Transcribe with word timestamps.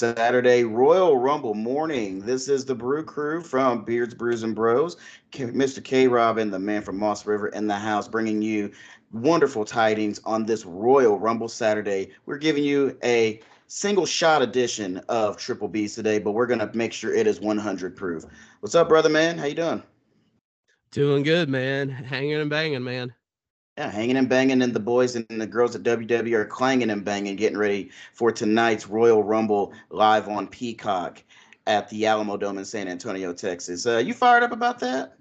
Saturday 0.00 0.64
Royal 0.64 1.18
Rumble 1.18 1.52
morning. 1.52 2.20
This 2.20 2.48
is 2.48 2.64
the 2.64 2.74
Brew 2.74 3.04
Crew 3.04 3.42
from 3.42 3.84
Beards, 3.84 4.14
Brews, 4.14 4.44
and 4.44 4.54
Bros. 4.54 4.96
Mr. 5.30 5.84
K 5.84 6.08
Rob 6.08 6.38
and 6.38 6.50
the 6.50 6.58
man 6.58 6.80
from 6.80 6.98
Moss 6.98 7.26
River 7.26 7.48
in 7.48 7.66
the 7.66 7.74
house, 7.74 8.08
bringing 8.08 8.40
you 8.40 8.72
wonderful 9.12 9.62
tidings 9.62 10.18
on 10.24 10.46
this 10.46 10.64
Royal 10.64 11.18
Rumble 11.18 11.48
Saturday. 11.48 12.12
We're 12.24 12.38
giving 12.38 12.64
you 12.64 12.96
a 13.04 13.42
single 13.66 14.06
shot 14.06 14.40
edition 14.40 15.02
of 15.10 15.36
Triple 15.36 15.68
B's 15.68 15.96
today, 15.96 16.18
but 16.18 16.32
we're 16.32 16.46
gonna 16.46 16.70
make 16.72 16.94
sure 16.94 17.14
it 17.14 17.26
is 17.26 17.38
100 17.38 17.94
proof. 17.94 18.24
What's 18.60 18.74
up, 18.74 18.88
brother 18.88 19.10
man? 19.10 19.36
How 19.36 19.44
you 19.44 19.54
doing? 19.54 19.82
Doing 20.92 21.22
good, 21.22 21.50
man. 21.50 21.90
Hanging 21.90 22.36
and 22.36 22.48
banging, 22.48 22.84
man. 22.84 23.12
Yeah, 23.78 23.90
hanging 23.90 24.16
and 24.16 24.28
banging, 24.28 24.62
and 24.62 24.74
the 24.74 24.80
boys 24.80 25.16
and 25.16 25.26
the 25.28 25.46
girls 25.46 25.74
at 25.74 25.82
WWE 25.82 26.32
are 26.34 26.44
clanging 26.44 26.90
and 26.90 27.04
banging, 27.04 27.36
getting 27.36 27.56
ready 27.56 27.90
for 28.12 28.32
tonight's 28.32 28.88
Royal 28.88 29.22
Rumble 29.22 29.72
live 29.90 30.28
on 30.28 30.48
Peacock 30.48 31.22
at 31.66 31.88
the 31.88 32.06
Alamo 32.06 32.36
Dome 32.36 32.58
in 32.58 32.64
San 32.64 32.88
Antonio, 32.88 33.32
Texas. 33.32 33.86
Uh, 33.86 33.98
you 33.98 34.12
fired 34.12 34.42
up 34.42 34.52
about 34.52 34.80
that? 34.80 35.14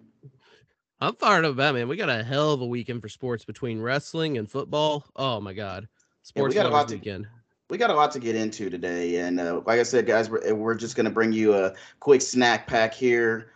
I'm 0.99 1.15
fired 1.15 1.45
up 1.45 1.51
about 1.51 1.75
it, 1.75 1.79
man. 1.79 1.87
We 1.87 1.95
got 1.95 2.09
a 2.09 2.23
hell 2.23 2.51
of 2.51 2.61
a 2.61 2.65
weekend 2.65 3.01
for 3.01 3.07
sports 3.07 3.45
between 3.45 3.79
wrestling 3.79 4.37
and 4.37 4.49
football. 4.49 5.05
Oh 5.15 5.39
my 5.39 5.53
god, 5.53 5.87
sports 6.23 6.53
yeah, 6.53 6.63
we 6.63 6.63
got 6.63 6.71
a 6.71 6.75
lot 6.75 6.89
weekend. 6.89 7.25
To, 7.25 7.29
we 7.69 7.77
got 7.77 7.91
a 7.91 7.95
lot 7.95 8.11
to 8.11 8.19
get 8.19 8.35
into 8.35 8.69
today, 8.69 9.17
and 9.17 9.39
uh, 9.39 9.61
like 9.65 9.79
I 9.79 9.83
said, 9.83 10.07
guys, 10.07 10.29
we're, 10.29 10.53
we're 10.55 10.75
just 10.75 10.95
going 10.95 11.05
to 11.05 11.11
bring 11.11 11.31
you 11.31 11.53
a 11.53 11.73
quick 11.99 12.21
snack 12.21 12.67
pack 12.67 12.93
here 12.93 13.51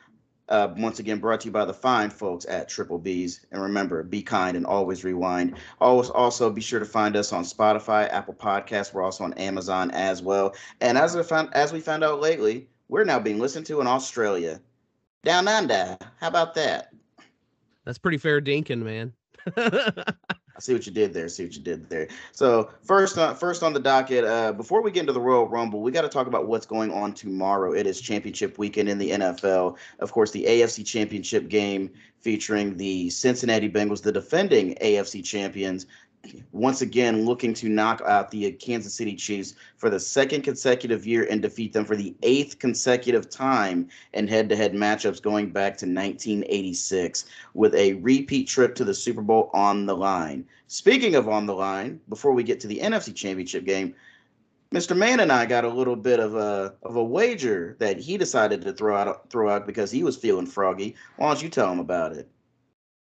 uh, 0.54 0.72
once 0.78 1.00
again, 1.00 1.18
brought 1.18 1.42
to 1.42 1.48
you 1.48 1.52
by 1.52 1.66
the 1.66 1.74
fine 1.74 2.12
folks 2.12 2.46
at 2.46 2.70
Triple 2.70 3.00
B's. 3.00 3.44
And 3.52 3.60
remember, 3.60 4.04
be 4.04 4.22
kind 4.22 4.56
and 4.56 4.68
always 4.68 5.04
rewind. 5.04 5.58
Always 5.82 6.12
also 6.12 6.52
be 6.52 6.62
sure 6.62 6.80
to 6.80 6.86
find 6.86 7.16
us 7.16 7.34
on 7.34 7.44
Spotify, 7.44 8.08
Apple 8.14 8.36
Podcasts. 8.36 8.94
We're 8.94 9.02
also 9.02 9.24
on 9.24 9.34
Amazon 9.34 9.90
as 9.92 10.22
well. 10.22 10.54
And 10.80 10.96
as 10.96 11.16
we 11.16 11.24
found 11.24 11.50
as 11.56 11.74
we 11.74 11.80
found 11.80 12.04
out 12.04 12.22
lately, 12.22 12.68
we're 12.88 13.04
now 13.04 13.20
being 13.20 13.40
listened 13.40 13.66
to 13.66 13.82
in 13.82 13.88
Australia. 13.88 14.62
Down 15.24 15.48
under. 15.48 15.98
How 16.20 16.28
about 16.28 16.54
that? 16.54 16.94
That's 17.84 17.98
pretty 17.98 18.20
fair 18.20 18.40
dinking, 18.40 18.84
man. 18.84 19.14
See 20.64 20.72
what 20.72 20.86
you 20.86 20.94
did 20.94 21.14
there. 21.14 21.28
See 21.28 21.44
what 21.44 21.54
you 21.54 21.62
did 21.62 21.90
there. 21.90 22.08
So 22.32 22.70
first, 22.84 23.18
on, 23.18 23.36
first 23.36 23.64
on 23.64 23.74
the 23.74 23.82
docket. 23.82 24.24
Uh, 24.24 24.54
before 24.54 24.82
we 24.82 24.92
get 24.92 25.02
into 25.02 25.12
the 25.12 25.20
Royal 25.20 25.46
Rumble, 25.46 25.82
we 25.82 25.92
got 25.92 26.04
to 26.04 26.08
talk 26.08 26.26
about 26.26 26.48
what's 26.48 26.66
going 26.66 26.90
on 26.90 27.14
tomorrow. 27.14 27.74
It 27.74 27.86
is 27.86 28.00
Championship 28.00 28.58
Weekend 28.58 28.88
in 28.88 28.98
the 28.98 29.10
NFL. 29.10 29.76
Of 30.00 30.14
course, 30.14 30.32
the 30.32 30.46
AFC 30.46 30.86
Championship 30.86 31.50
game 31.50 31.92
featuring 32.22 32.78
the 32.78 33.10
Cincinnati 33.10 33.70
Bengals, 33.70 34.02
the 34.02 34.14
defending 34.14 34.76
AFC 34.76 35.22
champions, 35.22 35.86
once 36.52 36.82
again 36.82 37.26
looking 37.26 37.54
to 37.54 37.70
knock 37.70 38.02
out 38.06 38.32
the 38.32 38.52
Kansas 38.54 38.94
City 38.94 39.16
Chiefs 39.16 39.56
for 39.78 39.90
the 39.90 40.00
second 40.00 40.44
consecutive 40.44 41.06
year 41.06 41.28
and 41.30 41.42
defeat 41.42 41.74
them 41.74 41.86
for 41.86 41.96
the 41.96 42.16
eighth 42.24 42.60
consecutive 42.60 43.30
time 43.30 43.90
in 44.14 44.28
head 44.28 44.50
to 44.50 44.56
head 44.56 44.74
matchups 44.74 45.22
going 45.22 45.52
back 45.52 45.78
to 45.78 45.86
1986 45.86 47.26
with 47.54 47.76
a 47.76 47.94
repeat 47.96 48.48
trip 48.48 48.76
to 48.76 48.86
the 48.86 48.94
Super 48.94 49.22
Bowl 49.22 49.50
on 49.54 49.86
the 49.86 49.96
line. 49.96 50.46
Speaking 50.68 51.16
of 51.16 51.28
on 51.28 51.46
the 51.46 51.54
line, 51.54 52.00
before 52.10 52.32
we 52.32 52.44
get 52.44 52.60
to 52.62 52.68
the 52.68 52.80
NFC 52.80 53.14
Championship 53.14 53.66
game, 53.66 53.94
Mr. 54.74 54.98
Mann 54.98 55.20
and 55.20 55.32
I 55.32 55.46
got 55.46 55.66
a 55.66 55.70
little 55.70 55.96
bit 55.96 56.20
of 56.20 56.36
a 56.36 56.74
of 56.82 56.96
a 56.96 57.04
wager 57.04 57.76
that 57.78 58.00
he 58.00 58.18
decided 58.18 58.64
to 58.64 58.74
throw 58.74 58.98
out 58.98 59.30
throw 59.30 59.50
out 59.50 59.68
because 59.68 59.92
he 59.92 60.04
was 60.04 60.18
feeling 60.18 60.48
froggy. 60.48 60.96
Why 61.18 61.28
don't 61.28 61.44
you 61.44 61.50
tell 61.50 61.72
him 61.72 61.80
about 61.80 62.14
it? 62.14 62.28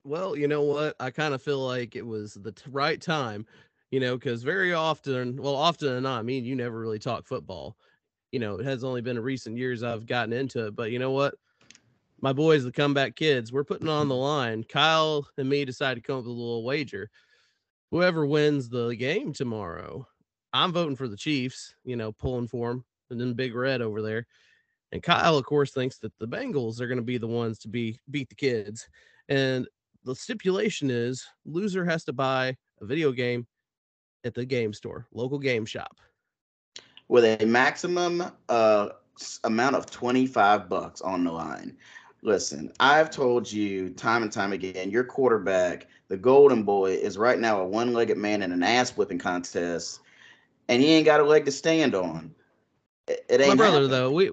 Well, 0.04 0.36
you 0.36 0.48
know 0.48 0.62
what? 0.62 0.96
I 1.00 1.10
kind 1.10 1.34
of 1.34 1.42
feel 1.42 1.64
like 1.64 1.94
it 1.94 2.06
was 2.06 2.34
the 2.34 2.52
t- 2.52 2.64
right 2.70 3.00
time, 3.00 3.46
you 3.90 4.00
know, 4.00 4.16
because 4.16 4.42
very 4.42 4.72
often, 4.72 5.36
well, 5.40 5.54
often 5.54 5.88
than 5.94 6.02
not, 6.02 6.18
I 6.18 6.22
mean, 6.22 6.44
you 6.44 6.56
never 6.56 6.78
really 6.78 6.98
talk 6.98 7.26
football. 7.26 7.76
You 8.32 8.40
know, 8.40 8.56
it 8.58 8.64
has 8.64 8.82
only 8.84 9.00
been 9.00 9.16
in 9.16 9.22
recent 9.22 9.56
years 9.58 9.82
I've 9.82 10.06
gotten 10.06 10.32
into 10.32 10.66
it, 10.66 10.76
but 10.76 10.90
you 10.90 10.98
know 10.98 11.12
what? 11.12 11.34
My 12.20 12.32
boys, 12.32 12.64
the 12.64 12.72
comeback 12.72 13.16
kids, 13.16 13.52
we're 13.52 13.64
putting 13.64 13.88
on 13.88 14.08
the 14.08 14.16
line. 14.16 14.64
Kyle 14.64 15.28
and 15.38 15.48
me 15.48 15.64
decided 15.64 16.02
to 16.02 16.06
come 16.06 16.18
up 16.18 16.24
with 16.24 16.28
a 16.28 16.38
little 16.38 16.64
wager. 16.64 17.10
Whoever 17.90 18.26
wins 18.26 18.68
the 18.68 18.94
game 18.96 19.32
tomorrow, 19.32 20.06
I'm 20.52 20.72
voting 20.72 20.96
for 20.96 21.08
the 21.08 21.16
Chiefs, 21.16 21.74
you 21.84 21.96
know, 21.96 22.12
pulling 22.12 22.48
for 22.48 22.70
them, 22.70 22.84
and 23.10 23.20
then 23.20 23.34
Big 23.34 23.54
Red 23.54 23.82
over 23.82 24.02
there. 24.02 24.26
And 24.92 25.02
Kyle, 25.02 25.38
of 25.38 25.44
course, 25.44 25.72
thinks 25.72 25.98
that 25.98 26.16
the 26.18 26.28
Bengals 26.28 26.80
are 26.80 26.86
going 26.86 26.98
to 26.98 27.02
be 27.04 27.18
the 27.18 27.26
ones 27.26 27.58
to 27.60 27.68
be 27.68 27.98
beat 28.10 28.28
the 28.28 28.34
kids. 28.34 28.88
And 29.28 29.68
the 30.04 30.14
stipulation 30.14 30.90
is 30.90 31.26
loser 31.44 31.84
has 31.84 32.04
to 32.04 32.12
buy 32.12 32.56
a 32.80 32.84
video 32.84 33.12
game 33.12 33.46
at 34.24 34.34
the 34.34 34.44
game 34.44 34.72
store, 34.72 35.06
local 35.12 35.38
game 35.38 35.64
shop. 35.64 35.96
With 37.08 37.40
a 37.40 37.44
maximum 37.44 38.24
uh, 38.48 38.88
amount 39.44 39.76
of 39.76 39.86
25 39.90 40.68
bucks 40.68 41.00
on 41.00 41.24
the 41.24 41.32
line. 41.32 41.76
Listen, 42.22 42.72
I've 42.78 43.10
told 43.10 43.50
you 43.50 43.90
time 43.90 44.22
and 44.22 44.30
time 44.30 44.52
again, 44.52 44.90
your 44.90 45.02
quarterback, 45.02 45.88
the 46.08 46.16
golden 46.16 46.62
boy, 46.62 46.92
is 46.92 47.18
right 47.18 47.38
now 47.38 47.60
a 47.60 47.66
one 47.66 47.92
legged 47.92 48.16
man 48.16 48.42
in 48.42 48.52
an 48.52 48.62
ass 48.62 48.96
whipping 48.96 49.18
contest, 49.18 50.00
and 50.68 50.80
he 50.80 50.88
ain't 50.92 51.04
got 51.04 51.20
a 51.20 51.24
leg 51.24 51.44
to 51.46 51.50
stand 51.50 51.96
on. 51.96 52.32
It, 53.08 53.24
it 53.28 53.40
ain't 53.40 53.50
My 53.50 53.56
brother, 53.56 53.80
happening. 53.82 53.90
though, 53.90 54.10
we 54.12 54.30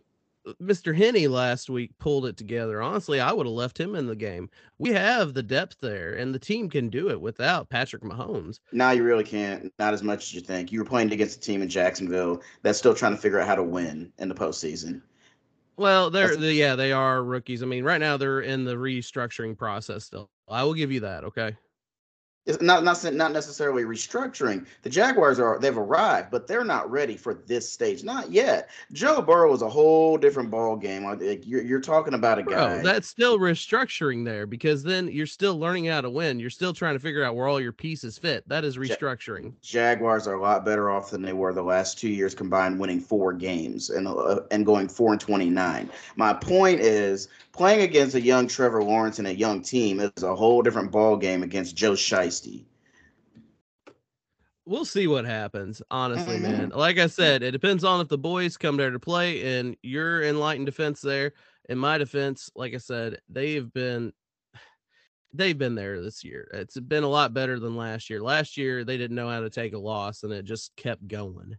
Mr. 0.62 0.96
Henne 0.96 1.32
last 1.32 1.70
week 1.70 1.92
pulled 2.00 2.26
it 2.26 2.38
together. 2.38 2.82
Honestly, 2.82 3.20
I 3.20 3.32
would 3.32 3.46
have 3.46 3.54
left 3.54 3.80
him 3.80 3.96
in 3.96 4.08
the 4.08 4.16
game. 4.16 4.50
We 4.78 4.92
have 4.92 5.34
the 5.34 5.44
depth 5.44 5.78
there, 5.82 6.14
and 6.14 6.34
the 6.34 6.40
team 6.40 6.70
can 6.70 6.90
do 6.90 7.10
it 7.10 7.20
without 7.20 7.70
Patrick 7.70 8.04
Mahomes. 8.04 8.60
No, 8.72 8.92
you 8.92 9.04
really 9.04 9.24
can't. 9.24 9.74
Not 9.80 9.94
as 9.94 10.04
much 10.04 10.24
as 10.24 10.34
you 10.34 10.42
think. 10.42 10.72
You 10.72 10.80
were 10.80 10.86
playing 10.86 11.12
against 11.12 11.38
a 11.38 11.42
team 11.42 11.62
in 11.62 11.70
Jacksonville 11.70 12.42
that's 12.62 12.78
still 12.78 12.96
trying 12.96 13.16
to 13.16 13.22
figure 13.22 13.40
out 13.40 13.48
how 13.48 13.56
to 13.56 13.64
win 13.64 14.12
in 14.18 14.30
the 14.30 14.36
postseason. 14.36 15.02
Well, 15.78 16.10
they're 16.10 16.36
the, 16.36 16.54
yeah, 16.54 16.76
they 16.76 16.92
are 16.92 17.24
rookies. 17.24 17.64
I 17.64 17.66
mean, 17.66 17.86
right 17.86 18.02
now 18.02 18.18
they're 18.18 18.42
in 18.42 18.66
the 18.66 18.76
restructuring 18.76 19.58
process 19.58 20.04
still. 20.04 20.30
I 20.50 20.64
will 20.64 20.74
give 20.74 20.92
you 20.92 21.00
that. 21.02 21.24
Okay. 21.24 21.56
It's 22.46 22.62
not 22.62 22.84
not 22.84 23.04
not 23.14 23.32
necessarily 23.32 23.84
restructuring. 23.84 24.66
The 24.82 24.90
Jaguars 24.90 25.40
are 25.40 25.60
they've 25.60 25.78
arrived, 25.78 26.32
but 26.32 26.48
they're 26.48 26.64
not 26.64 26.90
ready 26.90 27.16
for 27.16 27.34
this 27.34 27.70
stage. 27.72 28.04
Not 28.04 28.32
yet. 28.32 28.70
Joe 28.92 29.22
Burrow 29.22 29.54
is 29.54 29.62
a 29.62 29.70
whole 29.70 30.18
different 30.18 30.50
ball 30.50 30.76
game. 30.76 31.04
Like 31.04 31.46
you're, 31.46 31.62
you're 31.62 31.82
talking 31.82 32.14
about 32.16 32.40
a 32.40 32.44
guy. 32.44 32.78
Bro, 32.78 32.84
that's 32.84 33.08
still 33.08 33.38
restructuring 33.38 34.26
there 34.26 34.48
because 34.48 34.82
then 34.82 35.10
you're 35.10 35.28
still 35.28 35.60
learning 35.60 35.86
how 35.86 36.02
to 36.02 36.10
win. 36.10 36.40
You're 36.40 36.50
still 36.50 36.74
trying 36.74 36.96
to 36.96 37.00
figure 37.00 37.24
out 37.24 37.36
where 37.36 37.48
all 37.48 37.62
your 37.62 37.74
pieces 37.74 38.18
fit. 38.18 38.48
That 38.48 38.64
is 38.64 38.78
restructuring. 38.78 39.54
Jaguars 39.62 40.26
are 40.26 40.36
a 40.36 40.42
lot 40.42 40.66
better 40.66 40.90
off 40.90 41.12
than 41.12 41.22
they 41.22 41.34
were 41.34 41.54
the 41.54 41.62
last 41.62 42.00
two 42.00 42.10
years 42.10 42.34
combined, 42.34 42.80
winning 42.80 43.02
four 43.02 43.34
games 43.34 43.90
and 43.92 44.08
uh, 44.08 44.40
and 44.50 44.66
going 44.66 44.88
four 44.88 45.12
and 45.12 45.22
twenty 45.22 45.50
nine. 45.50 45.90
My 46.16 46.34
point 46.34 46.80
is 46.80 47.28
playing 47.60 47.82
against 47.82 48.16
a 48.16 48.22
young 48.22 48.48
Trevor 48.48 48.82
Lawrence 48.82 49.20
and 49.20 49.28
a 49.28 49.36
young 49.36 49.62
team 49.62 50.00
is 50.00 50.24
a 50.24 50.34
whole 50.34 50.62
different 50.62 50.92
ball 50.92 51.18
game 51.18 51.44
against 51.44 51.76
Joe 51.76 51.92
Shiesty. 51.92 52.64
We'll 54.66 54.86
see 54.86 55.08
what 55.08 55.26
happens, 55.26 55.82
honestly, 55.92 56.38
mm-hmm. 56.38 56.52
man. 56.52 56.70
Like 56.70 57.00
I 57.00 57.08
said, 57.08 57.44
it 57.44 57.52
depends 57.52 57.84
on 57.84 58.00
if 58.00 58.08
the 58.08 58.18
boys 58.18 58.56
come 58.56 58.78
there 58.78 58.92
to 58.92 59.00
play 59.00 59.58
and 59.58 59.76
you're 59.84 60.22
in 60.22 60.40
light 60.40 60.56
and 60.56 60.66
defense 60.66 61.02
there. 61.02 61.34
In 61.68 61.78
my 61.78 61.98
defense, 61.98 62.50
like 62.56 62.74
I 62.74 62.78
said, 62.78 63.20
they've 63.28 63.70
been 63.74 64.14
they've 65.34 65.58
been 65.58 65.76
there 65.76 66.02
this 66.02 66.24
year. 66.24 66.50
It's 66.54 66.80
been 66.80 67.04
a 67.04 67.10
lot 67.10 67.34
better 67.34 67.60
than 67.60 67.76
last 67.76 68.10
year. 68.10 68.22
Last 68.22 68.56
year 68.56 68.86
they 68.86 68.96
didn't 68.96 69.18
know 69.18 69.30
how 69.30 69.42
to 69.42 69.50
take 69.50 69.74
a 69.74 69.78
loss 69.78 70.24
and 70.24 70.32
it 70.32 70.46
just 70.46 70.74
kept 70.78 71.06
going. 71.10 71.58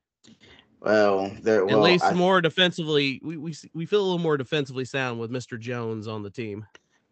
Well, 0.81 1.31
well 1.45 1.69
at 1.69 1.79
least 1.79 2.05
I, 2.05 2.15
more 2.15 2.41
defensively, 2.41 3.21
we, 3.23 3.37
we 3.37 3.55
we 3.75 3.87
feel 3.87 4.01
a 4.01 4.03
little 4.03 4.19
more 4.19 4.37
defensively 4.37 4.85
sound 4.85 5.21
with 5.21 5.31
Mr. 5.31 5.59
Jones 5.59 6.09
on 6.09 6.23
the 6.23 6.31
team. 6.31 6.67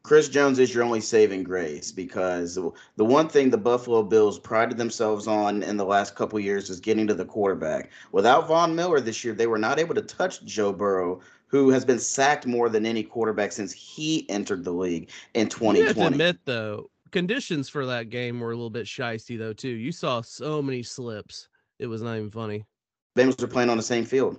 Chris 0.05 0.31
Jones 0.31 0.59
is 0.59 0.73
your 0.73 0.85
only 0.85 1.03
saving 1.03 1.43
grace 1.43 1.93
because 1.93 2.55
the 2.55 3.05
one 3.05 3.29
thing 3.29 3.50
the 3.50 3.59
Buffalo 3.59 4.03
Bills 4.03 4.38
prided 4.38 4.79
themselves 4.79 5.26
on 5.26 5.62
in 5.62 5.76
the 5.76 5.85
last 5.85 6.15
couple 6.15 6.41
years 6.41 6.70
is 6.70 6.81
getting 6.81 7.06
to 7.09 7.15
the 7.15 7.26
quarterback. 7.26 7.91
Without 8.12 8.49
Von 8.49 8.75
Miller 8.75 9.00
this 9.00 9.23
year, 9.23 9.35
they 9.35 9.47
were 9.47 9.59
not 9.59 9.79
able 9.79 9.94
to 9.94 10.00
touch 10.00 10.43
Joe 10.47 10.73
Burrow, 10.73 11.21
who 11.47 11.69
has 11.69 11.85
been 11.85 11.99
sacked 11.99 12.47
more 12.47 12.71
than 12.71 12.87
any 12.87 13.03
quarterback 13.03 13.53
since 13.53 13.71
he 13.71 14.29
entered 14.31 14.64
the 14.64 14.73
league 14.73 15.11
in 15.35 15.49
2020. 15.49 15.79
You 15.79 15.87
have 15.87 15.97
to 15.97 16.06
admit, 16.06 16.38
though, 16.47 16.91
conditions 17.11 17.69
for 17.69 17.85
that 17.85 18.09
game 18.09 18.41
were 18.41 18.53
a 18.53 18.56
little 18.56 18.71
bit 18.71 18.87
shisty, 18.87 19.37
though, 19.38 19.53
too. 19.53 19.69
You 19.69 19.93
saw 19.93 20.23
so 20.23 20.62
many 20.62 20.82
slips. 20.82 21.49
It 21.79 21.87
was 21.87 22.00
not 22.00 22.17
even 22.17 22.31
funny. 22.31 22.64
Bengals 23.19 23.43
are 23.43 23.49
playing 23.49 23.69
on 23.69 23.76
the 23.76 23.82
same 23.82 24.05
field. 24.05 24.38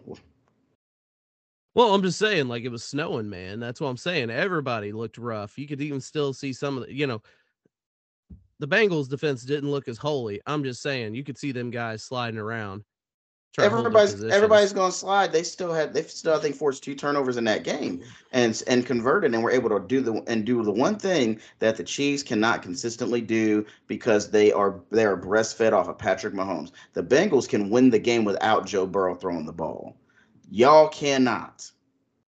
Well, 1.76 1.94
I'm 1.94 2.02
just 2.02 2.18
saying, 2.18 2.48
like 2.48 2.64
it 2.64 2.72
was 2.72 2.84
snowing, 2.84 3.30
man. 3.30 3.60
That's 3.60 3.81
what 3.81 3.90
I'm 3.90 3.98
saying. 3.98 4.30
Everybody 4.30 4.92
looked 4.92 5.18
rough. 5.18 5.58
You 5.58 5.68
could 5.68 5.81
even 5.81 6.00
still 6.00 6.34
see 6.34 6.54
some 6.54 6.78
of 6.78 6.86
the, 6.86 6.94
you 6.94 7.06
know, 7.06 7.22
the 8.60 8.68
Bengals 8.68 9.10
defense 9.10 9.44
didn't 9.44 9.70
look 9.70 9.88
as 9.88 9.98
holy. 9.98 10.42
I'm 10.46 10.64
just 10.64 10.81
saying, 10.81 11.14
you 11.14 11.24
could 11.24 11.38
see 11.38 11.52
them 11.52 11.72
guys 11.72 12.04
sliding 12.04 12.40
around. 12.40 12.84
Everybody's 13.57 14.24
everybody's 14.24 14.74
going 14.74 14.92
to 14.92 14.98
slide. 14.98 15.31
They 15.31 15.44
still 15.44 15.74
had 15.74 15.94
they 15.94 16.04
still 16.04 16.36
I 16.36 16.40
think 16.40 16.56
forced 16.56 16.84
two 16.84 16.96
turnovers 16.96 17.36
in 17.36 17.44
that 17.46 17.63
game 17.63 18.01
and 18.31 18.62
and 18.68 18.86
converted 18.86 19.34
and 19.34 19.44
were 19.44 19.51
able 19.51 19.69
to 19.69 19.80
do 19.80 20.01
the 20.01 20.24
and 20.28 20.46
do 20.46 20.63
the 20.63 20.72
one 20.72 20.98
thing 20.98 21.40
that 21.60 21.75
the 21.75 21.84
Chiefs 21.84 22.24
cannot 22.24 22.62
consistently 22.62 23.22
do 23.22 23.66
because 23.88 24.30
they 24.30 24.51
are 24.51 24.80
they 24.92 25.04
are 25.06 25.19
breastfed 25.19 25.74
off 25.74 25.88
of 25.90 25.98
Patrick 25.98 26.34
Mahomes. 26.34 26.72
The 26.94 27.04
Bengals 27.04 27.50
can 27.50 27.69
win 27.69 27.90
the 27.90 28.00
game 28.00 28.24
without 28.24 28.66
Joe 28.66 28.86
Burrow 28.86 29.16
throwing 29.16 29.46
the 29.46 29.51
ball. 29.51 29.98
Y'all 30.50 30.88
cannot. 30.88 31.69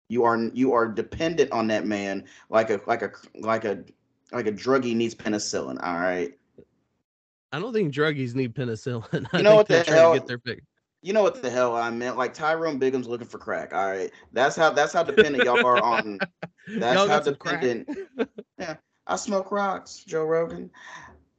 You 0.09 0.23
are 0.25 0.37
you 0.53 0.73
are 0.73 0.87
dependent 0.87 1.51
on 1.51 1.67
that 1.67 1.85
man 1.85 2.25
like 2.49 2.69
a 2.69 2.81
like 2.85 3.01
a 3.01 3.11
like 3.35 3.65
a 3.65 3.83
like 4.31 4.47
a 4.47 4.51
druggie 4.51 4.95
needs 4.95 5.15
penicillin. 5.15 5.81
All 5.81 5.95
right. 5.99 6.37
I 7.51 7.59
don't 7.59 7.71
think 7.71 7.93
druggies 7.93 8.33
need 8.35 8.55
penicillin. 8.55 9.27
I 9.33 9.37
You 9.37 9.43
know 9.43 9.51
think 9.51 9.57
what 9.57 9.67
they're 9.67 9.79
the 9.79 9.85
trying 9.85 9.97
hell? 9.97 10.13
to 10.13 10.19
get 10.19 10.27
their 10.27 10.39
pick. 10.39 10.63
You 11.03 11.11
know 11.11 11.21
what 11.21 11.41
the 11.41 11.49
hell 11.49 11.75
I 11.75 11.89
meant? 11.89 12.17
Like 12.17 12.33
Tyrone 12.33 12.79
Biggums 12.79 13.07
looking 13.07 13.27
for 13.27 13.37
crack. 13.37 13.73
All 13.73 13.91
right. 13.91 14.09
That's 14.31 14.55
how 14.55 14.69
that's 14.69 14.93
how 14.93 15.03
dependent 15.03 15.43
y'all 15.43 15.65
are 15.65 15.83
on. 15.83 16.17
That's 16.77 16.95
Y'all 16.97 17.09
how 17.09 17.19
dependent. 17.19 17.89
yeah. 18.57 18.77
I 19.05 19.17
smoke 19.17 19.51
rocks, 19.51 20.05
Joe 20.07 20.23
Rogan. 20.23 20.71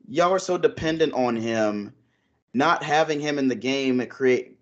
Y'all 0.07 0.35
are 0.35 0.39
so 0.39 0.59
dependent 0.59 1.15
on 1.15 1.35
him. 1.35 1.95
Not 2.53 2.83
having 2.83 3.21
him 3.21 3.39
in 3.39 3.49
the 3.49 3.55
game 3.55 4.03
it 4.03 4.11
create 4.11 4.59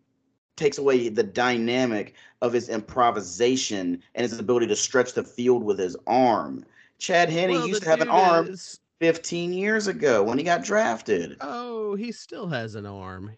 takes 0.54 0.78
away 0.78 1.08
the 1.08 1.24
dynamic 1.24 2.14
of 2.42 2.52
his 2.52 2.68
improvisation 2.68 4.00
and 4.14 4.22
his 4.22 4.38
ability 4.38 4.68
to 4.68 4.76
stretch 4.76 5.14
the 5.14 5.24
field 5.24 5.64
with 5.64 5.80
his 5.80 5.96
arm. 6.06 6.64
Chad 6.98 7.28
Henne 7.28 7.50
Well, 7.50 7.66
used 7.66 7.82
to 7.82 7.88
have 7.88 8.02
an 8.02 8.08
arm 8.08 8.46
is- 8.46 8.78
15 9.00 9.48
15 9.50 9.52
years 9.52 9.88
ago 9.88 10.22
when 10.22 10.38
he 10.38 10.44
got 10.44 10.62
drafted. 10.62 11.36
Oh, 11.40 11.96
he 11.96 12.12
still 12.12 12.46
has 12.46 12.76
an 12.76 12.86
arm. 12.86 13.36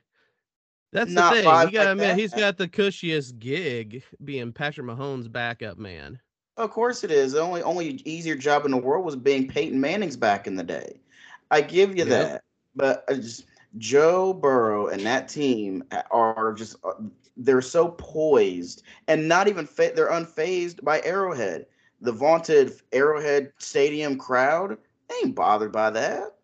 That's 0.94 1.12
the 1.12 1.22
thing. 1.22 1.44
You 1.44 1.50
gotta 1.50 1.78
like 1.78 1.90
admit, 1.90 2.16
he's 2.16 2.30
that. 2.30 2.40
got 2.40 2.56
the 2.56 2.68
cushiest 2.68 3.38
gig 3.38 4.02
being 4.24 4.52
Patrick 4.52 4.86
Mahomes' 4.86 5.30
backup 5.30 5.76
man. 5.76 6.20
Of 6.56 6.70
course 6.70 7.02
it 7.02 7.10
is. 7.10 7.32
The 7.32 7.40
only 7.40 7.62
only 7.62 8.00
easier 8.04 8.36
job 8.36 8.64
in 8.64 8.70
the 8.70 8.76
world 8.76 9.04
was 9.04 9.16
being 9.16 9.48
Peyton 9.48 9.80
Manning's 9.80 10.16
back 10.16 10.46
in 10.46 10.54
the 10.54 10.62
day. 10.62 11.00
I 11.50 11.60
give 11.60 11.90
you 11.90 12.04
Yep. 12.04 12.08
that. 12.08 12.44
But 12.76 13.08
just 13.08 13.46
Joe 13.76 14.32
Burrow 14.32 14.86
and 14.86 15.04
that 15.04 15.28
team 15.28 15.82
are 16.12 16.52
just 16.52 16.76
uh, 16.84 16.92
they're 17.36 17.60
so 17.60 17.88
poised 17.98 18.82
and 19.08 19.28
not 19.28 19.48
even 19.48 19.66
fa- 19.66 19.92
they're 19.96 20.10
unfazed 20.10 20.82
by 20.84 21.00
Arrowhead. 21.02 21.66
The 22.00 22.12
vaunted 22.12 22.80
Arrowhead 22.92 23.52
Stadium 23.58 24.16
crowd 24.16 24.78
they 25.08 25.14
ain't 25.24 25.34
bothered 25.34 25.72
by 25.72 25.90
that. 25.90 26.36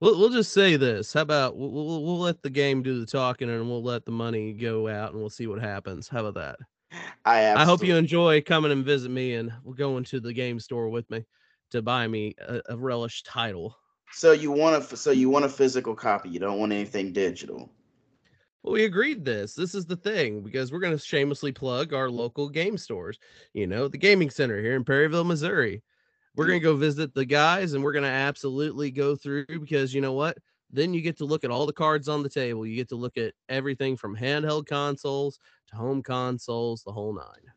We'll, 0.00 0.18
we'll 0.18 0.30
just 0.30 0.52
say 0.52 0.76
this. 0.76 1.12
How 1.12 1.22
about 1.22 1.56
we'll, 1.56 1.70
we'll, 1.70 2.04
we'll 2.04 2.18
let 2.18 2.42
the 2.42 2.50
game 2.50 2.82
do 2.82 3.00
the 3.00 3.06
talking 3.06 3.50
and 3.50 3.68
we'll 3.68 3.82
let 3.82 4.04
the 4.04 4.12
money 4.12 4.52
go 4.54 4.88
out 4.88 5.12
and 5.12 5.20
we'll 5.20 5.30
see 5.30 5.46
what 5.46 5.60
happens. 5.60 6.08
How 6.08 6.24
about 6.24 6.34
that? 6.34 6.56
I 7.24 7.52
I 7.52 7.64
hope 7.64 7.84
you 7.84 7.94
enjoy 7.94 8.40
coming 8.40 8.72
and 8.72 8.84
visit 8.84 9.10
me 9.10 9.34
and 9.34 9.52
we'll 9.62 9.74
go 9.74 9.96
into 9.96 10.18
the 10.18 10.32
game 10.32 10.58
store 10.58 10.88
with 10.88 11.08
me 11.10 11.24
to 11.70 11.82
buy 11.82 12.08
me 12.08 12.34
a, 12.40 12.60
a 12.70 12.76
relish 12.76 13.22
title. 13.22 13.76
So 14.12 14.32
you 14.32 14.50
want 14.50 14.88
to 14.88 14.96
so 14.96 15.10
you 15.10 15.30
want 15.30 15.44
a 15.44 15.48
physical 15.48 15.94
copy. 15.94 16.30
You 16.30 16.40
don't 16.40 16.58
want 16.58 16.72
anything 16.72 17.12
digital. 17.12 17.70
Well, 18.62 18.72
we 18.74 18.84
agreed 18.84 19.24
this. 19.24 19.54
This 19.54 19.74
is 19.74 19.86
the 19.86 19.96
thing 19.96 20.42
because 20.42 20.72
we're 20.72 20.80
going 20.80 20.96
to 20.96 21.02
shamelessly 21.02 21.52
plug 21.52 21.94
our 21.94 22.10
local 22.10 22.48
game 22.48 22.76
stores. 22.76 23.18
You 23.54 23.66
know, 23.66 23.88
the 23.88 23.98
gaming 23.98 24.30
center 24.30 24.60
here 24.60 24.76
in 24.76 24.84
Perryville, 24.84 25.24
Missouri. 25.24 25.82
We're 26.36 26.46
going 26.46 26.60
to 26.60 26.64
go 26.64 26.76
visit 26.76 27.12
the 27.14 27.24
guys 27.24 27.72
and 27.72 27.82
we're 27.82 27.92
going 27.92 28.04
to 28.04 28.08
absolutely 28.08 28.90
go 28.90 29.16
through 29.16 29.46
because 29.46 29.92
you 29.92 30.00
know 30.00 30.12
what? 30.12 30.38
Then 30.72 30.94
you 30.94 31.00
get 31.00 31.16
to 31.18 31.24
look 31.24 31.42
at 31.42 31.50
all 31.50 31.66
the 31.66 31.72
cards 31.72 32.08
on 32.08 32.22
the 32.22 32.28
table. 32.28 32.64
You 32.64 32.76
get 32.76 32.88
to 32.90 32.96
look 32.96 33.16
at 33.16 33.34
everything 33.48 33.96
from 33.96 34.16
handheld 34.16 34.66
consoles 34.66 35.40
to 35.68 35.76
home 35.76 36.02
consoles, 36.02 36.84
the 36.84 36.92
whole 36.92 37.12
nine. 37.12 37.50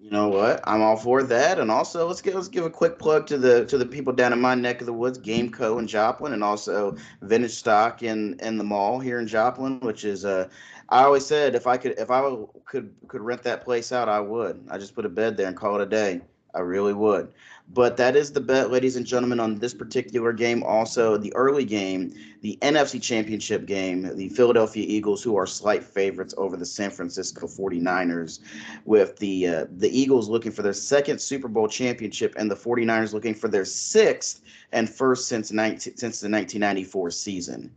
You 0.00 0.12
know 0.12 0.28
what? 0.28 0.60
I'm 0.64 0.80
all 0.80 0.96
for 0.96 1.24
that. 1.24 1.58
And 1.58 1.70
also, 1.72 2.06
let's 2.06 2.22
give 2.22 2.34
let's 2.34 2.48
give 2.48 2.64
a 2.64 2.70
quick 2.70 3.00
plug 3.00 3.26
to 3.26 3.36
the 3.36 3.66
to 3.66 3.76
the 3.76 3.84
people 3.84 4.12
down 4.12 4.32
in 4.32 4.40
my 4.40 4.54
neck 4.54 4.80
of 4.80 4.86
the 4.86 4.92
woods, 4.92 5.18
Game 5.18 5.50
Co. 5.50 5.78
in 5.78 5.88
Joplin, 5.88 6.32
and 6.32 6.44
also 6.44 6.96
Vintage 7.22 7.54
Stock 7.54 8.04
in 8.04 8.38
in 8.40 8.58
the 8.58 8.64
mall 8.64 9.00
here 9.00 9.18
in 9.18 9.26
Joplin, 9.26 9.80
which 9.80 10.04
is 10.04 10.24
uh, 10.24 10.48
I 10.88 11.02
always 11.02 11.26
said 11.26 11.56
if 11.56 11.66
I 11.66 11.76
could 11.76 11.98
if 11.98 12.12
I 12.12 12.36
could 12.64 12.94
could 13.08 13.20
rent 13.20 13.42
that 13.42 13.64
place 13.64 13.90
out, 13.90 14.08
I 14.08 14.20
would. 14.20 14.64
I 14.70 14.78
just 14.78 14.94
put 14.94 15.04
a 15.04 15.08
bed 15.08 15.36
there 15.36 15.48
and 15.48 15.56
call 15.56 15.74
it 15.74 15.82
a 15.82 15.86
day. 15.86 16.20
I 16.54 16.60
really 16.60 16.94
would. 16.94 17.32
But 17.70 17.98
that 17.98 18.16
is 18.16 18.32
the 18.32 18.40
bet, 18.40 18.70
ladies 18.70 18.96
and 18.96 19.04
gentlemen, 19.04 19.40
on 19.40 19.58
this 19.58 19.74
particular 19.74 20.32
game. 20.32 20.62
Also, 20.62 21.18
the 21.18 21.34
early 21.34 21.66
game, 21.66 22.14
the 22.40 22.58
NFC 22.62 23.00
Championship 23.00 23.66
game, 23.66 24.16
the 24.16 24.30
Philadelphia 24.30 24.86
Eagles, 24.88 25.22
who 25.22 25.36
are 25.36 25.46
slight 25.46 25.84
favorites 25.84 26.34
over 26.38 26.56
the 26.56 26.64
San 26.64 26.90
Francisco 26.90 27.46
49ers, 27.46 28.40
with 28.86 29.18
the 29.18 29.46
uh, 29.46 29.66
the 29.76 29.90
Eagles 29.96 30.30
looking 30.30 30.52
for 30.52 30.62
their 30.62 30.72
second 30.72 31.20
Super 31.20 31.48
Bowl 31.48 31.68
championship 31.68 32.34
and 32.38 32.50
the 32.50 32.56
49ers 32.56 33.12
looking 33.12 33.34
for 33.34 33.48
their 33.48 33.66
sixth 33.66 34.40
and 34.72 34.88
first 34.88 35.28
since 35.28 35.52
19, 35.52 35.96
since 35.96 36.20
the 36.20 36.30
1994 36.30 37.10
season. 37.10 37.70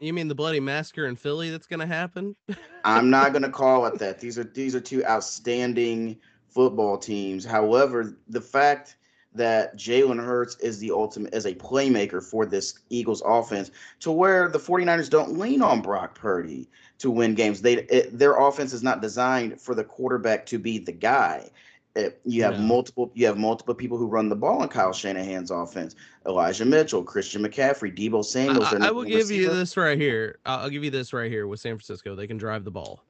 You 0.00 0.14
mean 0.14 0.28
the 0.28 0.34
bloody 0.34 0.60
massacre 0.60 1.06
in 1.06 1.14
Philly 1.14 1.50
that's 1.50 1.66
going 1.66 1.80
to 1.80 1.86
happen? 1.86 2.34
I'm 2.84 3.10
not 3.10 3.32
going 3.32 3.42
to 3.42 3.50
call 3.50 3.84
it 3.86 3.98
that. 3.98 4.18
These 4.18 4.38
are 4.38 4.44
these 4.44 4.74
are 4.74 4.80
two 4.80 5.04
outstanding 5.04 6.18
football 6.54 6.98
teams. 6.98 7.44
However, 7.44 8.16
the 8.28 8.40
fact 8.40 8.96
that 9.34 9.76
Jalen 9.76 10.22
Hurts 10.24 10.56
is 10.56 10.78
the 10.78 10.90
ultimate 10.90 11.32
as 11.32 11.46
a 11.46 11.54
playmaker 11.54 12.22
for 12.22 12.46
this 12.46 12.80
Eagles 12.88 13.22
offense 13.24 13.70
to 14.00 14.10
where 14.10 14.48
the 14.48 14.58
49ers 14.58 15.08
don't 15.08 15.38
lean 15.38 15.62
on 15.62 15.80
Brock 15.80 16.16
Purdy 16.16 16.68
to 16.98 17.10
win 17.10 17.34
games. 17.34 17.62
They 17.62 17.74
it, 17.74 18.18
their 18.18 18.36
offense 18.36 18.72
is 18.72 18.82
not 18.82 19.00
designed 19.00 19.60
for 19.60 19.74
the 19.74 19.84
quarterback 19.84 20.46
to 20.46 20.58
be 20.58 20.78
the 20.78 20.92
guy. 20.92 21.48
It- 21.94 22.20
you 22.24 22.42
have 22.42 22.58
No. 22.58 22.66
multiple 22.66 23.10
you 23.14 23.26
have 23.26 23.38
multiple 23.38 23.74
people 23.74 23.98
who 23.98 24.06
run 24.06 24.28
the 24.28 24.36
ball 24.36 24.62
in 24.64 24.68
Kyle 24.68 24.92
Shanahan's 24.92 25.52
offense. 25.52 25.94
Elijah 26.26 26.64
Mitchell, 26.64 27.04
Christian 27.04 27.42
McCaffrey, 27.44 27.96
Deebo 27.96 28.24
Samuels. 28.24 28.66
I, 28.72 28.88
I 28.88 28.90
will 28.90 29.04
give 29.04 29.30
you 29.30 29.48
this 29.48 29.76
right 29.76 29.98
here. 29.98 30.38
I'll 30.44 30.60
I'll 30.60 30.70
give 30.70 30.82
you 30.84 30.90
this 30.90 31.12
right 31.12 31.30
here 31.30 31.46
with 31.46 31.60
San 31.60 31.76
Francisco. 31.76 32.16
They 32.16 32.26
can 32.26 32.36
drive 32.36 32.64
the 32.64 32.70
ball. 32.72 33.04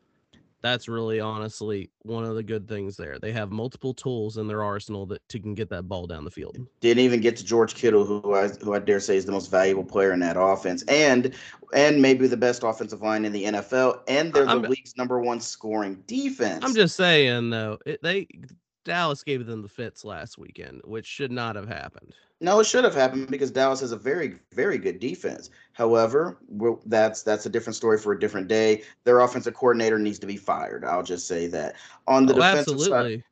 That's 0.62 0.88
really 0.88 1.20
honestly 1.20 1.90
one 2.02 2.24
of 2.24 2.34
the 2.34 2.42
good 2.42 2.68
things 2.68 2.96
there. 2.96 3.18
They 3.18 3.32
have 3.32 3.50
multiple 3.50 3.94
tools 3.94 4.36
in 4.36 4.46
their 4.46 4.62
arsenal 4.62 5.06
that 5.06 5.26
to 5.30 5.40
can 5.40 5.54
get 5.54 5.70
that 5.70 5.84
ball 5.84 6.06
down 6.06 6.24
the 6.24 6.30
field. 6.30 6.58
Didn't 6.80 7.02
even 7.02 7.20
get 7.20 7.36
to 7.38 7.44
George 7.44 7.74
Kittle, 7.74 8.04
who 8.04 8.34
I 8.34 8.48
who 8.48 8.74
I 8.74 8.78
dare 8.78 9.00
say 9.00 9.16
is 9.16 9.24
the 9.24 9.32
most 9.32 9.50
valuable 9.50 9.84
player 9.84 10.12
in 10.12 10.20
that 10.20 10.36
offense, 10.38 10.82
and 10.82 11.34
and 11.72 12.02
maybe 12.02 12.26
the 12.26 12.36
best 12.36 12.62
offensive 12.62 13.00
line 13.00 13.24
in 13.24 13.32
the 13.32 13.44
NFL, 13.44 14.00
and 14.08 14.32
they're 14.32 14.44
the 14.44 14.50
I'm- 14.50 14.62
league's 14.62 14.96
number 14.96 15.18
one 15.20 15.40
scoring 15.40 16.02
defense. 16.06 16.62
I'm 16.64 16.74
just 16.74 16.96
saying 16.96 17.50
though, 17.50 17.78
it, 17.86 18.02
they 18.02 18.26
Dallas 18.84 19.22
gave 19.22 19.46
them 19.46 19.62
the 19.62 19.68
fits 19.68 20.04
last 20.04 20.38
weekend, 20.38 20.80
which 20.84 21.06
should 21.06 21.30
not 21.30 21.56
have 21.56 21.68
happened. 21.68 22.14
no, 22.40 22.60
it 22.60 22.64
should 22.64 22.84
have 22.84 22.94
happened 22.94 23.28
because 23.28 23.50
Dallas 23.50 23.80
has 23.80 23.92
a 23.92 23.96
very 23.96 24.38
very 24.52 24.78
good 24.78 24.98
defense. 25.00 25.50
However, 25.72 26.38
that's 26.86 27.22
that's 27.22 27.46
a 27.46 27.50
different 27.50 27.76
story 27.76 27.98
for 27.98 28.12
a 28.12 28.18
different 28.20 28.48
day. 28.48 28.82
Their 29.04 29.20
offensive 29.20 29.54
coordinator 29.54 29.98
needs 29.98 30.18
to 30.20 30.26
be 30.26 30.36
fired. 30.36 30.84
I'll 30.84 31.02
just 31.02 31.26
say 31.28 31.46
that. 31.48 31.76
On 32.06 32.24
the 32.26 32.32
Oh, 32.32 32.36
defensive 32.36 32.80
side, 32.80 32.92
absolutely. 32.92 33.24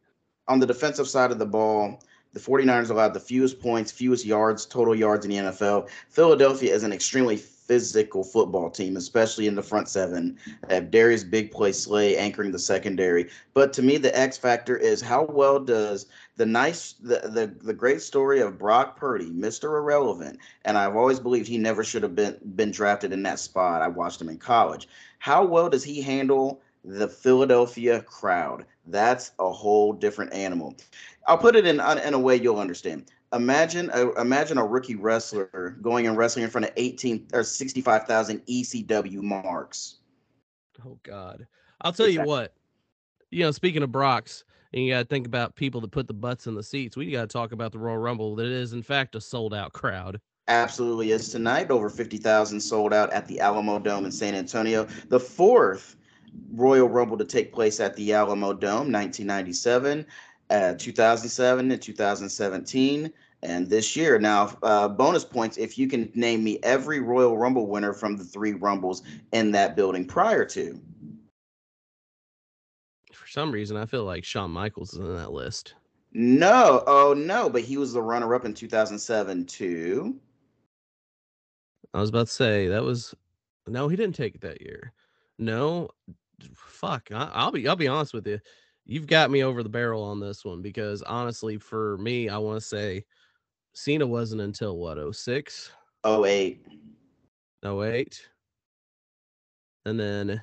on 0.48 0.60
the 0.60 0.66
defensive 0.66 1.08
side 1.08 1.30
of 1.30 1.38
the 1.38 1.46
ball, 1.46 2.02
the 2.34 2.40
49ers 2.40 2.90
allowed 2.90 3.14
the 3.14 3.20
fewest 3.20 3.58
points, 3.58 3.90
fewest 3.90 4.26
yards, 4.26 4.66
total 4.66 4.94
yards 4.94 5.24
in 5.24 5.30
the 5.30 5.38
NFL. 5.38 5.88
Philadelphia 6.10 6.74
is 6.74 6.82
an 6.82 6.92
extremely 6.92 7.38
physical 7.68 8.24
football 8.24 8.70
team, 8.70 8.96
especially 8.96 9.46
in 9.46 9.54
the 9.54 9.62
front 9.62 9.88
seven. 9.88 10.36
Have 10.70 10.90
Darius 10.90 11.22
Big 11.22 11.52
Play 11.52 11.70
Slay 11.70 12.16
anchoring 12.16 12.50
the 12.50 12.58
secondary. 12.58 13.28
But 13.52 13.72
to 13.74 13.82
me, 13.82 13.98
the 13.98 14.18
X 14.18 14.38
factor 14.38 14.76
is 14.76 15.02
how 15.02 15.26
well 15.26 15.60
does 15.60 16.06
the 16.36 16.46
nice, 16.46 16.94
the, 16.94 17.20
the, 17.24 17.54
the 17.62 17.74
great 17.74 18.00
story 18.00 18.40
of 18.40 18.58
Brock 18.58 18.96
Purdy, 18.96 19.30
Mr. 19.30 19.78
Irrelevant, 19.78 20.38
and 20.64 20.78
I've 20.78 20.96
always 20.96 21.20
believed 21.20 21.46
he 21.46 21.58
never 21.58 21.84
should 21.84 22.02
have 22.02 22.14
been, 22.14 22.38
been 22.56 22.70
drafted 22.70 23.12
in 23.12 23.22
that 23.24 23.38
spot. 23.38 23.82
I 23.82 23.88
watched 23.88 24.20
him 24.20 24.30
in 24.30 24.38
college. 24.38 24.88
How 25.18 25.44
well 25.44 25.68
does 25.68 25.84
he 25.84 26.00
handle 26.00 26.62
the 26.84 27.08
Philadelphia 27.08 28.00
crowd? 28.02 28.64
That's 28.86 29.32
a 29.38 29.52
whole 29.52 29.92
different 29.92 30.32
animal. 30.32 30.74
I'll 31.26 31.36
put 31.36 31.56
it 31.56 31.66
in 31.66 31.80
in 31.80 32.14
a 32.14 32.18
way 32.18 32.36
you'll 32.36 32.58
understand. 32.58 33.10
Imagine 33.32 33.90
a 33.92 34.10
imagine 34.20 34.56
a 34.58 34.64
rookie 34.64 34.94
wrestler 34.94 35.76
going 35.82 36.06
and 36.06 36.16
wrestling 36.16 36.44
in 36.44 36.50
front 36.50 36.66
of 36.66 36.72
18 36.76 37.28
or 37.34 37.42
65,000 37.42 38.40
ECW 38.46 39.22
marks. 39.22 39.96
Oh 40.86 40.98
God. 41.02 41.46
I'll 41.80 41.92
tell 41.92 42.08
you 42.08 42.22
what. 42.22 42.54
You 43.30 43.44
know, 43.44 43.50
speaking 43.50 43.82
of 43.82 43.92
Brock's, 43.92 44.44
and 44.72 44.84
you 44.84 44.92
got 44.92 45.00
to 45.00 45.04
think 45.04 45.26
about 45.26 45.54
people 45.54 45.80
that 45.82 45.90
put 45.90 46.06
the 46.06 46.14
butts 46.14 46.46
in 46.46 46.54
the 46.54 46.62
seats. 46.62 46.96
We 46.96 47.10
got 47.10 47.22
to 47.22 47.26
talk 47.26 47.52
about 47.52 47.72
the 47.72 47.78
Royal 47.78 47.98
Rumble. 47.98 48.34
That 48.36 48.46
is, 48.46 48.72
in 48.72 48.82
fact, 48.82 49.14
a 49.14 49.20
sold 49.20 49.54
out 49.54 49.72
crowd. 49.72 50.20
Absolutely 50.48 51.12
is 51.12 51.30
tonight. 51.30 51.70
Over 51.70 51.90
50,000 51.90 52.60
sold 52.60 52.94
out 52.94 53.12
at 53.12 53.26
the 53.26 53.40
Alamo 53.40 53.78
Dome 53.78 54.06
in 54.06 54.12
San 54.12 54.34
Antonio. 54.34 54.86
The 55.08 55.20
fourth 55.20 55.96
Royal 56.52 56.88
Rumble 56.88 57.18
to 57.18 57.24
take 57.24 57.52
place 57.52 57.80
at 57.80 57.96
the 57.96 58.12
Alamo 58.12 58.52
Dome, 58.52 58.92
1997, 58.92 60.06
uh, 60.50 60.74
2007, 60.74 61.70
and 61.70 61.82
2017. 61.82 63.12
And 63.42 63.68
this 63.68 63.94
year, 63.94 64.18
now, 64.18 64.56
uh, 64.62 64.88
bonus 64.88 65.24
points 65.24 65.58
if 65.58 65.78
you 65.78 65.86
can 65.86 66.10
name 66.14 66.42
me 66.42 66.58
every 66.62 67.00
Royal 67.00 67.38
Rumble 67.38 67.68
winner 67.68 67.92
from 67.92 68.16
the 68.16 68.24
three 68.24 68.52
Rumbles 68.52 69.02
in 69.32 69.52
that 69.52 69.76
building 69.76 70.04
prior 70.04 70.44
to. 70.46 70.80
For 73.12 73.28
some 73.28 73.52
reason, 73.52 73.76
I 73.76 73.86
feel 73.86 74.04
like 74.04 74.24
Shawn 74.24 74.50
Michaels 74.50 74.94
is 74.94 74.98
in 74.98 75.14
that 75.14 75.32
list. 75.32 75.74
No, 76.12 76.82
oh 76.86 77.14
no, 77.14 77.50
but 77.50 77.62
he 77.62 77.76
was 77.76 77.92
the 77.92 78.02
runner 78.02 78.34
up 78.34 78.44
in 78.44 78.54
2007 78.54 79.44
too. 79.44 80.18
I 81.94 82.00
was 82.00 82.08
about 82.08 82.26
to 82.26 82.32
say 82.32 82.68
that 82.68 82.82
was 82.82 83.14
no, 83.66 83.88
he 83.88 83.96
didn't 83.96 84.14
take 84.14 84.34
it 84.34 84.40
that 84.40 84.62
year. 84.62 84.92
No, 85.38 85.90
fuck, 86.54 87.10
I, 87.12 87.44
will 87.44 87.52
be 87.52 87.68
I'll 87.68 87.76
be 87.76 87.88
honest 87.88 88.14
with 88.14 88.26
you. 88.26 88.40
You've 88.88 89.06
got 89.06 89.30
me 89.30 89.44
over 89.44 89.62
the 89.62 89.68
barrel 89.68 90.02
on 90.02 90.18
this 90.18 90.46
one 90.46 90.62
because 90.62 91.02
honestly, 91.02 91.58
for 91.58 91.98
me, 91.98 92.30
I 92.30 92.38
want 92.38 92.58
to 92.58 92.66
say 92.66 93.04
Cena 93.74 94.06
wasn't 94.06 94.40
until 94.40 94.78
what 94.78 94.98
06? 95.14 95.70
08. 96.06 96.66
08. 97.64 98.28
And 99.84 100.00
then 100.00 100.42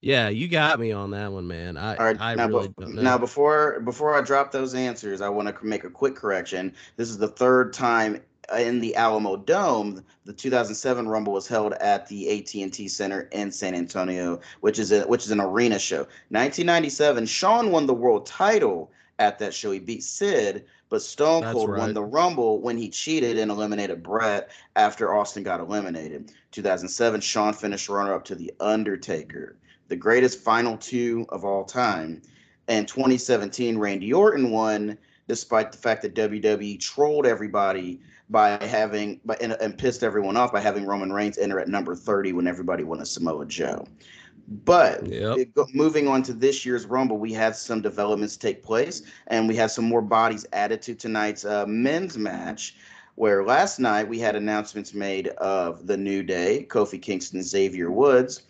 yeah, 0.00 0.30
you 0.30 0.48
got 0.48 0.80
me 0.80 0.92
on 0.92 1.10
that 1.10 1.30
one, 1.30 1.46
man. 1.46 1.76
I, 1.76 1.96
All 1.96 2.04
right, 2.06 2.20
I 2.20 2.34
now, 2.34 2.46
really 2.46 2.68
be- 2.68 2.86
now 2.86 3.18
before 3.18 3.80
before 3.80 4.16
I 4.16 4.22
drop 4.22 4.50
those 4.50 4.74
answers, 4.74 5.20
I 5.20 5.28
want 5.28 5.48
to 5.48 5.66
make 5.66 5.84
a 5.84 5.90
quick 5.90 6.16
correction. 6.16 6.74
This 6.96 7.10
is 7.10 7.18
the 7.18 7.28
third 7.28 7.72
time 7.74 8.22
in 8.58 8.80
the 8.80 8.94
Alamo 8.96 9.36
Dome. 9.36 10.04
The 10.24 10.32
2007 10.32 11.08
Rumble 11.08 11.32
was 11.32 11.46
held 11.46 11.72
at 11.74 12.06
the 12.08 12.38
AT&T 12.38 12.88
Center 12.88 13.22
in 13.32 13.50
San 13.52 13.74
Antonio, 13.74 14.40
which 14.60 14.78
is 14.78 14.92
a, 14.92 15.02
which 15.02 15.24
is 15.24 15.30
an 15.30 15.40
arena 15.40 15.78
show. 15.78 16.06
1997, 16.30 17.26
Shawn 17.26 17.70
won 17.70 17.86
the 17.86 17.94
world 17.94 18.26
title 18.26 18.90
at 19.18 19.38
that 19.38 19.54
show. 19.54 19.70
He 19.70 19.78
beat 19.78 20.02
Sid, 20.02 20.64
but 20.88 21.02
Stone 21.02 21.44
Cold 21.52 21.70
won 21.70 21.94
the 21.94 22.02
Rumble 22.02 22.60
when 22.60 22.76
he 22.76 22.88
cheated 22.88 23.38
and 23.38 23.50
eliminated 23.50 24.02
Bret 24.02 24.50
after 24.76 25.14
Austin 25.14 25.42
got 25.42 25.60
eliminated. 25.60 26.32
2007, 26.50 27.20
Shawn 27.20 27.52
finished 27.52 27.88
runner 27.88 28.14
up 28.14 28.24
to 28.24 28.34
The 28.34 28.52
Undertaker, 28.58 29.56
the 29.88 29.96
greatest 29.96 30.40
final 30.40 30.76
two 30.76 31.26
of 31.28 31.44
all 31.44 31.64
time. 31.64 32.22
And 32.66 32.88
2017, 32.88 33.78
Randy 33.78 34.12
Orton 34.12 34.50
won, 34.50 34.98
despite 35.30 35.70
the 35.70 35.78
fact 35.78 36.02
that 36.02 36.12
WWE 36.16 36.80
trolled 36.80 37.24
everybody 37.24 38.00
by 38.30 38.58
having 38.66 39.20
by, 39.24 39.36
and, 39.40 39.52
and 39.60 39.78
pissed 39.78 40.02
everyone 40.02 40.36
off 40.36 40.52
by 40.52 40.58
having 40.58 40.84
Roman 40.84 41.12
Reigns 41.12 41.38
enter 41.38 41.60
at 41.60 41.68
number 41.68 41.94
30 41.94 42.32
when 42.32 42.48
everybody 42.48 42.82
wanted 42.82 43.06
Samoa 43.06 43.46
Joe. 43.46 43.86
But 44.64 45.06
Yep. 45.06 45.38
it 45.38 45.50
moving 45.72 46.08
on 46.08 46.24
to 46.24 46.32
this 46.32 46.66
year's 46.66 46.84
Rumble, 46.84 47.16
we 47.16 47.32
had 47.32 47.54
some 47.54 47.80
developments 47.80 48.36
take 48.36 48.64
place, 48.64 49.02
and 49.28 49.46
we 49.46 49.54
had 49.54 49.70
some 49.70 49.84
more 49.84 50.02
bodies 50.02 50.44
added 50.52 50.82
to 50.82 50.96
tonight's 50.96 51.44
uh, 51.44 51.64
men's 51.64 52.18
match. 52.18 52.74
Where 53.14 53.44
last 53.44 53.78
night 53.78 54.08
we 54.08 54.18
had 54.18 54.34
announcements 54.34 54.94
made 54.94 55.28
of 55.28 55.86
the 55.86 55.96
New 55.96 56.24
Day, 56.24 56.66
Kofi 56.68 57.00
Kingston, 57.00 57.40
Xavier 57.40 57.92
Woods. 57.92 58.42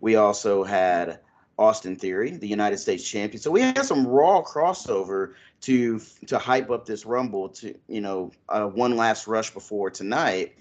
We 0.00 0.14
also 0.14 0.62
had 0.62 1.18
Austin 1.58 1.96
Theory, 1.96 2.30
the 2.30 2.46
United 2.46 2.78
States 2.78 3.08
champion. 3.08 3.42
So 3.42 3.50
we 3.50 3.60
had 3.60 3.84
some 3.84 4.06
Raw 4.06 4.42
crossover 4.42 5.34
to 5.62 6.00
to 6.26 6.38
hype 6.38 6.70
up 6.70 6.86
this 6.86 7.04
Rumble 7.04 7.48
to 7.50 7.74
you 7.88 8.00
know 8.00 8.30
uh, 8.48 8.66
one 8.66 8.96
last 8.96 9.26
rush 9.26 9.50
before 9.50 9.90
tonight. 9.90 10.54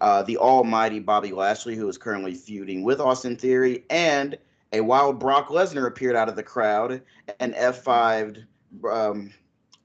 Uh, 0.00 0.22
the 0.22 0.36
Almighty 0.36 1.00
Bobby 1.00 1.32
Lashley, 1.32 1.74
who 1.74 1.88
is 1.88 1.98
currently 1.98 2.34
feuding 2.34 2.84
with 2.84 3.00
Austin 3.00 3.36
Theory, 3.36 3.84
and 3.90 4.38
a 4.72 4.80
wild 4.80 5.18
Brock 5.18 5.48
Lesnar 5.48 5.88
appeared 5.88 6.14
out 6.14 6.28
of 6.28 6.36
the 6.36 6.42
crowd 6.42 7.02
and 7.40 7.52
F5'd 7.54 8.44
um, 8.88 9.32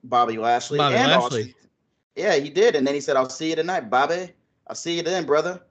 Bobby 0.04 0.38
Lashley 0.38 0.78
Bobby 0.78 0.96
and 0.96 1.12
Lashley. 1.12 1.42
Austin. 1.42 1.56
Yeah, 2.16 2.36
he 2.36 2.50
did, 2.50 2.76
and 2.76 2.86
then 2.86 2.94
he 2.94 3.02
said, 3.02 3.16
"I'll 3.16 3.30
see 3.30 3.50
you 3.50 3.56
tonight, 3.56 3.90
Bobby. 3.90 4.32
I'll 4.68 4.76
see 4.76 4.98
you 4.98 5.04
then, 5.04 5.26
brother." 5.26 5.62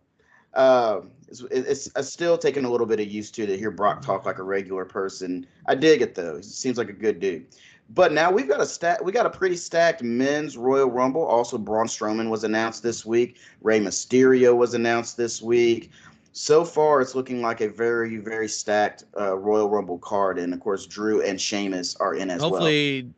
Uh, 0.55 1.03
it's, 1.29 1.41
it's, 1.51 1.91
it's 1.97 2.13
still 2.13 2.37
taking 2.37 2.65
a 2.65 2.71
little 2.71 2.87
bit 2.87 3.01
of 3.01 3.11
used 3.11 3.35
to 3.37 3.47
to 3.47 3.57
hear 3.57 3.71
Brock 3.71 4.03
talk 4.03 4.27
like 4.27 4.39
a 4.39 4.43
regular 4.43 4.85
person. 4.85 5.47
I 5.67 5.75
dig 5.75 6.03
it 6.03 6.15
though. 6.15 6.37
He 6.37 6.43
seems 6.43 6.77
like 6.77 6.91
a 6.91 6.95
good 6.95 7.21
dude. 7.21 7.47
But 7.95 8.13
now 8.13 8.31
we've 8.31 8.49
got 8.49 8.61
a 8.61 8.67
stat. 8.67 9.05
We 9.05 9.13
got 9.13 9.27
a 9.27 9.31
pretty 9.31 9.57
stacked 9.57 10.03
men's 10.03 10.57
Royal 10.57 10.91
Rumble. 10.91 11.25
Also, 11.25 11.59
Braun 11.59 11.87
Strowman 11.87 12.31
was 12.31 12.43
announced 12.43 12.83
this 12.83 13.05
week. 13.05 13.37
Rey 13.61 13.81
Mysterio 13.81 14.57
was 14.57 14.73
announced 14.73 15.17
this 15.19 15.43
week. 15.43 15.91
So 16.33 16.65
far, 16.65 17.03
it's 17.03 17.15
looking 17.15 17.43
like 17.43 17.61
a 17.61 17.69
very, 17.69 18.17
very 18.17 18.49
stacked 18.49 19.05
uh, 19.21 19.37
Royal 19.37 19.69
Rumble 19.69 19.99
card, 19.99 20.39
and 20.39 20.55
of 20.55 20.61
course, 20.61 20.87
Drew 20.87 21.21
and 21.21 21.39
Sheamus 21.39 21.95
are 21.97 22.15
in 22.15 22.31
as 22.31 22.41
well. 22.41 22.51
hopefully, 22.51 23.11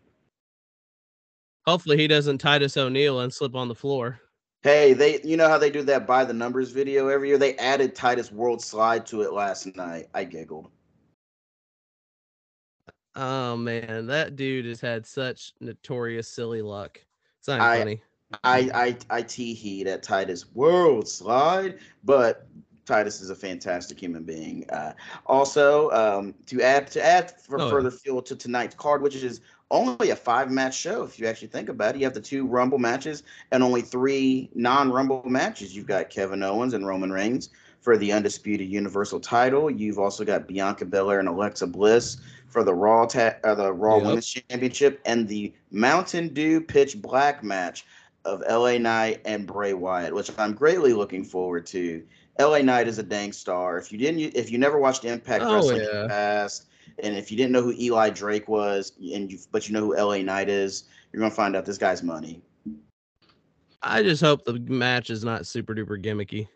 hopefully 1.65 1.97
he 1.97 2.09
doesn't 2.09 2.39
Titus 2.39 2.77
O'Neil 2.77 3.21
and 3.21 3.33
slip 3.33 3.55
on 3.55 3.69
the 3.69 3.75
floor. 3.77 4.21
Hey, 4.65 4.93
they 4.95 5.21
you 5.23 5.37
know 5.37 5.49
how 5.49 5.59
they 5.59 5.71
do 5.71 5.83
that 5.83 6.05
by 6.05 6.25
the 6.25 6.33
numbers 6.33 6.73
video 6.73 7.07
every 7.07 7.29
year? 7.29 7.39
They 7.39 7.55
added 7.59 7.95
Titus 7.95 8.33
World 8.33 8.61
Slide 8.61 9.07
to 9.07 9.23
it 9.23 9.33
last 9.33 9.77
night. 9.77 10.09
I 10.15 10.25
giggled. 10.25 10.71
Oh 13.17 13.57
man, 13.57 14.07
that 14.07 14.37
dude 14.37 14.67
has 14.67 14.81
had 14.81 15.07
such 15.07 15.53
notorious 15.61 16.29
silly 16.29 16.63
luck. 16.63 17.01
It's 17.39 17.49
not 17.49 17.61
I- 17.61 17.79
funny. 17.79 18.01
I 18.43 18.97
I 19.11 19.19
I 19.19 19.23
tee 19.23 19.55
heed 19.55 19.87
at 19.87 20.03
Titus 20.03 20.47
World 20.55 21.07
Slide, 21.07 21.79
but 22.03 22.49
Titus 22.85 23.21
is 23.21 23.31
a 23.31 23.35
fantastic 23.35 23.99
human 24.01 24.25
being. 24.25 24.69
Uh, 24.71 24.93
also, 25.27 25.91
um, 25.91 26.35
to 26.47 26.61
add 26.61 26.89
to 26.93 27.05
add 27.05 27.41
for 27.41 27.61
Oh, 27.61 27.65
yeah. 27.67 27.71
further 27.71 27.91
fuel 27.93 28.23
to 28.23 28.35
tonight's 28.35 28.75
card, 28.75 29.03
which 29.03 29.15
is 29.15 29.41
only 29.71 30.11
a 30.11 30.17
five 30.17 30.51
match 30.51 30.77
show, 30.77 31.05
if 31.05 31.19
you 31.19 31.27
actually 31.27 31.49
think 31.49 31.69
about 31.69 31.95
it, 31.95 31.99
you 31.99 32.05
have 32.05 32.15
the 32.15 32.21
two 32.21 32.45
Rumble 32.47 32.79
matches 32.79 33.23
and 33.53 33.63
only 33.63 33.83
three 33.83 34.51
non 34.55 34.91
Rumble 34.91 35.23
matches. 35.25 35.77
You've 35.77 35.87
got 35.87 36.11
Kevin 36.11 36.43
Owens 36.43 36.75
and 36.75 36.87
Roman 36.87 37.13
Reigns 37.13 37.51
for 37.81 37.97
the 37.97 38.11
undisputed 38.13 38.69
Universal 38.69 39.21
Title. 39.21 39.71
You've 39.71 39.99
also 39.99 40.25
got 40.25 40.49
Bianca 40.49 40.85
Belair 40.87 41.21
and 41.21 41.29
Alexa 41.29 41.67
Bliss 41.69 42.17
for 42.55 42.63
the 42.63 42.73
Raw 42.73 43.05
ta- 43.05 43.35
uh, 43.43 43.57
the 43.57 43.73
Raw 43.73 43.97
Yep. 43.97 44.07
Women's 44.07 44.27
Championship 44.29 45.01
and 45.05 45.27
the 45.27 45.53
Mountain 45.73 46.29
Dew 46.29 46.61
Pitch 46.61 47.03
Black 47.03 47.43
match 47.43 47.85
of 48.25 48.43
LA 48.49 48.79
Knight 48.79 49.21
and 49.25 49.45
Bray 49.45 49.75
Wyatt, 49.75 50.15
which 50.15 50.31
I'm 50.39 50.55
greatly 50.55 50.93
looking 50.93 51.25
forward 51.25 51.67
to. 51.67 52.05
LA 52.39 52.59
Knight 52.59 52.87
is 52.87 53.01
a 53.01 53.03
dang 53.03 53.33
star. 53.33 53.77
If 53.77 53.91
you 53.91 53.99
didn't, 53.99 54.21
if 54.37 54.53
you 54.53 54.59
never 54.59 54.79
watched 54.79 55.05
Impact 55.05 55.43
Oh, 55.45 55.57
Wrestling 55.57 55.79
in 55.81 55.89
yeah. 55.93 56.03
the 56.03 56.09
past, 56.09 56.67
and 57.03 57.17
if 57.17 57.33
you 57.33 57.37
didn't 57.37 57.51
know 57.51 57.61
who 57.63 57.73
Eli 57.73 58.11
Drake 58.11 58.47
was, 58.47 58.93
and 59.01 59.31
you 59.33 59.39
but 59.51 59.69
you 59.69 59.75
know 59.75 59.81
who 59.81 59.97
LA 59.97 60.19
Knight 60.19 60.49
is, 60.49 60.85
you're 61.13 61.21
gonna 61.21 61.35
find 61.35 61.57
out 61.57 61.65
this 61.67 61.77
guy's 61.77 62.05
money. 62.05 62.41
I 63.83 64.05
just 64.05 64.23
hope 64.23 64.45
the 64.45 64.55
match 64.61 65.11
is 65.11 65.25
not 65.25 65.45
super 65.45 65.75
duper 65.75 66.01
gimmicky. 66.03 66.47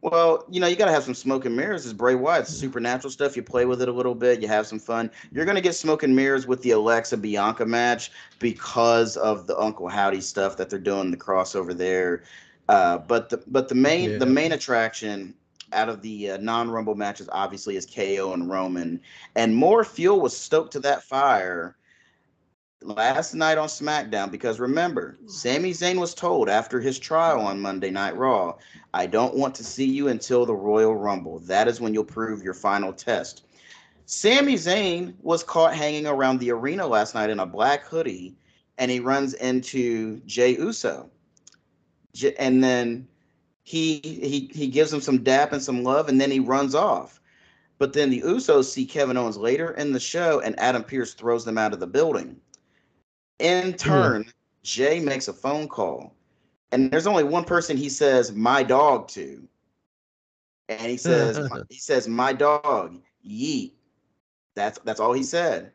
Well, 0.00 0.44
you 0.48 0.60
know, 0.60 0.68
you 0.68 0.76
got 0.76 0.86
to 0.86 0.92
have 0.92 1.02
some 1.02 1.14
smoke 1.14 1.44
and 1.44 1.56
mirrors. 1.56 1.84
Is 1.84 1.92
Bray 1.92 2.14
Wyatt's 2.14 2.50
supernatural 2.50 3.10
stuff. 3.10 3.36
You 3.36 3.42
play 3.42 3.64
with 3.64 3.82
it 3.82 3.88
a 3.88 3.92
little 3.92 4.14
bit, 4.14 4.40
you 4.40 4.46
have 4.46 4.66
some 4.66 4.78
fun. 4.78 5.10
You're 5.32 5.44
going 5.44 5.56
to 5.56 5.60
get 5.60 5.74
smoke 5.74 6.04
and 6.04 6.14
mirrors 6.14 6.46
with 6.46 6.62
the 6.62 6.70
Alexa 6.70 7.16
Bianca 7.16 7.66
match 7.66 8.12
because 8.38 9.16
of 9.16 9.46
the 9.48 9.58
Uncle 9.58 9.88
Howdy 9.88 10.20
stuff 10.20 10.56
that 10.56 10.70
they're 10.70 10.78
doing 10.78 11.10
the 11.10 11.16
crossover 11.16 11.76
there. 11.76 12.22
Uh, 12.68 12.98
but 12.98 13.30
the 13.30 13.42
but 13.48 13.68
the 13.68 13.74
main 13.74 14.18
the 14.18 14.26
main 14.26 14.52
attraction 14.52 15.34
out 15.72 15.88
of 15.88 16.02
the 16.02 16.32
uh, 16.32 16.36
non 16.36 16.70
Rumble 16.70 16.94
matches 16.94 17.28
obviously 17.32 17.76
is 17.76 17.86
KO 17.86 18.32
and 18.34 18.48
Roman, 18.48 19.00
and 19.34 19.56
more 19.56 19.84
fuel 19.84 20.20
was 20.20 20.36
stoked 20.36 20.72
to 20.72 20.80
that 20.80 21.02
fire 21.02 21.77
last 22.82 23.34
night 23.34 23.58
on 23.58 23.68
SmackDown 23.68 24.30
because 24.30 24.60
remember, 24.60 25.18
hmm. 25.20 25.28
Sami 25.28 25.72
Zayn 25.72 25.98
was 25.98 26.14
told 26.14 26.48
after 26.48 26.80
his 26.80 26.98
trial 26.98 27.40
on 27.40 27.60
Monday 27.60 27.90
Night 27.90 28.16
Raw, 28.16 28.54
I 28.94 29.06
don't 29.06 29.36
want 29.36 29.54
to 29.56 29.64
see 29.64 29.84
you 29.84 30.08
until 30.08 30.46
the 30.46 30.54
Royal 30.54 30.94
Rumble. 30.94 31.40
That 31.40 31.68
is 31.68 31.80
when 31.80 31.94
you'll 31.94 32.04
prove 32.04 32.42
your 32.42 32.54
final 32.54 32.92
test. 32.92 33.44
Sami 34.06 34.54
Zayn 34.54 35.14
was 35.20 35.42
caught 35.44 35.74
hanging 35.74 36.06
around 36.06 36.38
the 36.38 36.50
arena 36.50 36.86
last 36.86 37.14
night 37.14 37.30
in 37.30 37.40
a 37.40 37.46
black 37.46 37.84
hoodie, 37.84 38.34
and 38.78 38.90
he 38.90 39.00
runs 39.00 39.34
into 39.34 40.20
Jey 40.20 40.56
Uso. 40.56 41.10
And 42.38 42.64
then 42.64 43.06
he 43.64 44.00
he 44.02 44.50
he 44.54 44.68
gives 44.68 44.90
him 44.90 45.02
some 45.02 45.22
dap 45.22 45.52
and 45.52 45.62
some 45.62 45.84
love, 45.84 46.08
and 46.08 46.18
then 46.18 46.30
he 46.30 46.40
runs 46.40 46.74
off. 46.74 47.20
But 47.76 47.92
then 47.92 48.08
the 48.08 48.22
Usos 48.22 48.64
see 48.64 48.86
Kevin 48.86 49.18
Owens 49.18 49.36
later 49.36 49.72
in 49.72 49.92
the 49.92 50.00
show, 50.00 50.40
and 50.40 50.58
Adam 50.58 50.82
Pearce 50.82 51.12
throws 51.12 51.44
them 51.44 51.58
out 51.58 51.74
of 51.74 51.78
the 51.78 51.86
building. 51.86 52.40
In 53.38 53.74
turn, 53.74 54.32
Jey 54.62 55.00
makes 55.00 55.28
a 55.28 55.32
phone 55.32 55.68
call, 55.68 56.14
and 56.72 56.90
there's 56.90 57.06
only 57.06 57.24
one 57.24 57.44
person 57.44 57.76
he 57.76 57.88
says 57.88 58.32
"my 58.32 58.62
dog" 58.62 59.08
to, 59.08 59.46
and 60.68 60.90
he 60.90 60.96
says 60.96 61.38
he 61.68 61.78
says 61.78 62.08
"my 62.08 62.32
dog" 62.32 63.00
yeet. 63.24 63.72
That's 64.56 64.78
that's 64.80 65.00
all 65.00 65.12
he 65.12 65.22
said. 65.22 65.72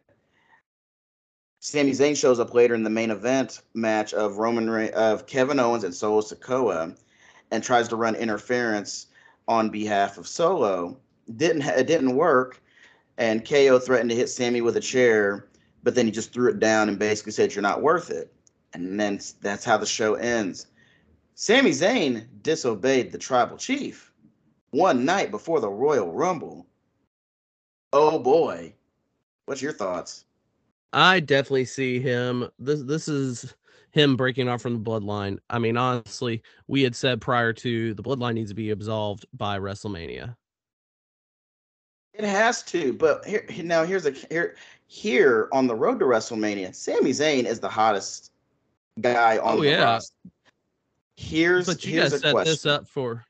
Sami 1.62 1.92
Zayn 1.92 2.18
shows 2.18 2.42
up 2.42 2.54
later 2.54 2.76
in 2.76 2.84
the 2.84 2.90
main 2.90 3.10
event 3.10 3.62
match 3.74 4.14
of 4.14 4.38
Roman 4.38 4.70
Re- 4.70 4.92
of 4.92 5.26
Kevin 5.26 5.62
Owens 5.62 5.86
and 5.86 5.96
Solo 5.96 6.20
Sikoa, 6.20 6.98
and 7.52 7.64
tries 7.64 7.88
to 7.88 7.96
run 7.96 8.16
interference 8.16 9.08
on 9.48 9.70
behalf 9.70 10.18
of 10.18 10.28
Solo. 10.28 10.98
Didn't 11.38 11.62
it 11.62 11.88
didn't 11.88 12.18
work, 12.18 12.62
and 13.18 13.48
KO 13.48 13.80
threatened 13.80 14.10
to 14.10 14.16
hit 14.18 14.28
Sami 14.28 14.60
with 14.60 14.76
a 14.76 14.82
chair, 14.82 15.48
but 15.84 15.96
then 15.96 16.06
he 16.06 16.12
just 16.12 16.34
threw 16.34 16.50
it 16.50 16.60
down 16.60 16.90
and 16.90 16.98
basically 16.98 17.32
said, 17.32 17.54
"You're 17.54 17.62
not 17.62 17.82
worth 17.82 18.10
it." 18.10 18.34
And 18.74 19.00
then 19.00 19.20
that's 19.42 19.66
how 19.66 19.78
the 19.78 19.86
show 19.86 20.16
ends. 20.16 20.68
Sami 21.36 21.72
Zayn 21.72 22.26
disobeyed 22.42 23.12
the 23.12 23.18
tribal 23.18 23.58
chief 23.58 24.12
one 24.72 25.06
night 25.06 25.32
before 25.32 25.60
the 25.60 25.70
Royal 25.70 26.12
Rumble. 26.12 26.66
Oh 27.92 28.20
boy, 28.20 28.74
what's 29.46 29.62
your 29.62 29.74
thoughts? 29.74 30.26
I 30.94 31.20
definitely 31.20 31.66
see 31.66 32.00
him. 32.00 32.50
This 32.60 32.82
this 32.84 33.08
is 33.08 33.54
him 33.92 34.16
breaking 34.16 34.50
off 34.50 34.62
from 34.62 34.74
the 34.74 34.90
bloodline. 34.92 35.38
I 35.50 35.60
mean, 35.60 35.78
honestly, 35.78 36.42
we 36.68 36.82
had 36.82 36.96
said 36.96 37.22
prior 37.22 37.54
to 37.54 37.94
the 37.94 38.04
bloodline 38.04 38.34
needs 38.34 38.50
to 38.50 38.56
be 38.56 38.72
absolved 38.72 39.26
by 39.34 39.60
WrestleMania. 39.60 40.36
It 42.14 42.26
has 42.26 42.62
to, 42.64 42.94
but 42.94 43.26
here 43.26 43.46
now 43.64 43.84
here's 43.84 44.06
a 44.06 44.12
here 44.12 44.56
here 44.94 45.50
on 45.52 45.66
the 45.66 45.74
road 45.74 45.98
to 45.98 46.06
WrestleMania, 46.06 46.74
Sami 46.76 47.10
Zayn 47.10 47.46
is 47.46 47.60
the 47.60 47.68
hottest 47.68 48.32
guy 49.02 49.40
on 49.40 49.58
Oh, 49.58 49.62
the 49.62 49.72
yeah. 49.72 49.84
roster. 49.84 50.16
Here's 51.16 51.66
But 51.66 51.84
you 51.84 51.94
here's 51.94 52.14
a 52.14 52.20
set 52.20 52.32
question. 52.32 52.52
this 52.52 52.66
up 52.68 52.88
for. 52.88 53.26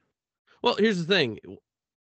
Well, 0.62 0.75
here's 0.75 0.98
the 0.98 1.05
thing: 1.05 1.39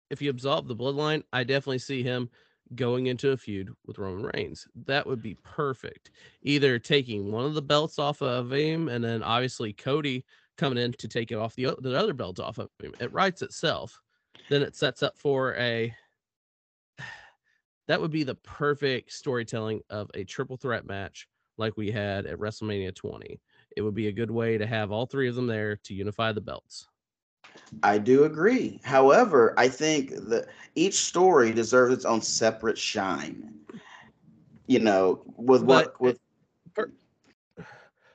if 0.09 0.21
you 0.21 0.29
absolve 0.29 0.67
the 0.67 0.75
bloodline, 0.75 1.23
I 1.31 1.45
definitely 1.45 1.79
see 1.79 2.03
him 2.03 2.29
going 2.75 3.07
into 3.07 3.31
a 3.31 3.37
feud 3.37 3.73
with 3.85 3.97
Roman 3.97 4.29
Reigns. 4.33 4.67
That 4.87 5.07
would 5.07 5.21
be 5.21 5.35
perfect. 5.35 6.11
Either 6.41 6.77
taking 6.77 7.31
one 7.31 7.45
of 7.45 7.53
the 7.53 7.61
belts 7.61 7.97
off 7.97 8.21
of 8.21 8.51
him, 8.51 8.89
and 8.89 9.01
then 9.01 9.23
obviously 9.23 9.71
Cody 9.71 10.25
coming 10.57 10.77
in 10.83 10.91
to 10.93 11.07
take 11.07 11.31
it 11.31 11.37
off 11.37 11.55
the 11.55 11.73
the 11.79 11.97
other 11.97 12.13
belt 12.13 12.41
off 12.41 12.57
of 12.57 12.69
him. 12.81 12.93
It 12.99 13.13
writes 13.13 13.41
itself. 13.41 14.01
Then 14.49 14.63
it 14.63 14.75
sets 14.75 15.01
up 15.01 15.17
for 15.17 15.55
a. 15.55 15.95
That 17.87 18.01
would 18.01 18.11
be 18.11 18.23
the 18.23 18.35
perfect 18.35 19.11
storytelling 19.11 19.81
of 19.89 20.09
a 20.13 20.23
triple 20.23 20.57
threat 20.57 20.85
match 20.85 21.27
like 21.57 21.77
we 21.77 21.91
had 21.91 22.25
at 22.25 22.39
WrestleMania 22.39 22.93
20. 22.93 23.39
It 23.77 23.81
would 23.81 23.93
be 23.93 24.07
a 24.07 24.11
good 24.11 24.31
way 24.31 24.57
to 24.57 24.65
have 24.65 24.91
all 24.91 25.05
three 25.05 25.29
of 25.29 25.35
them 25.35 25.47
there 25.47 25.75
to 25.77 25.93
unify 25.93 26.31
the 26.31 26.41
belts. 26.41 26.87
I 27.83 27.97
do 27.97 28.25
agree. 28.25 28.81
However, 28.83 29.53
I 29.57 29.69
think 29.69 30.11
that 30.27 30.47
each 30.75 30.95
story 30.95 31.53
deserves 31.53 31.93
its 31.93 32.05
own 32.05 32.21
separate 32.21 32.77
shine. 32.77 33.53
You 34.67 34.79
know, 34.79 35.21
with 35.37 35.63
what 35.63 35.93
But- 35.99 36.01
with 36.01 36.19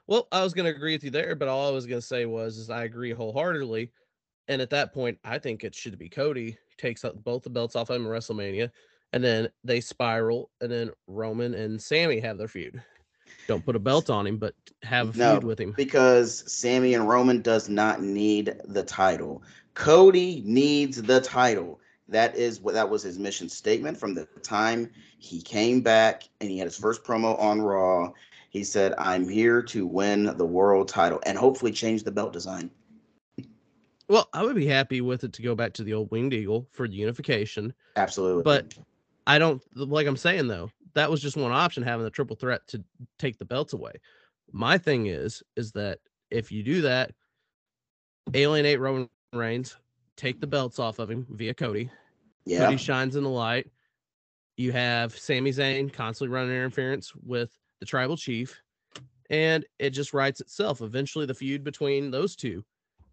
Well, 0.06 0.26
I 0.32 0.42
was 0.42 0.52
going 0.52 0.64
to 0.64 0.76
agree 0.76 0.92
with 0.92 1.04
you 1.04 1.10
there, 1.10 1.36
but 1.36 1.46
all 1.46 1.68
I 1.68 1.70
was 1.70 1.86
going 1.86 2.00
to 2.00 2.06
say 2.06 2.26
was 2.26 2.58
is 2.58 2.68
I 2.68 2.82
agree 2.82 3.12
wholeheartedly. 3.12 3.92
And 4.48 4.60
at 4.60 4.70
that 4.70 4.92
point, 4.92 5.16
I 5.22 5.38
think 5.38 5.62
it 5.62 5.72
should 5.72 5.96
be 5.96 6.08
Cody 6.08 6.58
takes 6.76 7.04
up 7.04 7.22
both 7.22 7.44
the 7.44 7.50
belts 7.50 7.76
off 7.76 7.90
him 7.90 8.04
in 8.04 8.10
WrestleMania, 8.10 8.70
and 9.12 9.22
then 9.22 9.48
they 9.64 9.80
spiral, 9.80 10.50
and 10.60 10.70
then 10.70 10.90
Roman 11.06 11.54
and 11.54 11.80
Sami 11.80 12.20
have 12.20 12.38
their 12.38 12.48
feud. 12.48 12.82
Don't 13.46 13.64
put 13.64 13.76
a 13.76 13.80
belt 13.80 14.10
on 14.10 14.26
him, 14.26 14.36
but 14.38 14.54
have 14.82 15.14
a 15.14 15.18
No, 15.18 15.34
feud 15.34 15.44
with 15.44 15.58
him. 15.60 15.74
because 15.76 16.44
Sami 16.52 16.94
and 16.94 17.08
Roman 17.08 17.42
does 17.42 17.68
not 17.68 18.02
need 18.02 18.54
the 18.66 18.82
title. 18.82 19.42
Cody 19.74 20.42
needs 20.44 21.00
the 21.02 21.20
title. 21.20 21.80
That 22.08 22.36
is 22.36 22.60
what 22.60 22.74
that 22.74 22.90
was 22.90 23.02
his 23.02 23.18
mission 23.18 23.48
statement 23.48 23.96
from 23.96 24.14
the 24.14 24.26
time 24.42 24.90
he 25.18 25.40
came 25.40 25.80
back 25.80 26.24
and 26.40 26.50
he 26.50 26.58
had 26.58 26.66
his 26.66 26.76
first 26.76 27.04
promo 27.04 27.38
on 27.40 27.62
Raw. 27.62 28.12
He 28.50 28.64
said, 28.64 28.94
"I'm 28.98 29.28
here 29.28 29.62
to 29.62 29.86
win 29.86 30.36
the 30.36 30.44
world 30.46 30.88
title 30.88 31.20
and 31.24 31.38
hopefully 31.38 31.70
change 31.70 32.02
the 32.02 32.10
belt 32.10 32.32
design." 32.32 32.70
Well, 34.08 34.28
I 34.32 34.42
would 34.42 34.56
be 34.56 34.66
happy 34.66 35.00
with 35.00 35.22
it 35.22 35.32
to 35.34 35.42
go 35.42 35.54
back 35.54 35.72
to 35.74 35.84
the 35.84 35.94
old 35.94 36.10
Winged 36.10 36.34
Eagle 36.34 36.66
for 36.72 36.88
the 36.88 36.94
unification. 36.94 37.72
Absolutely. 37.94 38.42
But 38.42 38.74
I 39.30 39.38
don't 39.38 39.62
like 39.76 40.08
I'm 40.08 40.16
saying 40.16 40.48
though, 40.48 40.70
that 40.94 41.08
was 41.08 41.22
just 41.22 41.36
one 41.36 41.52
option 41.52 41.84
having 41.84 42.02
the 42.02 42.10
triple 42.10 42.34
threat 42.34 42.66
to 42.68 42.82
take 43.16 43.38
the 43.38 43.44
belts 43.44 43.72
away. 43.72 43.92
My 44.50 44.76
thing 44.76 45.06
is 45.06 45.40
is 45.56 45.70
that 45.72 46.00
if 46.32 46.50
you 46.50 46.64
do 46.64 46.82
that, 46.82 47.12
alienate 48.34 48.80
Roman 48.80 49.08
Reigns, 49.32 49.76
take 50.16 50.40
the 50.40 50.48
belts 50.48 50.80
off 50.80 50.98
of 50.98 51.08
him 51.08 51.28
via 51.30 51.54
Cody. 51.54 51.88
yeah, 52.44 52.64
Cody 52.64 52.76
shines 52.76 53.14
in 53.14 53.22
the 53.22 53.30
light. 53.30 53.68
You 54.56 54.72
have 54.72 55.16
Sami 55.16 55.52
Zayn 55.52 55.92
constantly 55.92 56.34
running 56.34 56.50
interference 56.50 57.12
with 57.14 57.56
the 57.78 57.86
tribal 57.86 58.16
chief, 58.16 58.60
and 59.30 59.64
it 59.78 59.90
just 59.90 60.12
writes 60.12 60.40
itself. 60.40 60.82
Eventually, 60.82 61.24
the 61.24 61.34
feud 61.34 61.62
between 61.62 62.10
those 62.10 62.34
two 62.34 62.64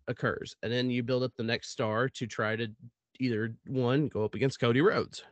occurs, 0.08 0.56
and 0.64 0.74
then 0.74 0.90
you 0.90 1.04
build 1.04 1.22
up 1.22 1.34
the 1.38 1.44
next 1.44 1.70
star 1.70 2.10
to 2.10 2.26
try 2.26 2.56
to 2.56 2.68
either 3.20 3.54
one 3.68 4.08
go 4.08 4.26
up 4.26 4.34
against 4.34 4.60
Cody 4.60 4.82
Rhodes. 4.82 5.24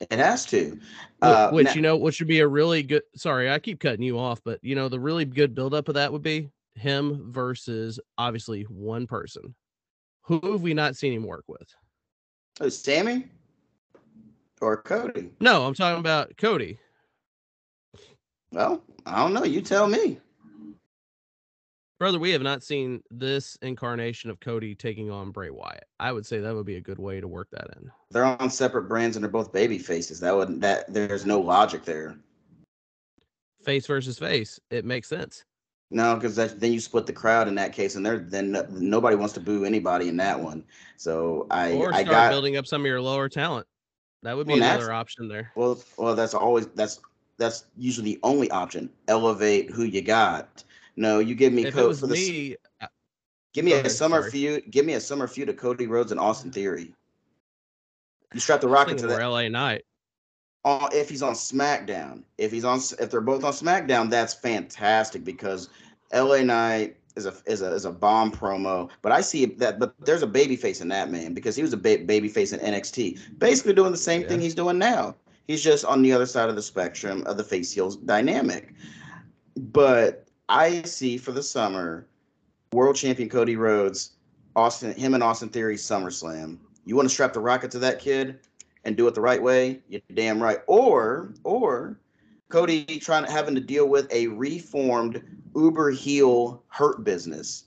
It 0.00 0.18
has 0.18 0.46
to. 0.46 0.78
Uh, 1.20 1.50
which 1.50 1.66
now- 1.66 1.74
you 1.74 1.82
know 1.82 1.96
what 1.96 2.14
should 2.14 2.26
be 2.28 2.40
a 2.40 2.48
really 2.48 2.82
good 2.82 3.02
sorry 3.14 3.50
i 3.50 3.58
keep 3.58 3.78
cutting 3.80 4.02
you 4.02 4.18
off 4.18 4.40
but 4.42 4.58
you 4.62 4.74
know 4.74 4.88
the 4.88 4.98
really 4.98 5.24
good 5.26 5.54
buildup 5.54 5.88
of 5.88 5.94
that 5.94 6.10
would 6.10 6.22
be 6.22 6.48
him 6.74 7.30
versus 7.30 8.00
obviously 8.16 8.62
one 8.62 9.06
person 9.06 9.54
who 10.22 10.40
have 10.52 10.62
we 10.62 10.72
not 10.72 10.96
seen 10.96 11.12
him 11.12 11.24
work 11.26 11.44
with 11.46 11.68
Oh, 12.60 12.70
Sami 12.70 13.26
or 14.62 14.78
Cody? 14.80 15.30
no 15.40 15.64
i'm 15.66 15.74
talking 15.74 16.00
about 16.00 16.34
cody 16.38 16.78
Well, 18.52 18.82
I 19.06 19.16
don't 19.22 19.32
know. 19.34 19.44
You 19.44 19.60
tell 19.60 19.86
me. 19.86 20.18
Brother 22.00 22.18
we 22.18 22.30
have 22.30 22.40
not 22.42 22.62
seen 22.62 23.02
this 23.10 23.56
incarnation 23.60 24.30
of 24.30 24.40
cody 24.40 24.74
taking 24.74 25.10
on 25.10 25.30
bray 25.30 25.50
wyatt 25.50 25.84
i 26.00 26.10
would 26.10 26.24
say 26.24 26.40
that 26.40 26.54
would 26.54 26.64
be 26.64 26.76
a 26.76 26.80
good 26.80 26.98
way 26.98 27.20
to 27.20 27.28
work 27.28 27.46
that 27.52 27.68
in 27.76 27.90
They're 28.10 28.24
on 28.24 28.50
separate 28.50 28.84
brands 28.84 29.16
and 29.16 29.22
they're 29.22 29.30
both 29.30 29.52
baby 29.52 29.78
faces. 29.78 30.18
That 30.18 30.34
would 30.34 30.60
that 30.62 30.92
there's 30.92 31.26
no 31.26 31.38
logic 31.38 31.84
there. 31.84 32.16
face 33.62 33.86
versus 33.86 34.18
face 34.18 34.58
it 34.70 34.84
makes 34.86 35.08
sense 35.08 35.44
No, 35.90 36.14
because 36.14 36.36
then 36.36 36.72
you 36.72 36.80
split 36.80 37.04
the 37.04 37.12
crowd 37.12 37.48
in 37.48 37.54
that 37.56 37.74
case, 37.74 37.96
and 37.96 38.04
there 38.06 38.18
then 38.18 38.52
no- 38.52 38.66
nobody 38.70 39.16
wants 39.16 39.34
to 39.34 39.40
boo 39.40 39.64
anybody 39.66 40.08
in 40.08 40.16
that 40.16 40.40
one. 40.40 40.64
So 40.96 41.46
I 41.50 41.72
or 41.72 41.92
I 41.92 42.02
start 42.02 42.06
got 42.06 42.30
building 42.30 42.56
up 42.56 42.66
some 42.66 42.80
of 42.80 42.86
your 42.86 43.02
lower 43.02 43.28
talent 43.28 43.66
that 44.22 44.34
would 44.36 44.46
be 44.46 44.54
Well, 44.54 44.62
another 44.62 44.92
option 44.92 45.28
there 45.28 45.52
well 45.54 45.78
well 45.98 46.14
that's 46.16 46.32
always 46.32 46.66
that's 46.68 47.00
that's 47.36 47.64
usually 47.76 48.14
the 48.14 48.20
only 48.22 48.50
option. 48.50 48.88
Elevate 49.08 49.70
who 49.70 49.84
you 49.84 50.00
got. 50.00 50.64
No, 51.00 51.18
you 51.18 51.34
give 51.34 51.54
me 51.54 51.62
if 51.62 51.74
it 51.74 51.96
for 51.96 52.06
the 52.06 52.12
me 52.12 52.56
uh, 52.82 52.86
give 53.54 53.64
me 53.64 53.72
a 53.72 53.78
ahead, 53.80 53.90
summer 53.90 54.20
sorry. 54.20 54.30
feud. 54.30 54.70
Give 54.70 54.84
me 54.84 54.92
a 54.92 55.00
summer 55.00 55.26
feud 55.26 55.48
of 55.48 55.56
Cody 55.56 55.86
Rhodes 55.86 56.12
and 56.12 56.20
Austin 56.20 56.52
Theory. 56.52 56.94
You 58.34 58.40
strap 58.40 58.60
the 58.60 58.68
rocket 58.68 58.98
to 58.98 59.06
that. 59.06 59.26
la 59.26 59.48
knight 59.48 59.84
on 60.66 60.90
if 60.92 61.08
he's 61.08 61.22
on 61.22 61.32
SmackDown. 61.32 62.22
If 62.36 62.52
he's 62.52 62.66
on 62.66 62.80
if 62.98 63.10
they're 63.10 63.22
both 63.22 63.44
on 63.44 63.52
SmackDown, 63.54 64.10
that's 64.10 64.34
fantastic 64.34 65.24
because 65.24 65.70
LA 66.12 66.42
Knight 66.42 66.98
is 67.16 67.24
a 67.24 67.34
is 67.46 67.62
a 67.62 67.72
is 67.72 67.86
a 67.86 67.92
bomb 67.92 68.30
promo. 68.30 68.90
But 69.00 69.12
I 69.12 69.22
see 69.22 69.46
that 69.46 69.78
but 69.78 69.94
there's 70.00 70.22
a 70.22 70.26
baby 70.26 70.54
face 70.54 70.82
in 70.82 70.88
that 70.88 71.10
man 71.10 71.32
because 71.32 71.56
he 71.56 71.62
was 71.62 71.72
a 71.72 71.78
ba- 71.78 72.04
baby 72.04 72.28
face 72.28 72.52
in 72.52 72.60
NXT, 72.60 73.38
basically 73.38 73.72
doing 73.72 73.90
the 73.92 73.96
same 73.96 74.24
thing 74.24 74.38
he's 74.38 74.54
doing 74.54 74.76
now. 74.76 75.14
He's 75.46 75.64
just 75.64 75.86
on 75.86 76.02
the 76.02 76.12
other 76.12 76.26
side 76.26 76.50
of 76.50 76.56
the 76.56 76.62
spectrum 76.62 77.24
of 77.26 77.38
the 77.38 77.42
face 77.42 77.72
heels 77.72 77.96
dynamic. 77.96 78.74
But 79.56 80.26
I 80.50 80.82
see 80.82 81.16
for 81.16 81.32
the 81.32 81.42
summer, 81.42 82.06
world 82.72 82.96
champion 82.96 83.28
Cody 83.28 83.56
Rhodes, 83.56 84.12
Austin, 84.54 84.92
him 84.92 85.14
and 85.14 85.22
Austin 85.22 85.48
Theory 85.48 85.76
SummerSlam. 85.76 86.58
You 86.84 86.96
want 86.96 87.08
to 87.08 87.14
strap 87.14 87.32
the 87.32 87.40
rocket 87.40 87.70
to 87.70 87.78
that 87.78 88.00
kid? 88.00 88.40
and 88.84 88.96
do 88.96 89.06
it 89.06 89.14
the 89.14 89.20
right 89.20 89.42
way, 89.42 89.80
you're 89.88 90.00
damn 90.14 90.42
right. 90.42 90.58
Or 90.66 91.32
or 91.44 91.98
Cody 92.48 92.84
trying 92.98 93.24
to 93.24 93.30
having 93.30 93.54
to 93.54 93.60
deal 93.60 93.88
with 93.88 94.10
a 94.12 94.28
reformed 94.28 95.22
Uber 95.54 95.90
heel 95.90 96.62
hurt 96.68 97.04
business, 97.04 97.64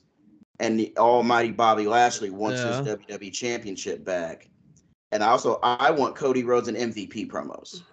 and 0.59 0.79
the 0.79 0.93
almighty 0.97 1.51
Bobby 1.51 1.87
Lashley 1.87 2.29
wants 2.29 2.61
his 2.61 2.77
WWE 2.77 3.31
championship 3.31 4.03
back. 4.03 4.49
And 5.11 5.21
also, 5.21 5.59
I 5.61 5.91
want 5.91 6.15
Cody 6.15 6.43
Rhodes 6.43 6.67
and 6.67 6.77
MVP 6.77 7.29
promos. 7.29 7.83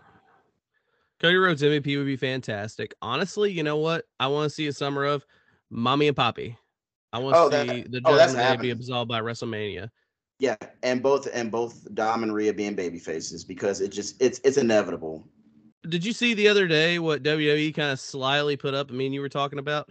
Cody 1.21 1.37
Rhodes 1.37 1.63
MVP 1.63 1.97
would 1.99 2.07
be 2.07 2.17
fantastic. 2.17 2.95
Honestly, 3.03 3.53
you 3.53 3.63
know 3.63 3.77
what? 3.77 4.07
I 4.19 4.27
want 4.29 4.49
to 4.49 4.55
see 4.55 4.67
a 4.69 4.73
summer 4.73 5.05
of 5.05 5.25
mommy 5.71 6.09
and 6.09 6.17
poppy. 6.17 6.57
I 7.13 7.19
want 7.19 7.35
to 7.35 7.41
Oh, 7.41 7.49
that- 7.51 7.69
see 7.69 7.83
the 7.83 8.01
oh, 8.05 8.17
that's 8.17 8.33
Judgment 8.33 8.59
Day 8.61 8.63
be 8.63 8.71
absolved 8.71 9.09
by 9.09 9.21
WrestleMania. 9.21 9.91
Yeah, 10.39 10.57
and 10.83 11.03
both 11.03 11.29
and 11.35 11.51
both 11.51 11.87
Dom 11.95 12.23
and 12.23 12.33
Rhea 12.33 12.55
being 12.55 12.75
baby 12.75 12.99
faces 12.99 13.45
because 13.45 13.83
it 13.83 13.89
just 13.89 14.21
it's 14.23 14.41
it's 14.43 14.57
inevitable. 14.57 15.29
Did 15.89 16.05
you 16.05 16.13
see 16.15 16.33
the 16.33 16.49
other 16.49 16.67
day 16.67 16.99
what 16.99 17.23
WWE 17.23 17.75
kind 17.75 17.91
of 17.93 18.01
slyly 18.01 18.57
put 18.57 18.73
up? 18.73 18.91
I 18.91 18.95
mean, 18.95 19.13
you 19.13 19.21
were 19.21 19.29
talking 19.29 19.59
about 19.59 19.91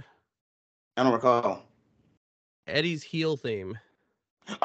I 0.98 1.04
don't 1.04 1.13
recall. 1.13 1.63
Eddie's 2.65 3.04
heel 3.04 3.38
theme. 3.38 3.78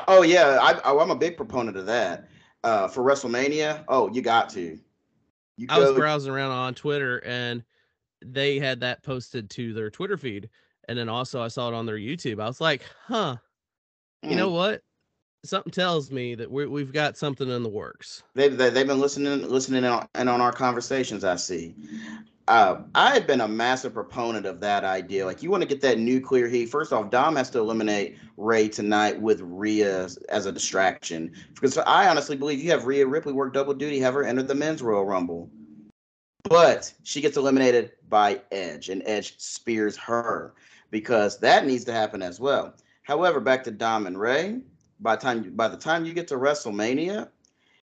Oh 0.09 0.23
yeah, 0.23 0.59
I, 0.63 0.73
I 0.91 0.99
I'm 0.99 1.11
a 1.11 1.17
big 1.17 1.37
proponent 1.37 1.77
of 1.77 1.85
that. 1.87 2.29
Uh, 2.63 2.89
for 2.89 3.03
WrestleMania, 3.05 3.85
oh 3.89 4.11
you 4.11 4.23
got 4.23 4.49
to. 4.51 4.79
You 5.57 5.67
I 5.71 5.79
was 5.79 5.93
browsing 5.93 6.33
around 6.33 6.51
on 6.51 6.75
Twitter 6.75 7.23
and 7.25 7.63
they 8.25 8.59
had 8.59 8.81
that 8.81 9.03
posted 9.03 9.51
to 9.51 9.73
their 9.73 9.91
Twitter 9.91 10.17
feed. 10.17 10.49
And 10.89 10.99
then 10.99 11.09
also 11.09 11.41
I 11.43 11.49
saw 11.49 11.69
it 11.69 11.75
on 11.75 11.87
their 11.87 11.97
YouTube. 11.97 12.43
I 12.43 12.47
was 12.47 12.61
like, 12.61 12.83
huh, 13.07 13.37
you 14.23 14.37
know 14.37 14.51
Mm. 14.51 14.55
what? 14.55 14.83
Something 15.45 15.73
tells 15.73 16.11
me 16.11 16.35
that 16.37 16.51
we 16.51 16.67
we've 16.67 16.93
got 16.93 17.19
something 17.19 17.49
in 17.51 17.63
the 17.63 17.69
works. 17.69 18.23
They've 18.35 18.57
they, 18.57 18.71
they've 18.71 18.87
been 18.87 19.01
listening 19.01 19.47
listening 19.49 19.85
in 19.85 19.91
on, 19.91 20.09
and 20.15 20.29
on 20.29 20.41
our 20.41 20.53
conversations. 20.53 21.23
I 21.23 21.37
see. 21.37 21.75
Uh, 22.47 22.83
I 22.95 23.15
have 23.15 23.27
been 23.27 23.41
a 23.41 23.49
massive 23.49 23.95
proponent 23.95 24.45
of 24.45 24.61
that 24.61 24.85
idea. 24.85 25.25
Like 25.25 25.43
you 25.43 25.51
want 25.51 25.63
to 25.63 25.69
get 25.69 25.81
that 25.81 25.99
nuclear 25.99 26.47
heat. 26.47 26.67
First 26.67 26.93
off, 26.93 27.11
Dom 27.11 27.37
has 27.37 27.49
to 27.51 27.59
eliminate 27.59 28.19
Rey 28.37 28.69
tonight 28.69 29.19
with 29.19 29.41
Rhea 29.41 30.09
as, 30.29 30.47
a 30.47 30.53
distraction. 30.53 31.33
Because 31.55 31.79
I 31.79 32.09
honestly 32.09 32.37
believe 32.37 32.63
you 32.63 32.71
have 32.71 32.85
Rhea 32.85 33.07
Ripley 33.07 33.33
work 33.33 33.55
double 33.55 33.73
duty, 33.73 33.99
have 34.01 34.13
her 34.13 34.25
enter 34.25 34.43
the 34.43 34.55
men's 34.55 34.83
Royal 34.83 35.07
Rumble, 35.07 35.49
but 36.43 36.93
she 37.03 37.23
gets 37.23 37.39
eliminated 37.39 37.93
by 38.11 38.43
Edge, 38.53 38.91
and 38.91 39.03
Edge 39.07 39.39
spears 39.39 39.97
her 39.97 40.53
because 40.91 41.39
that 41.39 41.67
needs 41.67 41.85
to 41.85 41.93
happen 41.93 42.21
as 42.21 42.39
well. 42.39 42.75
However, 43.05 43.41
back 43.41 43.65
to 43.65 43.71
Dom 43.71 44.07
and 44.07 44.21
Rey. 44.21 44.61
By 45.01 45.17
time 45.17 45.55
by 45.57 45.69
the 45.69 45.77
time 45.77 46.05
you 46.05 46.13
get 46.13 46.29
to 46.29 46.37
WrestleMania, 46.37 47.29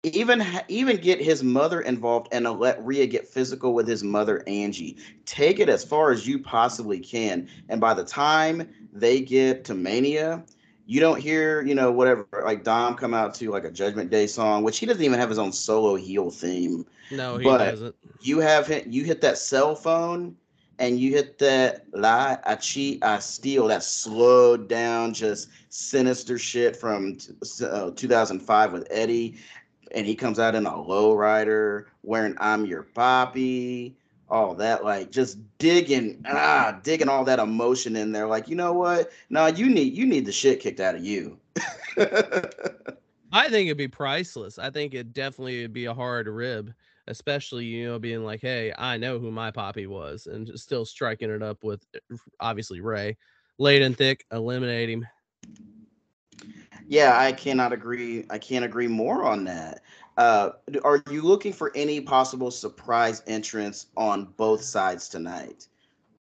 even 0.05 0.45
even 0.67 0.97
get 0.97 1.21
his 1.21 1.43
mother 1.43 1.81
involved 1.81 2.27
and 2.31 2.45
let 2.45 2.83
Rhea 2.85 3.07
get 3.07 3.27
physical 3.27 3.73
with 3.73 3.87
his 3.87 4.03
mother 4.03 4.43
Angie. 4.47 4.97
Take 5.25 5.59
it 5.59 5.69
as 5.69 5.83
far 5.83 6.11
as 6.11 6.27
you 6.27 6.39
possibly 6.39 6.99
can, 6.99 7.47
and 7.69 7.81
by 7.81 7.93
the 7.93 8.03
time 8.03 8.69
they 8.93 9.21
get 9.21 9.63
to 9.65 9.73
Mania, 9.73 10.43
you 10.85 10.99
don't 10.99 11.19
hear 11.19 11.61
you 11.61 11.75
know 11.75 11.91
whatever 11.91 12.25
like 12.43 12.63
Dom 12.63 12.95
come 12.95 13.13
out 13.13 13.33
to 13.35 13.49
like 13.49 13.63
a 13.65 13.71
Judgment 13.71 14.09
Day 14.09 14.27
song, 14.27 14.63
which 14.63 14.77
he 14.79 14.85
doesn't 14.85 15.03
even 15.03 15.19
have 15.19 15.29
his 15.29 15.39
own 15.39 15.51
solo 15.51 15.95
heel 15.95 16.29
theme. 16.29 16.85
No, 17.11 17.37
he 17.37 17.43
but 17.43 17.71
doesn't. 17.71 17.95
You 18.21 18.39
have 18.39 18.67
hit 18.67 18.87
you 18.87 19.03
hit 19.03 19.21
that 19.21 19.37
cell 19.37 19.75
phone 19.75 20.35
and 20.79 20.99
you 20.99 21.11
hit 21.11 21.37
that 21.39 21.85
lie, 21.93 22.37
I 22.45 22.55
cheat, 22.55 23.03
I 23.03 23.19
steal, 23.19 23.67
that 23.67 23.83
slowed 23.83 24.67
down, 24.67 25.13
just 25.13 25.49
sinister 25.69 26.37
shit 26.37 26.75
from 26.75 27.17
uh, 27.63 27.91
2005 27.91 28.73
with 28.73 28.87
Eddie 28.91 29.37
and 29.95 30.05
he 30.05 30.13
comes 30.13 30.37
out 30.37 30.53
in 30.53 30.67
a 30.67 30.71
lowrider 30.71 31.85
wearing 32.03 32.35
I'm 32.37 32.65
your 32.65 32.83
poppy, 32.83 33.95
all 34.29 34.53
that, 34.55 34.83
like 34.83 35.09
just 35.09 35.37
digging, 35.57 36.23
ah, 36.27 36.77
digging 36.83 37.09
all 37.09 37.23
that 37.23 37.39
emotion 37.39 37.95
in 37.95 38.11
there. 38.11 38.27
Like, 38.27 38.49
you 38.49 38.55
know 38.55 38.73
what? 38.73 39.11
No, 39.29 39.47
you 39.47 39.69
need 39.69 39.93
you 39.93 40.05
need 40.05 40.25
the 40.25 40.31
shit 40.31 40.59
kicked 40.59 40.81
out 40.81 40.95
of 40.95 41.03
you. 41.03 41.39
I 43.31 43.49
think 43.49 43.67
it'd 43.67 43.77
be 43.77 43.87
priceless. 43.87 44.59
I 44.59 44.69
think 44.69 44.93
it 44.93 45.13
definitely 45.13 45.61
would 45.61 45.73
be 45.73 45.85
a 45.85 45.93
hard 45.93 46.27
rib, 46.27 46.73
especially 47.07 47.65
you 47.65 47.87
know 47.87 47.97
being 47.97 48.23
like, 48.23 48.41
"Hey, 48.41 48.73
I 48.77 48.97
know 48.97 49.17
who 49.17 49.31
my 49.31 49.49
poppy 49.49 49.87
was," 49.87 50.27
and 50.27 50.51
still 50.59 50.85
striking 50.85 51.29
it 51.29 51.41
up 51.41 51.63
with 51.63 51.85
obviously 52.41 52.81
Ray, 52.81 53.15
late 53.57 53.81
and 53.81 53.97
thick, 53.97 54.25
eliminate 54.31 54.89
him. 54.89 55.07
Yeah, 56.87 57.17
I 57.17 57.31
cannot 57.31 57.73
agree. 57.73 58.25
I 58.29 58.37
can't 58.37 58.65
agree 58.65 58.87
more 58.87 59.23
on 59.23 59.43
that. 59.45 59.81
Uh, 60.17 60.51
are 60.83 61.03
you 61.09 61.21
looking 61.21 61.51
for 61.51 61.71
any 61.75 61.99
possible 61.99 62.51
surprise 62.51 63.21
entrance 63.27 63.87
on 63.97 64.25
both 64.37 64.61
sides 64.61 65.09
tonight? 65.09 65.67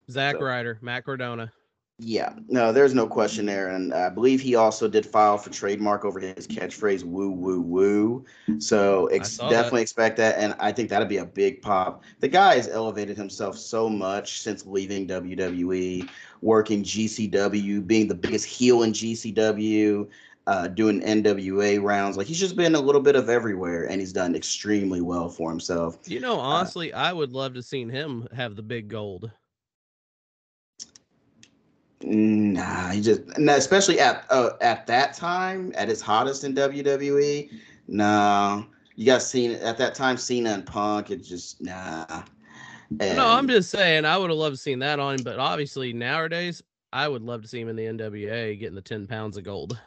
Zack 0.10 0.36
so, 0.36 0.41
Ryder, 0.41 0.80
Matt 0.82 1.06
Cardona. 1.06 1.52
Yeah, 1.99 2.34
no, 2.47 2.73
there's 2.73 2.95
no 2.95 3.06
question 3.06 3.45
there, 3.45 3.69
and 3.69 3.93
I 3.93 4.10
believe 4.10 4.41
he 4.41 4.56
also 4.56 4.88
did 4.88 5.06
file 5.06 5.38
for 5.38 5.52
trademark 5.52 6.06
over 6.06 6.19
his 6.19 6.47
catchphrase 6.47 7.04
"woo 7.04 7.30
woo 7.30 7.62
woo." 7.62 8.26
So 8.58 9.06
ex- 9.08 9.38
definitely 9.38 9.82
that. 9.82 9.84
expect 9.84 10.17
that, 10.17 10.39
and 10.39 10.56
I 10.60 10.71
think 10.71 10.89
that'd 10.89 11.08
be 11.08 11.17
a 11.17 11.26
big 11.26 11.62
pop. 11.62 12.04
The 12.19 12.28
guy 12.28 12.56
has 12.56 12.67
elevated 12.67 13.15
himself 13.15 13.58
so 13.60 13.89
much 13.89 14.41
since 14.41 14.65
leaving 14.65 15.08
WWE, 15.08 16.10
working 16.41 16.84
GCW, 16.84 17.86
being 17.86 18.08
the 18.08 18.15
biggest 18.15 18.47
heel 18.47 18.82
in 18.82 18.91
GCW 18.91 20.10
uh, 20.47 20.67
doing 20.67 21.01
NWA 21.01 21.82
rounds. 21.82 22.17
Like 22.17 22.27
he's 22.27 22.39
just 22.39 22.56
been 22.56 22.75
a 22.75 22.79
little 22.79 23.01
bit 23.01 23.15
of 23.15 23.29
everywhere, 23.29 23.86
and 23.89 23.99
he's 23.99 24.13
done 24.13 24.36
extremely 24.36 25.01
well 25.01 25.29
for 25.29 25.49
himself. 25.49 25.97
You 26.06 26.19
know, 26.19 26.36
uh, 26.36 26.43
honestly, 26.43 26.93
uh, 26.93 27.01
I 27.01 27.13
would 27.13 27.32
love 27.32 27.53
to 27.53 27.63
seen 27.63 27.89
him 27.89 28.27
have 28.36 28.56
the 28.56 28.63
big 28.63 28.89
gold. 28.89 29.32
Nah, 32.01 32.89
he 32.89 33.01
just 33.01 33.21
especially 33.38 33.99
at 33.99 34.25
uh, 34.29 34.51
at 34.60 34.86
that 34.88 35.13
time, 35.13 35.71
at 35.75 35.88
his 35.88 36.01
hottest 36.01 36.43
in 36.43 36.53
WWE. 36.53 37.49
Nah, 37.88 38.63
you 38.95 39.06
got 39.06 39.21
seen 39.21 39.51
at 39.51 39.77
that 39.77 39.95
time, 39.95 40.17
Cena 40.17 40.51
and 40.51 40.65
Punk. 40.65 41.12
It 41.12 41.23
just 41.23 41.62
nah. 41.62 42.23
And, 42.99 43.17
no, 43.17 43.27
I'm 43.27 43.47
just 43.47 43.71
saying 43.71 44.06
I 44.06 44.17
would 44.17 44.29
have 44.29 44.38
loved 44.38 44.56
to 44.56 44.62
seen 44.62 44.79
that 44.79 44.99
on 44.99 45.15
him, 45.15 45.23
but 45.23 45.39
obviously 45.39 45.93
nowadays 45.93 46.62
I 46.91 47.08
would 47.08 47.23
love 47.23 47.41
to 47.41 47.47
see 47.47 47.60
him 47.60 47.69
in 47.69 47.75
the 47.75 47.86
NWA 47.86 48.60
getting 48.60 48.75
the 48.75 48.82
ten 48.82 49.08
pounds 49.08 49.38
of 49.38 49.45
gold. 49.45 49.79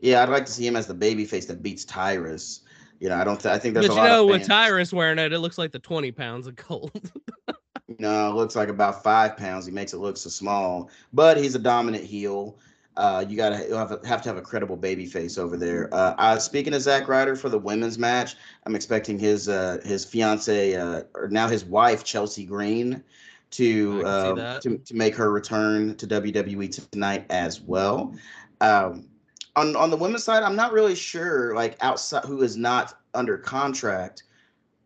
Yeah, 0.00 0.22
I'd 0.22 0.28
like 0.28 0.46
to 0.46 0.52
see 0.52 0.66
him 0.66 0.76
as 0.76 0.86
the 0.86 0.94
baby 0.94 1.24
face 1.24 1.46
that 1.46 1.62
beats 1.62 1.84
Tyrus. 1.84 2.60
You 3.00 3.08
know, 3.08 3.16
I 3.16 3.24
don't. 3.24 3.40
Th- 3.40 3.54
I 3.54 3.58
think 3.58 3.74
there's 3.74 3.88
but 3.88 3.94
a 3.94 3.96
lot. 3.96 4.02
But 4.02 4.06
you 4.06 4.12
know, 4.12 4.26
with 4.26 4.46
Tyrus 4.46 4.92
wearing 4.92 5.18
it, 5.18 5.32
it 5.32 5.38
looks 5.40 5.58
like 5.58 5.72
the 5.72 5.78
twenty 5.78 6.12
pounds 6.12 6.46
of 6.46 6.56
gold. 6.56 7.10
no, 7.98 8.30
it 8.30 8.34
looks 8.34 8.56
like 8.56 8.68
about 8.68 9.02
five 9.02 9.36
pounds. 9.36 9.66
He 9.66 9.72
makes 9.72 9.92
it 9.92 9.98
look 9.98 10.16
so 10.16 10.30
small, 10.30 10.90
but 11.12 11.36
he's 11.36 11.54
a 11.54 11.58
dominant 11.58 12.04
heel. 12.04 12.58
Uh, 12.96 13.24
you 13.28 13.36
gotta 13.36 13.56
have, 13.76 14.04
have 14.04 14.22
to 14.22 14.28
have 14.28 14.36
a 14.36 14.42
credible 14.42 14.76
baby 14.76 15.04
face 15.04 15.36
over 15.36 15.56
there. 15.56 15.92
Uh, 15.92 16.14
uh, 16.16 16.38
speaking 16.38 16.72
of 16.74 16.80
Zack 16.80 17.08
Ryder 17.08 17.34
for 17.34 17.48
the 17.48 17.58
women's 17.58 17.98
match, 17.98 18.36
I'm 18.66 18.76
expecting 18.76 19.18
his 19.18 19.48
uh, 19.48 19.78
his 19.84 20.04
fiance 20.04 20.74
uh, 20.74 21.02
or 21.14 21.28
now 21.28 21.48
his 21.48 21.64
wife 21.64 22.04
Chelsea 22.04 22.44
Green 22.44 23.02
to 23.50 24.06
uh, 24.06 24.60
to 24.60 24.78
to 24.78 24.94
make 24.94 25.16
her 25.16 25.32
return 25.32 25.96
to 25.96 26.06
WWE 26.06 26.90
tonight 26.90 27.26
as 27.30 27.60
well. 27.60 28.14
Um, 28.60 29.08
on 29.56 29.76
on 29.76 29.90
the 29.90 29.96
women's 29.96 30.24
side, 30.24 30.42
I'm 30.42 30.56
not 30.56 30.72
really 30.72 30.94
sure. 30.94 31.54
Like 31.54 31.76
outside, 31.80 32.24
who 32.24 32.42
is 32.42 32.56
not 32.56 32.98
under 33.14 33.38
contract, 33.38 34.24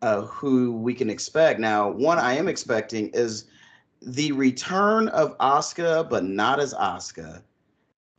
uh, 0.02 0.22
who 0.22 0.72
we 0.72 0.94
can 0.94 1.11
expect. 1.11 1.61
Now, 1.61 1.90
one 1.90 2.18
I 2.18 2.35
am 2.35 2.48
expecting 2.48 3.09
is 3.09 3.46
the 4.02 4.33
return 4.33 5.09
of 5.09 5.37
Asuka, 5.38 6.09
but 6.09 6.24
not 6.24 6.61
as 6.61 6.74
Asuka. 6.74 7.42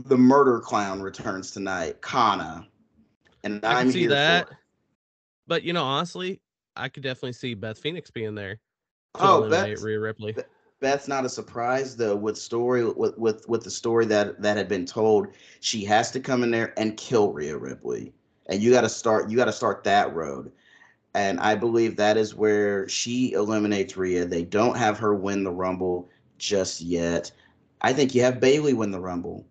The 0.06 0.18
murder 0.18 0.60
clown 0.60 1.02
returns 1.02 1.52
tonight, 1.52 2.02
Kana, 2.02 2.68
and 3.44 3.64
I 3.66 3.82
am 3.82 3.92
see 3.92 4.08
that. 4.08 4.50
But 5.48 5.64
you 5.64 5.74
know, 5.74 5.84
honestly, 5.84 6.42
I 6.76 6.90
could 6.90 7.04
definitely 7.04 7.34
see 7.34 7.54
Beth 7.54 7.80
Phoenix 7.80 8.10
being 8.10 8.36
there. 8.36 8.60
oh, 9.16 9.50
Beth, 9.50 9.82
Rhea 9.82 10.00
Ripley. 10.00 10.36
Beth's 10.80 11.08
not 11.08 11.26
a 11.26 11.30
surprise 11.30 11.96
though 11.96 12.16
with 12.16 12.38
story 12.38 12.86
with 12.86 13.18
with 13.18 13.48
with 13.50 13.64
the 13.64 13.72
story 13.72 14.06
that 14.06 14.42
that 14.42 14.58
had 14.58 14.68
been 14.68 14.86
told. 14.86 15.28
She 15.60 15.84
has 15.86 16.12
to 16.12 16.20
come 16.20 16.44
in 16.44 16.52
there 16.52 16.74
and 16.78 16.96
kill 16.98 17.34
Rhea 17.34 17.58
Ripley, 17.58 18.14
and 18.48 18.62
you 18.62 18.72
got 18.72 18.82
to 18.82 18.90
start 18.90 19.30
you 19.30 19.38
got 19.38 19.46
to 19.46 19.54
start 19.54 19.84
that 19.84 20.14
road. 20.14 20.52
And 21.16 21.40
I 21.40 21.56
believe 21.56 21.96
that 21.96 22.18
is 22.18 22.36
where 22.36 22.88
she 22.88 23.34
eliminates 23.34 23.98
Rhea. 23.98 24.26
They 24.26 24.44
don't 24.44 24.78
have 24.78 24.98
her 25.00 25.16
win 25.16 25.44
the 25.44 25.52
Rumble 25.52 26.10
just 26.38 26.82
yet. 26.82 27.32
I 27.82 27.94
think 27.94 28.14
you 28.14 28.22
have 28.22 28.40
Bayley 28.40 28.74
win 28.74 28.92
the 28.92 29.00
Rumble. 29.00 29.46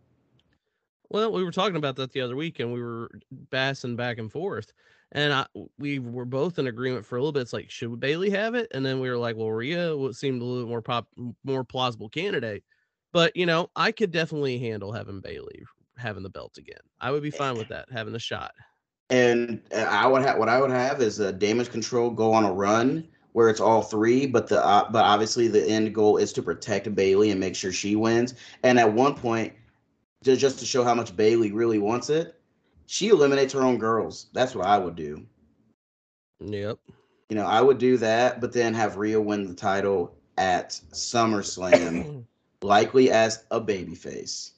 Well, 1.11 1.33
we 1.33 1.43
were 1.43 1.51
talking 1.51 1.77
about 1.77 1.97
that 1.97 2.12
the 2.12 2.21
other 2.21 2.37
week, 2.37 2.61
and 2.61 2.73
we 2.73 2.83
were 2.83 3.11
bassing 3.51 3.97
back 3.97 4.19
and 4.19 4.31
forth 4.31 4.73
and 5.12 5.33
I, 5.33 5.47
we 5.79 5.99
were 5.99 6.25
both 6.25 6.59
in 6.59 6.66
agreement 6.66 7.07
for 7.07 7.16
a 7.16 7.21
little 7.21 7.33
bit. 7.33 7.42
It's 7.42 7.53
like, 7.53 7.71
should 7.71 7.99
Bayley 7.99 8.31
have 8.31 8.55
it? 8.55 8.68
And 8.73 8.85
then 8.85 9.01
we 9.01 9.09
were 9.09 9.16
like, 9.16 9.37
well, 9.37 9.51
Rhea 9.51 9.97
seemed 10.12 10.42
a 10.42 10.44
little 10.44 10.68
more 10.68 10.83
pop, 10.83 11.09
more 11.44 11.64
plausible 11.64 12.09
candidate. 12.09 12.64
But 13.12 13.35
you 13.37 13.47
know, 13.47 13.71
I 13.75 13.92
could 13.92 14.11
definitely 14.11 14.59
handle 14.59 14.92
having 14.92 15.21
Bayley 15.21 15.64
having 15.97 16.23
the 16.23 16.31
belt 16.31 16.59
again. 16.59 16.79
I 17.01 17.11
would 17.11 17.23
be 17.23 17.31
fine 17.31 17.57
with 17.57 17.68
that, 17.68 17.90
having 17.90 18.12
the 18.12 18.18
shot. 18.18 18.53
And 19.11 19.62
uh, 19.75 19.79
I 19.79 20.07
would 20.07 20.23
have 20.23 20.38
what 20.38 20.49
I 20.49 20.61
would 20.61 20.71
have 20.71 21.01
is 21.01 21.18
a 21.18 21.33
damage 21.33 21.71
control 21.71 22.11
go 22.11 22.33
on 22.33 22.44
a 22.44 22.53
run 22.53 23.09
where 23.33 23.49
it's 23.49 23.61
all 23.61 23.83
three, 23.83 24.27
but 24.27 24.49
the 24.49 24.64
uh, 24.64 24.90
but 24.90 25.05
obviously 25.05 25.49
the 25.49 25.66
end 25.66 25.94
goal 25.94 26.18
is 26.18 26.33
to 26.35 26.42
protect 26.42 26.94
Bayley 26.94 27.31
and 27.31 27.40
make 27.40 27.57
sure 27.57 27.73
she 27.73 27.97
wins. 27.97 28.35
And 28.62 28.79
at 28.79 28.92
one 28.92 29.14
point, 29.14 29.55
just 30.23 30.59
to 30.59 30.66
show 30.66 30.85
how 30.85 30.94
much 30.94 31.16
Bayley 31.16 31.53
really 31.53 31.79
wants 31.79 32.11
it, 32.11 32.38
she 32.88 33.09
eliminates 33.09 33.53
her 33.53 33.62
own 33.62 33.77
girls. 33.77 34.29
That's 34.33 34.55
what 34.55 34.66
I 34.66 34.79
would 34.79 34.96
do. 34.96 35.27
Yep. 36.40 36.79
You 37.29 37.37
know, 37.37 37.44
I 37.44 37.61
would 37.61 37.77
do 37.77 37.98
that, 37.98 38.40
but 38.40 38.53
then 38.55 38.72
have 38.72 38.96
Rhea 38.96 39.20
win 39.20 39.46
the 39.46 39.55
title 39.55 40.16
at 40.38 40.70
SummerSlam, 40.92 42.24
likely 42.62 43.11
as 43.11 43.44
a 43.51 43.61
babyface, 43.61 44.53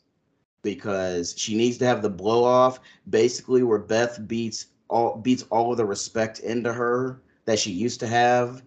because 0.62 1.34
she 1.36 1.56
needs 1.56 1.76
to 1.78 1.86
have 1.86 2.02
the 2.02 2.08
blow 2.08 2.44
off, 2.44 2.78
basically 3.08 3.64
where 3.64 3.80
Beth 3.80 4.26
beats 4.28 4.66
all 4.88 5.16
beats 5.16 5.44
all 5.50 5.72
of 5.72 5.76
the 5.76 5.84
respect 5.84 6.38
into 6.38 6.72
her 6.72 7.20
that 7.46 7.58
she 7.58 7.72
used 7.72 7.98
to 7.98 8.06
have, 8.06 8.62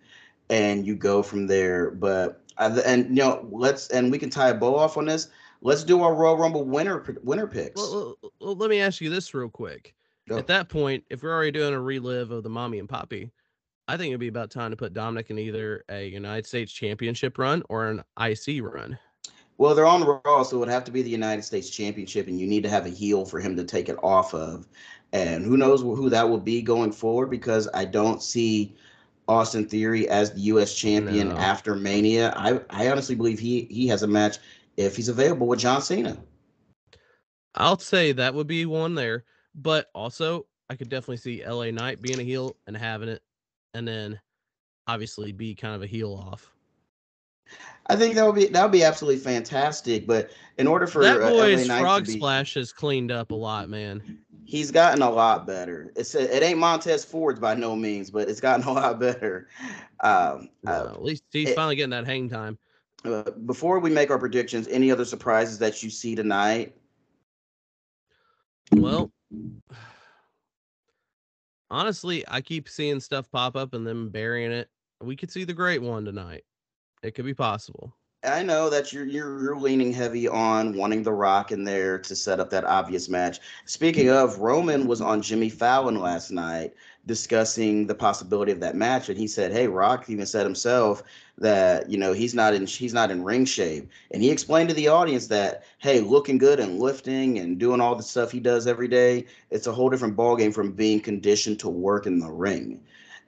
and 0.50 0.86
you 0.86 0.94
go 0.94 1.24
from 1.24 1.48
there. 1.48 1.92
But 1.92 2.42
and 2.58 3.08
you 3.08 3.24
know, 3.24 3.48
let's 3.50 3.88
and 3.92 4.12
we 4.12 4.20
can 4.20 4.30
tie 4.30 4.50
a 4.50 4.54
bow 4.54 4.76
off 4.76 4.98
on 4.98 5.06
this. 5.06 5.30
Let's 5.64 5.86
do 5.86 6.04
our 6.04 6.14
Royal 6.14 6.38
Rumble 6.38 6.66
winner 6.66 7.04
winner 7.24 7.48
picks. 7.48 7.80
Well, 7.80 8.18
well, 8.42 8.56
let 8.56 8.70
me 8.70 8.82
ask 8.82 9.00
you 9.00 9.10
this 9.10 9.34
real 9.34 9.50
quick. 9.50 9.96
Go. 10.28 10.38
At 10.38 10.48
that 10.48 10.70
point, 10.70 11.06
if 11.10 11.24
we're 11.24 11.34
already 11.34 11.52
doing 11.52 11.74
a 11.74 11.80
relive 11.80 12.32
of 12.32 12.44
the 12.44 12.50
mommy 12.50 12.80
and 12.80 12.88
poppy, 12.88 13.32
I 13.88 13.96
think 13.96 14.10
it'd 14.10 14.20
be 14.20 14.28
about 14.28 14.52
time 14.52 14.72
to 14.72 14.78
put 14.78 14.94
Dominic 14.94 15.30
in 15.30 15.40
either 15.40 15.84
a 15.90 16.08
United 16.08 16.46
States 16.46 16.72
Championship 16.72 17.38
run 17.38 17.64
or 17.70 17.88
an 17.88 18.04
IC 18.20 18.62
run. 18.62 18.98
Well, 19.58 19.74
they're 19.76 19.86
on 19.86 20.04
Raw, 20.04 20.44
so 20.44 20.58
it 20.58 20.60
would 20.60 20.70
have 20.70 20.84
to 20.86 20.92
be 20.92 21.02
the 21.02 21.10
United 21.10 21.44
States 21.44 21.70
Championship, 21.70 22.28
and 22.28 22.40
you 22.40 22.48
need 22.48 22.64
to 22.64 22.70
have 22.70 22.86
a 22.86 22.90
heel 22.90 23.26
for 23.26 23.40
him 23.40 23.56
to 23.56 23.64
take 23.64 23.88
it 23.88 23.98
off 24.04 24.34
of. 24.34 24.68
And 25.14 25.46
who 25.46 25.58
knows 25.58 25.82
who 25.82 26.10
that 26.10 26.28
will 26.28 26.40
be 26.40 26.62
going 26.62 26.92
forward 26.92 27.30
because 27.30 27.70
I 27.74 27.86
don't 27.86 28.22
see 28.22 28.76
Austin 29.28 29.66
Theory 29.66 30.10
as 30.10 30.34
the 30.34 30.42
U.S. 30.42 30.74
champion 30.74 31.30
no. 31.30 31.36
after 31.36 31.76
Mania. 31.76 32.34
I, 32.36 32.60
I 32.70 32.90
honestly 32.90 33.16
believe 33.16 33.40
he 33.40 33.68
he 33.70 33.88
has 33.88 34.04
a 34.04 34.08
match 34.08 34.40
if 34.78 34.96
he's 34.96 35.10
available 35.10 35.48
with 35.48 35.60
John 35.60 35.82
Cena. 35.82 36.18
I'll 37.56 37.80
say 37.80 38.12
that 38.14 38.34
would 38.34 38.48
be 38.48 38.66
one 38.66 38.96
there, 38.96 39.26
but 39.54 39.90
also 39.94 40.48
I 40.70 40.76
could 40.76 40.90
definitely 40.90 41.18
see 41.18 41.46
LA 41.46 41.72
Knight 41.72 42.02
being 42.02 42.20
a 42.20 42.24
heel 42.24 42.56
and 42.66 42.76
having 42.76 43.10
it, 43.10 43.22
and 43.74 43.88
then 43.88 44.20
obviously 44.88 45.32
be 45.32 45.56
kind 45.56 45.76
of 45.76 45.84
a 45.84 45.88
heel 45.88 46.14
off. 46.14 46.52
I 47.88 47.96
think 47.96 48.16
that 48.16 48.26
would 48.26 48.36
be 48.36 48.48
that 48.48 48.64
would 48.64 48.72
be 48.72 48.84
absolutely 48.84 49.20
fantastic. 49.20 50.08
But 50.08 50.32
in 50.58 50.68
order 50.68 50.88
for 50.88 51.04
that 51.04 51.22
uh, 51.22 51.30
boy's 51.30 51.70
uh, 51.70 51.80
frog 51.80 52.06
be, 52.06 52.14
splash 52.14 52.54
has 52.56 52.72
cleaned 52.72 53.12
up 53.12 53.32
a 53.32 53.36
lot, 53.36 53.70
man. 53.70 54.20
he's 54.46 54.72
gotten 54.72 55.02
a 55.02 55.10
lot 55.10 55.46
better. 55.46 55.92
It's 55.96 56.16
a, 56.16 56.36
it 56.36 56.44
ain't 56.44 56.60
Montez 56.60 57.04
Ford 57.04 57.42
by 57.42 57.56
no 57.56 57.76
means, 57.76 58.10
but 58.10 58.30
it's 58.30 58.40
gotten 58.40 58.66
a 58.66 58.72
lot 58.72 59.00
better. 59.00 59.50
Um, 60.00 60.50
uh, 60.66 60.92
at 60.94 61.04
least 61.04 61.24
he's 61.32 61.50
it, 61.50 61.56
finally 61.56 61.76
getting 61.76 61.92
that 61.92 62.06
hang 62.06 62.30
time. 62.30 62.58
Uh, 63.06 63.24
before 63.46 63.80
we 63.80 63.90
make 63.90 64.10
our 64.10 64.20
predictions, 64.20 64.68
any 64.70 64.92
other 64.92 65.06
surprises 65.06 65.60
that 65.60 65.84
you 65.84 65.90
see 65.90 66.16
tonight? 66.16 66.76
Well, 68.72 69.12
honestly, 71.70 72.24
I 72.28 72.42
keep 72.42 72.70
seeing 72.70 73.00
stuff 73.00 73.30
pop 73.30 73.56
up 73.56 73.74
and 73.74 73.86
then 73.86 74.10
burying 74.10 74.52
it. 74.52 74.70
We 75.02 75.16
could 75.16 75.32
see 75.32 75.44
the 75.44 75.54
great 75.54 75.82
one 75.82 76.06
tonight. 76.06 76.46
It 77.02 77.14
could 77.14 77.26
be 77.26 77.34
possible. 77.34 77.94
I 78.24 78.42
know 78.42 78.70
that 78.70 78.94
you're, 78.94 79.06
you're 79.06 79.44
you're 79.44 79.58
leaning 79.58 79.92
heavy 79.92 80.30
on 80.30 80.78
wanting 80.78 81.04
The 81.04 81.12
Rock 81.12 81.52
in 81.52 81.66
there 81.66 82.00
to 82.00 82.16
set 82.16 82.40
up 82.40 82.50
that 82.52 82.64
obvious 82.64 83.10
match. 83.10 83.42
Speaking 83.66 84.10
of, 84.10 84.40
Roman 84.40 84.88
was 84.88 85.02
on 85.02 85.22
Jimmy 85.22 85.50
Fallon 85.50 86.00
last 86.00 86.32
night 86.32 86.74
discussing 87.06 87.88
the 87.88 87.96
possibility 87.96 88.52
of 88.52 88.60
that 88.62 88.76
match, 88.76 89.10
and 89.10 89.18
he 89.18 89.28
said, 89.28 89.52
"Hey, 89.52 89.68
Rock 89.68 90.10
even 90.10 90.26
said 90.26 90.46
himself 90.46 91.04
that 91.38 91.90
you 91.90 91.98
know 91.98 92.14
he's 92.14 92.34
not 92.34 92.54
in 92.54 92.66
he's 92.66 92.94
not 92.94 93.12
in 93.12 93.24
ring 93.24 93.46
shape, 93.46 93.90
and 94.12 94.22
he 94.24 94.32
explained 94.32 94.70
to 94.70 94.76
the 94.76 94.88
audience 94.88 95.28
that 95.28 95.64
hey, 95.80 96.00
looking 96.00 96.38
good 96.38 96.60
and 96.60 96.80
lifting 96.80 97.40
and 97.40 97.60
doing 97.60 97.82
all 97.82 97.96
the 97.96 98.04
stuff 98.04 98.32
he 98.32 98.40
does 98.40 98.68
every 98.68 98.88
day, 98.88 99.26
it's 99.52 99.68
a 99.68 99.72
whole 99.72 99.90
different 99.90 100.16
ballgame 100.16 100.54
from 100.54 100.72
being 100.72 101.00
conditioned 101.00 101.60
to 101.60 101.70
work 101.70 102.06
in 102.06 102.20
the 102.20 102.32
ring." 102.32 102.80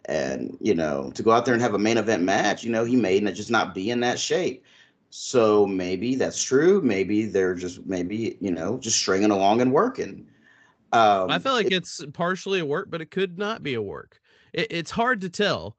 And 0.06 0.58
you 0.62 0.76
know, 0.76 1.12
to 1.16 1.24
go 1.24 1.32
out 1.32 1.46
there 1.46 1.54
and 1.54 1.64
have 1.64 1.74
a 1.74 1.80
main 1.80 1.98
event 1.98 2.24
match, 2.24 2.64
you 2.64 2.72
know, 2.72 2.86
he 2.86 2.96
may 2.96 3.20
just 3.32 3.52
not 3.52 3.74
be 3.74 3.90
in 3.90 4.00
that 4.02 4.20
shape. 4.20 4.64
So 5.10 5.66
maybe 5.66 6.16
that's 6.16 6.44
true. 6.44 6.82
Maybe 6.82 7.26
they're 7.26 7.56
just 7.56 7.86
maybe 7.86 8.38
you 8.42 8.52
know 8.52 8.78
just 8.78 8.98
stringing 8.98 9.32
along 9.32 9.62
and 9.62 9.72
working. 9.72 10.28
Um, 10.92 11.30
I 11.30 11.40
feel 11.40 11.54
like 11.54 11.68
it, 11.68 11.74
it's 11.74 12.04
partially 12.14 12.60
a 12.60 12.66
work, 12.66 12.88
but 12.90 13.02
it 13.02 13.12
could 13.12 13.38
not 13.38 13.64
be 13.64 13.74
a 13.74 13.82
work. 13.82 14.20
It, 14.54 14.68
it's 14.70 14.92
hard 14.92 15.22
to 15.22 15.30
tell. 15.30 15.76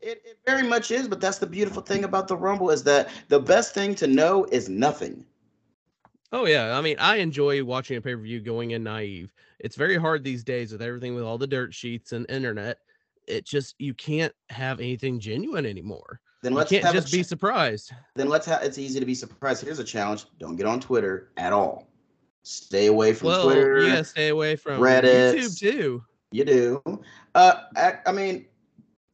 It, 0.00 0.22
it 0.24 0.38
very 0.46 0.62
much 0.62 0.90
is, 0.90 1.08
but 1.08 1.20
that's 1.20 1.38
the 1.38 1.46
beautiful 1.46 1.80
thing 1.80 2.04
about 2.04 2.28
the 2.28 2.36
Rumble 2.36 2.70
is 2.70 2.82
that 2.84 3.08
the 3.28 3.40
best 3.40 3.72
thing 3.72 3.94
to 3.96 4.06
know 4.06 4.44
is 4.52 4.68
nothing. 4.68 5.24
Oh 6.30 6.46
yeah, 6.46 6.76
I 6.76 6.80
mean, 6.80 6.96
I 6.98 7.16
enjoy 7.16 7.64
watching 7.64 7.96
a 7.96 8.00
pay 8.00 8.14
per 8.14 8.20
view 8.20 8.40
going 8.40 8.72
in 8.72 8.82
naive. 8.82 9.32
It's 9.60 9.76
very 9.76 9.96
hard 9.96 10.22
these 10.22 10.44
days 10.44 10.72
with 10.72 10.82
everything 10.82 11.14
with 11.14 11.24
all 11.24 11.38
the 11.38 11.46
dirt 11.46 11.72
sheets 11.72 12.12
and 12.12 12.28
internet. 12.28 12.78
It 13.26 13.46
just 13.46 13.76
you 13.78 13.94
can't 13.94 14.34
have 14.50 14.80
anything 14.80 15.20
genuine 15.20 15.64
anymore. 15.64 16.20
Then 16.42 16.52
let's 16.52 16.70
you 16.70 16.80
can't 16.80 16.92
just 16.92 17.08
ch- 17.08 17.12
be 17.12 17.22
surprised. 17.22 17.92
Then 18.16 18.28
let's 18.28 18.46
have. 18.46 18.62
It's 18.62 18.76
easy 18.78 19.00
to 19.00 19.06
be 19.06 19.14
surprised. 19.14 19.64
Here's 19.64 19.78
a 19.78 19.84
challenge: 19.84 20.26
don't 20.38 20.56
get 20.56 20.66
on 20.66 20.80
Twitter 20.80 21.30
at 21.38 21.52
all. 21.52 21.88
Stay 22.44 22.86
away 22.86 23.14
from 23.14 23.28
well, 23.28 23.44
Twitter. 23.44 23.82
Yeah, 23.82 24.02
stay 24.02 24.28
away 24.28 24.54
from 24.54 24.78
Reddit. 24.78 25.34
YouTube 25.34 25.58
too. 25.58 26.04
You 26.30 26.44
do. 26.44 26.82
Uh, 27.34 27.54
I, 27.74 27.94
I 28.06 28.12
mean, 28.12 28.44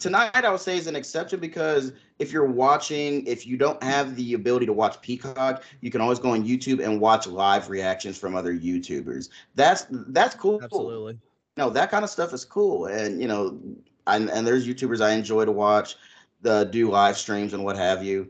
tonight 0.01 0.45
I 0.45 0.51
would 0.51 0.61
say 0.61 0.77
is 0.77 0.89
an 0.89 0.97
exception 0.97 1.39
because 1.39 1.93
if 2.19 2.33
you're 2.33 2.45
watching, 2.45 3.25
if 3.27 3.47
you 3.47 3.57
don't 3.57 3.81
have 3.85 4.17
the 4.17 4.35
ability 4.35 4.67
to 4.67 4.73
watch 4.73 5.01
Peacock, 5.01 5.63
you 5.81 5.93
can 5.93 6.01
always 6.01 6.19
go 6.19 6.33
on 6.33 6.45
YouTube 6.45 6.85
and 6.85 7.01
watch 7.01 7.29
live 7.29 7.71
reactions 7.71 8.19
from 8.19 8.35
other 8.35 8.53
YouTubers. 8.53 9.29
That's 9.55 9.87
that's 9.91 10.35
cool. 10.35 10.61
Absolutely. 10.61 11.17
No, 11.57 11.71
that 11.71 11.91
kind 11.91 12.03
of 12.03 12.11
stuff 12.11 12.33
is 12.33 12.45
cool, 12.45 12.87
and 12.87 13.21
you 13.21 13.29
know, 13.29 13.61
and, 14.09 14.29
and 14.29 14.45
there's 14.45 14.67
YouTubers 14.67 15.01
I 15.01 15.13
enjoy 15.13 15.45
to 15.45 15.53
watch 15.53 15.97
the 16.43 16.65
do 16.65 16.91
live 16.91 17.17
streams 17.17 17.55
and 17.55 17.63
what 17.63 17.77
have 17.77 18.03
you. 18.03 18.29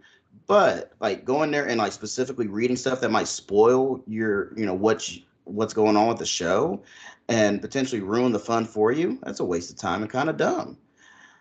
But 0.50 0.90
like 0.98 1.24
going 1.24 1.52
there 1.52 1.68
and 1.68 1.78
like 1.78 1.92
specifically 1.92 2.48
reading 2.48 2.74
stuff 2.74 3.00
that 3.02 3.12
might 3.12 3.28
spoil 3.28 4.02
your, 4.08 4.52
you 4.58 4.66
know, 4.66 4.74
what 4.74 5.08
you, 5.08 5.22
what's 5.44 5.72
going 5.72 5.96
on 5.96 6.08
with 6.08 6.18
the 6.18 6.26
show 6.26 6.82
and 7.28 7.62
potentially 7.62 8.00
ruin 8.00 8.32
the 8.32 8.40
fun 8.40 8.64
for 8.64 8.90
you, 8.90 9.20
that's 9.22 9.38
a 9.38 9.44
waste 9.44 9.70
of 9.70 9.76
time 9.76 10.02
and 10.02 10.10
kind 10.10 10.28
of 10.28 10.36
dumb. 10.36 10.76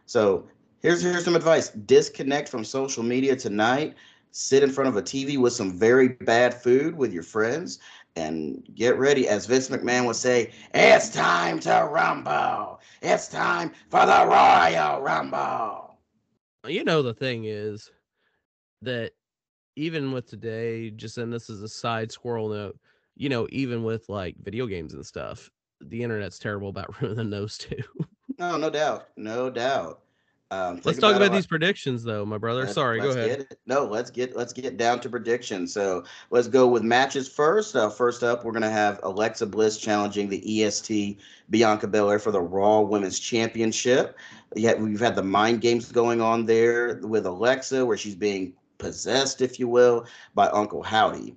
So 0.06 0.48
here's 0.84 1.02
here's 1.02 1.26
some 1.26 1.36
advice. 1.36 1.70
Disconnect 1.70 2.50
from 2.50 2.64
social 2.64 3.02
media 3.02 3.36
tonight. 3.36 3.96
Sit 4.30 4.62
in 4.62 4.70
front 4.70 4.90
of 4.90 4.96
a 4.96 5.02
TV 5.02 5.40
with 5.40 5.54
some 5.54 5.76
very 5.76 6.10
bad 6.10 6.54
food 6.54 6.96
with 6.96 7.12
your 7.12 7.24
friends 7.24 7.80
and 8.16 8.62
get 8.76 9.00
ready. 9.00 9.28
As 9.28 9.48
Vince 9.48 9.70
McMahon 9.70 10.06
would 10.06 10.18
say, 10.18 10.52
it's 10.76 11.10
time 11.10 11.60
to 11.62 11.90
rumble. 11.92 12.80
It's 13.02 13.28
time 13.28 13.72
for 13.90 14.06
the 14.06 14.28
Royal 14.28 15.02
Rumble 15.02 15.90
you 16.68 16.84
know 16.84 17.02
the 17.02 17.14
thing 17.14 17.46
is 17.46 17.90
that 18.82 19.12
even 19.76 20.12
with 20.12 20.28
today 20.28 20.90
just 20.92 21.18
and 21.18 21.32
this 21.32 21.50
is 21.50 21.62
a 21.62 21.70
side 21.70 22.12
squirrel 22.12 22.50
note 22.50 22.78
you 23.16 23.30
know 23.30 23.48
even 23.52 23.84
with 23.84 24.08
like 24.10 24.36
video 24.42 24.66
games 24.66 24.94
and 24.94 25.06
stuff 25.06 25.50
the 25.82 26.04
internet's 26.04 26.40
terrible 26.40 26.70
about 26.70 26.94
ruining 27.02 27.30
those 27.30 27.58
too. 27.58 27.82
No 28.38 28.58
no 28.58 28.70
doubt 28.70 29.10
no 29.18 29.50
doubt. 29.50 30.02
Um, 30.52 30.82
let's 30.84 30.98
talk 30.98 31.12
about, 31.12 31.28
about 31.28 31.36
these 31.36 31.46
predictions 31.46 32.04
though 32.04 32.26
my 32.26 32.40
brother. 32.40 32.62
Let's, 32.62 32.74
sorry 32.74 33.00
let's 33.00 33.16
go 33.16 33.22
ahead 33.22 33.48
no 33.68 33.86
let's 33.86 34.10
get 34.10 34.36
let's 34.36 34.52
get 34.52 34.78
down 34.78 35.00
to 35.02 35.10
predictions. 35.10 35.72
So 35.72 36.04
let's 36.32 36.48
go 36.48 36.68
with 36.68 36.82
matches 36.82 37.28
first. 37.28 37.76
Uh, 37.76 37.90
first 37.90 38.24
up 38.24 38.44
we're 38.44 38.52
going 38.52 38.64
to 38.64 38.70
have 38.70 39.00
alexa 39.04 39.46
bliss 39.46 39.78
challenging 39.78 40.28
the 40.28 40.64
est 40.64 41.18
bianca 41.50 41.88
belair 41.88 42.18
for 42.18 42.32
the 42.32 42.42
raw 42.42 42.80
women's 42.80 43.20
championship. 43.20 44.18
Yeah, 44.56 44.74
we've 44.74 45.00
had 45.00 45.16
the 45.16 45.24
mind 45.24 45.62
games 45.62 45.92
going 45.92 46.22
on 46.22 46.48
there 46.48 47.00
with 47.04 47.28
Alexa, 47.28 47.86
where 47.86 47.98
she's 47.98 48.16
being 48.16 48.54
possessed, 48.80 49.42
if 49.42 49.60
you 49.60 49.68
will, 49.68 50.08
by 50.34 50.48
Uncle 50.48 50.82
Howdy. 50.82 51.36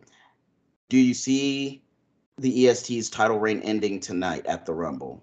Do 0.88 0.96
you 0.96 1.12
see 1.12 1.83
the 2.38 2.68
EST's 2.68 3.11
title 3.11 3.38
reign 3.38 3.61
ending 3.61 4.00
tonight 4.00 4.46
at 4.46 4.64
the 4.64 4.72
Rumble? 4.72 5.22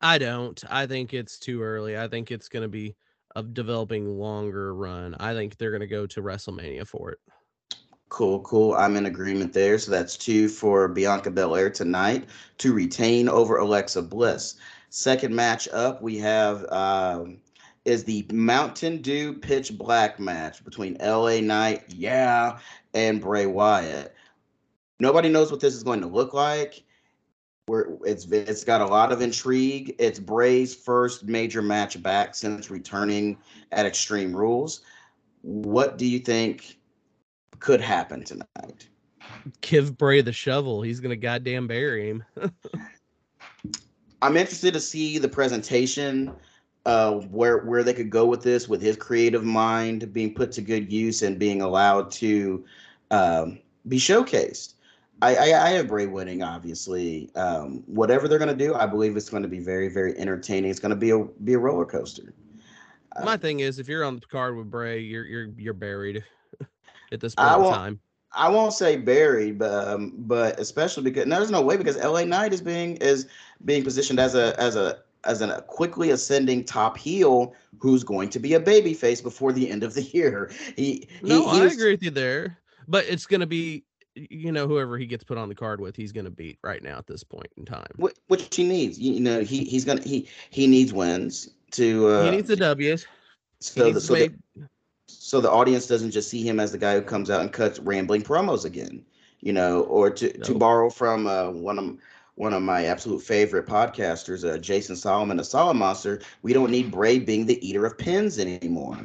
I 0.00 0.18
don't. 0.18 0.62
I 0.70 0.86
think 0.86 1.12
it's 1.12 1.38
too 1.38 1.62
early. 1.62 1.98
I 1.98 2.08
think 2.08 2.30
it's 2.30 2.48
going 2.48 2.62
to 2.62 2.68
be 2.68 2.94
a 3.36 3.42
developing 3.42 4.18
longer 4.18 4.74
run. 4.74 5.14
I 5.20 5.34
think 5.34 5.56
they're 5.56 5.70
going 5.70 5.80
to 5.80 5.86
go 5.86 6.06
to 6.06 6.22
WrestleMania 6.22 6.86
for 6.86 7.12
it. 7.12 7.18
Cool, 8.08 8.40
cool. 8.40 8.74
I'm 8.74 8.96
in 8.96 9.06
agreement 9.06 9.52
there. 9.52 9.78
So 9.78 9.90
that's 9.90 10.16
two 10.16 10.48
for 10.48 10.88
Bianca 10.88 11.30
Belair 11.30 11.70
tonight 11.70 12.28
to 12.58 12.72
retain 12.72 13.28
over 13.28 13.58
Alexa 13.58 14.02
Bliss. 14.02 14.56
Second 14.88 15.34
match 15.34 15.68
up, 15.72 16.02
we 16.02 16.18
have 16.18 16.66
um, 16.72 17.38
is 17.84 18.04
the 18.04 18.26
Mountain 18.32 18.98
Dew 18.98 19.34
Pitch 19.34 19.76
Black 19.76 20.20
match 20.20 20.64
between 20.64 20.96
LA 21.00 21.40
Knight, 21.40 21.84
yeah, 21.88 22.58
and 22.94 23.20
Bray 23.20 23.46
Wyatt. 23.46 24.14
Nobody 24.98 25.28
knows 25.30 25.50
what 25.50 25.60
this 25.60 25.74
is 25.74 25.82
going 25.82 26.00
to 26.02 26.06
look 26.06 26.34
like. 26.34 26.82
Where 27.66 27.96
it's 28.04 28.26
it's 28.26 28.64
got 28.64 28.80
a 28.80 28.86
lot 28.86 29.12
of 29.12 29.22
intrigue. 29.22 29.94
It's 29.98 30.18
Bray's 30.18 30.74
first 30.74 31.24
major 31.24 31.62
match 31.62 32.02
back 32.02 32.34
since 32.34 32.70
returning 32.70 33.38
at 33.72 33.86
Extreme 33.86 34.34
Rules. 34.34 34.82
What 35.42 35.96
do 35.96 36.06
you 36.06 36.18
think 36.18 36.78
could 37.60 37.80
happen 37.80 38.24
tonight? 38.24 38.88
Give 39.60 39.96
Bray 39.96 40.20
the 40.20 40.32
shovel. 40.32 40.82
He's 40.82 41.00
gonna 41.00 41.16
goddamn 41.16 41.68
bury 41.68 42.10
him. 42.10 42.24
I'm 44.22 44.36
interested 44.36 44.74
to 44.74 44.80
see 44.80 45.18
the 45.18 45.28
presentation 45.28 46.34
uh, 46.86 47.12
where 47.12 47.58
where 47.58 47.82
they 47.82 47.94
could 47.94 48.10
go 48.10 48.26
with 48.26 48.42
this, 48.42 48.68
with 48.68 48.80
his 48.80 48.96
creative 48.96 49.44
mind 49.44 50.12
being 50.12 50.34
put 50.34 50.52
to 50.52 50.62
good 50.62 50.92
use 50.92 51.22
and 51.22 51.38
being 51.38 51.62
allowed 51.62 52.10
to 52.12 52.64
um, 53.10 53.58
be 53.88 53.98
showcased. 53.98 54.74
I, 55.22 55.34
I, 55.34 55.66
I 55.66 55.68
have 55.70 55.88
Bray 55.88 56.06
winning, 56.06 56.42
obviously. 56.42 57.30
Um, 57.34 57.82
whatever 57.86 58.26
they're 58.26 58.38
going 58.38 58.56
to 58.56 58.64
do, 58.64 58.74
I 58.74 58.86
believe 58.86 59.16
it's 59.16 59.28
going 59.28 59.42
to 59.42 59.48
be 59.48 59.58
very, 59.58 59.88
very 59.88 60.16
entertaining. 60.16 60.70
It's 60.70 60.80
going 60.80 60.90
to 60.90 60.96
be 60.96 61.10
a 61.10 61.18
be 61.18 61.54
a 61.54 61.58
roller 61.58 61.84
coaster. 61.84 62.32
Uh, 63.16 63.24
My 63.24 63.36
thing 63.36 63.60
is, 63.60 63.78
if 63.78 63.88
you're 63.88 64.04
on 64.04 64.14
the 64.14 64.22
card 64.22 64.56
with 64.56 64.70
Bray, 64.70 65.00
you're 65.00 65.24
you're 65.26 65.48
you're 65.58 65.74
buried 65.74 66.24
at 67.12 67.20
this 67.20 67.34
point 67.34 67.62
in 67.62 67.72
time. 67.72 68.00
I 68.32 68.48
won't 68.48 68.72
say 68.72 68.96
buried, 68.96 69.58
but 69.58 69.88
um, 69.88 70.14
but 70.16 70.58
especially 70.58 71.02
because 71.02 71.26
no, 71.26 71.36
there's 71.36 71.50
no 71.50 71.62
way 71.62 71.76
because 71.76 71.96
LA 71.96 72.24
Knight 72.24 72.52
is 72.52 72.62
being 72.62 72.96
is 72.96 73.28
being 73.64 73.82
positioned 73.82 74.20
as 74.20 74.34
a 74.34 74.58
as 74.58 74.76
a 74.76 75.00
as 75.24 75.40
a 75.42 75.62
quickly 75.62 76.10
ascending 76.10 76.64
top 76.64 76.96
heel 76.96 77.54
who's 77.78 78.04
going 78.04 78.28
to 78.30 78.38
be 78.38 78.54
a 78.54 78.60
baby 78.60 78.94
face 78.94 79.20
before 79.20 79.52
the 79.52 79.70
end 79.70 79.82
of 79.82 79.94
the 79.94 80.02
year. 80.14 80.50
He, 80.76 81.08
no, 81.22 81.50
he, 81.50 81.60
I 81.60 81.64
agree 81.66 81.92
with 81.92 82.02
you 82.02 82.10
there, 82.10 82.58
but 82.88 83.04
it's 83.06 83.26
going 83.26 83.40
to 83.40 83.46
be 83.46 83.84
you 84.14 84.52
know 84.52 84.66
whoever 84.66 84.98
he 84.98 85.06
gets 85.06 85.24
put 85.24 85.38
on 85.38 85.48
the 85.48 85.54
card 85.54 85.80
with, 85.80 85.96
he's 85.96 86.12
going 86.12 86.24
to 86.24 86.30
beat 86.30 86.58
right 86.62 86.82
now 86.82 86.98
at 86.98 87.06
this 87.06 87.22
point 87.22 87.48
in 87.56 87.64
time. 87.64 87.86
Which 87.96 88.54
he 88.54 88.64
needs, 88.64 88.98
you 88.98 89.20
know, 89.20 89.40
he 89.40 89.64
he's 89.64 89.84
gonna 89.84 90.02
he 90.02 90.28
he 90.50 90.66
needs 90.66 90.92
wins 90.92 91.50
to. 91.72 92.08
Uh, 92.08 92.24
he 92.24 92.30
needs 92.30 92.48
the 92.48 92.56
W's. 92.56 93.06
So 93.60 93.92
the 93.92 94.00
so 94.00 94.14
the, 94.14 94.34
so 95.06 95.40
the 95.40 95.50
audience 95.50 95.86
doesn't 95.86 96.10
just 96.10 96.30
see 96.30 96.42
him 96.42 96.58
as 96.60 96.72
the 96.72 96.78
guy 96.78 96.94
who 96.94 97.02
comes 97.02 97.30
out 97.30 97.40
and 97.40 97.52
cuts 97.52 97.78
rambling 97.78 98.22
promos 98.22 98.64
again, 98.64 99.04
you 99.40 99.52
know, 99.52 99.82
or 99.82 100.10
to 100.10 100.32
to 100.38 100.54
borrow 100.54 100.90
from 100.90 101.26
uh, 101.26 101.50
one 101.50 101.78
of 101.78 101.96
one 102.40 102.54
of 102.54 102.62
my 102.62 102.86
absolute 102.86 103.20
favorite 103.20 103.66
podcasters, 103.66 104.50
uh, 104.50 104.56
Jason 104.56 104.96
Solomon, 104.96 105.38
a 105.38 105.44
Solid 105.44 105.74
Monster. 105.74 106.22
We 106.40 106.54
don't 106.54 106.70
need 106.70 106.90
Bray 106.90 107.18
being 107.18 107.44
the 107.44 107.68
eater 107.68 107.84
of 107.84 107.98
pins 107.98 108.38
anymore. 108.38 108.96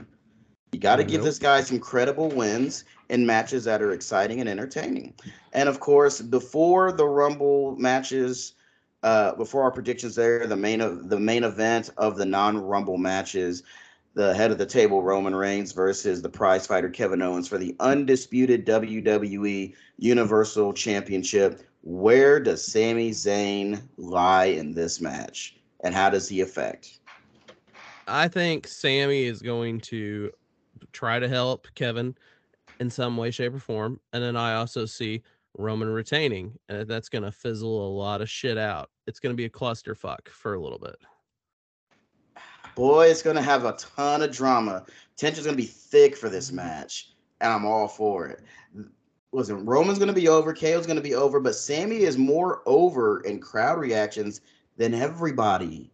You 0.72 0.80
got 0.80 0.96
to 0.96 1.04
give 1.04 1.22
this 1.22 1.38
guy 1.38 1.60
some 1.60 1.78
credible 1.78 2.30
wins 2.30 2.86
in 3.10 3.26
matches 3.26 3.66
that 3.66 3.82
are 3.82 3.92
exciting 3.92 4.40
and 4.40 4.48
entertaining. 4.48 5.16
And 5.52 5.68
of 5.68 5.82
course, 5.82 6.22
before 6.22 6.94
the 6.94 7.08
Rumble 7.08 7.76
matches, 7.76 8.54
uh, 9.04 9.36
before 9.36 9.64
our 9.64 9.72
predictions 9.72 10.16
there, 10.16 10.48
the 10.48 10.56
main 10.56 10.80
of 10.80 11.10
the 11.10 11.20
main 11.20 11.44
event 11.44 11.90
of 11.98 12.16
the 12.16 12.26
non-Rumble 12.26 12.98
matches, 12.98 13.64
the 14.14 14.34
head 14.34 14.52
of 14.52 14.58
the 14.58 14.66
table 14.66 15.04
Roman 15.04 15.36
Reigns 15.36 15.74
versus 15.74 16.22
the 16.22 16.30
prize 16.30 16.66
fighter 16.66 16.90
Kevin 16.90 17.22
Owens 17.22 17.50
for 17.50 17.58
the 17.58 17.76
undisputed 17.82 18.66
WWE 18.66 19.74
Universal 19.98 20.72
Championship. 20.72 21.68
Where 21.86 22.40
does 22.40 22.66
Sami 22.66 23.12
Zayn 23.12 23.82
lie 23.98 24.46
in 24.46 24.74
this 24.74 25.00
match, 25.00 25.56
and 25.84 25.96
how 25.96 26.10
does 26.10 26.28
he 26.28 26.42
affect? 26.42 27.00
I 28.08 28.28
think 28.28 28.68
Sami 28.68 29.24
is 29.24 29.42
going 29.42 29.80
to 29.82 30.32
try 30.92 31.20
to 31.20 31.30
help 31.30 31.68
Kevin 31.76 32.16
in 32.80 32.90
some 32.90 33.16
way, 33.16 33.32
shape, 33.32 33.54
or 33.54 33.60
form. 33.60 34.00
And 34.12 34.22
then 34.22 34.36
I 34.36 34.56
also 34.56 34.86
see 34.86 35.22
Roman 35.58 35.90
retaining, 35.90 36.58
and 36.70 36.88
that's 36.88 37.08
going 37.08 37.24
to 37.24 37.32
fizzle 37.32 37.88
a 37.88 37.92
lot 37.96 38.22
of 38.22 38.30
shit 38.30 38.58
out. 38.58 38.90
It's 39.08 39.20
going 39.20 39.34
to 39.34 39.38
be 39.38 39.46
a 39.46 39.50
clusterfuck 39.50 40.28
for 40.28 40.56
a 40.56 40.60
little 40.60 40.80
bit. 40.80 40.98
Boy, 42.76 43.08
it's 43.08 43.22
gonna 43.22 43.42
have 43.42 43.64
a 43.64 43.72
ton 43.74 44.22
of 44.22 44.32
drama. 44.32 44.86
Tension's 45.16 45.46
gonna 45.46 45.56
be 45.56 45.64
thick 45.64 46.16
for 46.16 46.28
this 46.28 46.48
mm-hmm. 46.48 46.58
match, 46.58 47.14
and 47.40 47.52
I'm 47.52 47.66
all 47.66 47.88
for 47.88 48.28
it. 48.28 48.42
Listen, 49.36 49.66
Roman's 49.66 50.00
gonna 50.00 50.14
be 50.14 50.30
over, 50.30 50.54
KO's 50.54 50.88
gonna 50.88 51.02
be 51.02 51.14
over, 51.14 51.42
but 51.42 51.56
Sami 51.56 51.98
is 51.98 52.18
more 52.18 52.62
over 52.66 53.20
in 53.22 53.42
crowd 53.42 53.78
reactions 53.78 54.40
than 54.78 54.94
everybody. 54.94 55.92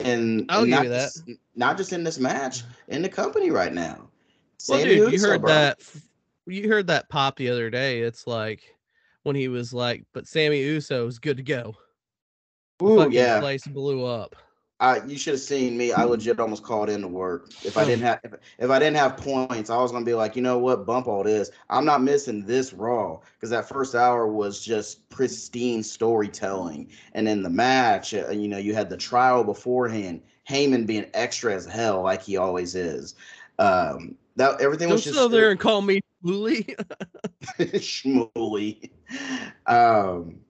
And, 0.00 0.44
I'll 0.50 0.58
and 0.58 0.66
give 0.66 0.76
not 0.76 0.84
you 0.84 0.90
that. 0.90 1.12
Just, 1.14 1.24
not 1.54 1.76
just 1.78 1.94
in 1.94 2.04
this 2.04 2.18
match, 2.18 2.64
in 2.88 3.00
the 3.00 3.08
company 3.08 3.50
right 3.50 3.72
now. 3.72 3.96
Well, 4.68 4.80
Sami 4.80 4.84
dude, 4.84 5.12
you 5.14 5.20
heard 5.20 5.40
bro. 5.40 5.50
that. 5.50 5.78
You 6.46 6.68
heard 6.68 6.86
that 6.88 7.08
pop 7.08 7.36
the 7.36 7.48
other 7.48 7.70
day. 7.70 8.00
It's 8.00 8.26
like 8.26 8.62
when 9.22 9.36
he 9.36 9.48
was 9.48 9.72
like, 9.72 10.04
"But 10.12 10.28
Sami 10.28 10.60
Uso 10.60 11.06
is 11.06 11.18
good 11.18 11.38
to 11.38 11.42
go." 11.42 11.74
Ooh, 12.82 13.08
yeah. 13.10 13.40
place 13.40 13.66
blew 13.66 14.04
up. 14.04 14.36
I 14.78 15.02
you 15.04 15.16
should 15.16 15.34
have 15.34 15.40
seen 15.40 15.76
me. 15.76 15.92
I 15.92 16.04
legit 16.04 16.38
almost 16.38 16.62
called 16.62 16.90
in 16.90 17.00
to 17.00 17.08
work. 17.08 17.50
If 17.64 17.78
I 17.78 17.84
didn't 17.84 18.04
have 18.04 18.20
if, 18.24 18.34
if 18.58 18.70
I 18.70 18.78
didn't 18.78 18.96
have 18.96 19.16
points, 19.16 19.70
I 19.70 19.76
was 19.78 19.90
gonna 19.90 20.04
be 20.04 20.14
like, 20.14 20.36
you 20.36 20.42
know 20.42 20.58
what, 20.58 20.84
bump 20.84 21.06
all 21.06 21.24
this. 21.24 21.50
I'm 21.70 21.86
not 21.86 22.02
missing 22.02 22.44
this 22.44 22.74
raw 22.74 23.18
because 23.34 23.50
that 23.50 23.68
first 23.68 23.94
hour 23.94 24.26
was 24.26 24.62
just 24.62 25.08
pristine 25.08 25.82
storytelling, 25.82 26.90
and 27.14 27.26
then 27.26 27.42
the 27.42 27.50
match, 27.50 28.12
uh, 28.12 28.28
you 28.30 28.48
know, 28.48 28.58
you 28.58 28.74
had 28.74 28.90
the 28.90 28.96
trial 28.96 29.44
beforehand. 29.44 30.22
Heyman 30.48 30.86
being 30.86 31.06
extra 31.14 31.54
as 31.54 31.66
hell, 31.66 32.02
like 32.02 32.22
he 32.22 32.36
always 32.36 32.74
is. 32.74 33.14
Um, 33.58 34.16
that 34.36 34.60
everything 34.60 34.88
Don't 34.88 34.96
was 34.96 35.04
just 35.04 35.30
there 35.30 35.50
and 35.50 35.58
call 35.58 35.80
me 35.82 36.00
bully. 36.22 36.76
Schmooly. 37.58 38.90
Um, 39.66 40.40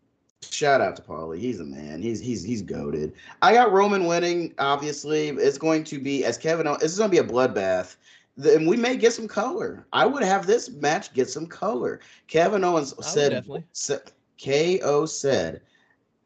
shout 0.53 0.81
out 0.81 0.97
to 0.97 1.03
Paulie. 1.03 1.39
He's 1.39 1.61
a 1.61 1.65
man. 1.65 2.03
He's 2.03 2.21
he's 2.21 2.43
he's 2.43 2.63
goaded. 2.63 3.13
I 3.43 3.53
got 3.53 3.73
Roman 3.73 4.07
winning. 4.07 4.55
Obviously, 4.59 5.29
it's 5.29 5.59
going 5.59 5.85
to 5.85 5.99
be 5.99 6.25
as 6.25 6.39
Kevin. 6.39 6.67
This 6.81 6.93
is 6.93 6.99
going 6.99 7.11
to 7.11 7.23
be 7.23 7.27
a 7.27 7.33
bloodbath. 7.33 7.97
And 8.37 8.67
we 8.69 8.77
may 8.77 8.97
get 8.97 9.13
some 9.13 9.29
color. 9.29 9.87
I 9.93 10.05
would 10.05 10.23
have 10.23 10.47
this 10.47 10.71
match 10.71 11.13
get 11.15 11.31
some 11.31 11.47
color. 11.47 12.01
Kevin 12.27 12.65
Owens 12.65 12.93
said, 13.01 13.47
said 13.73 14.03
KO 14.45 15.07
said, 15.07 15.63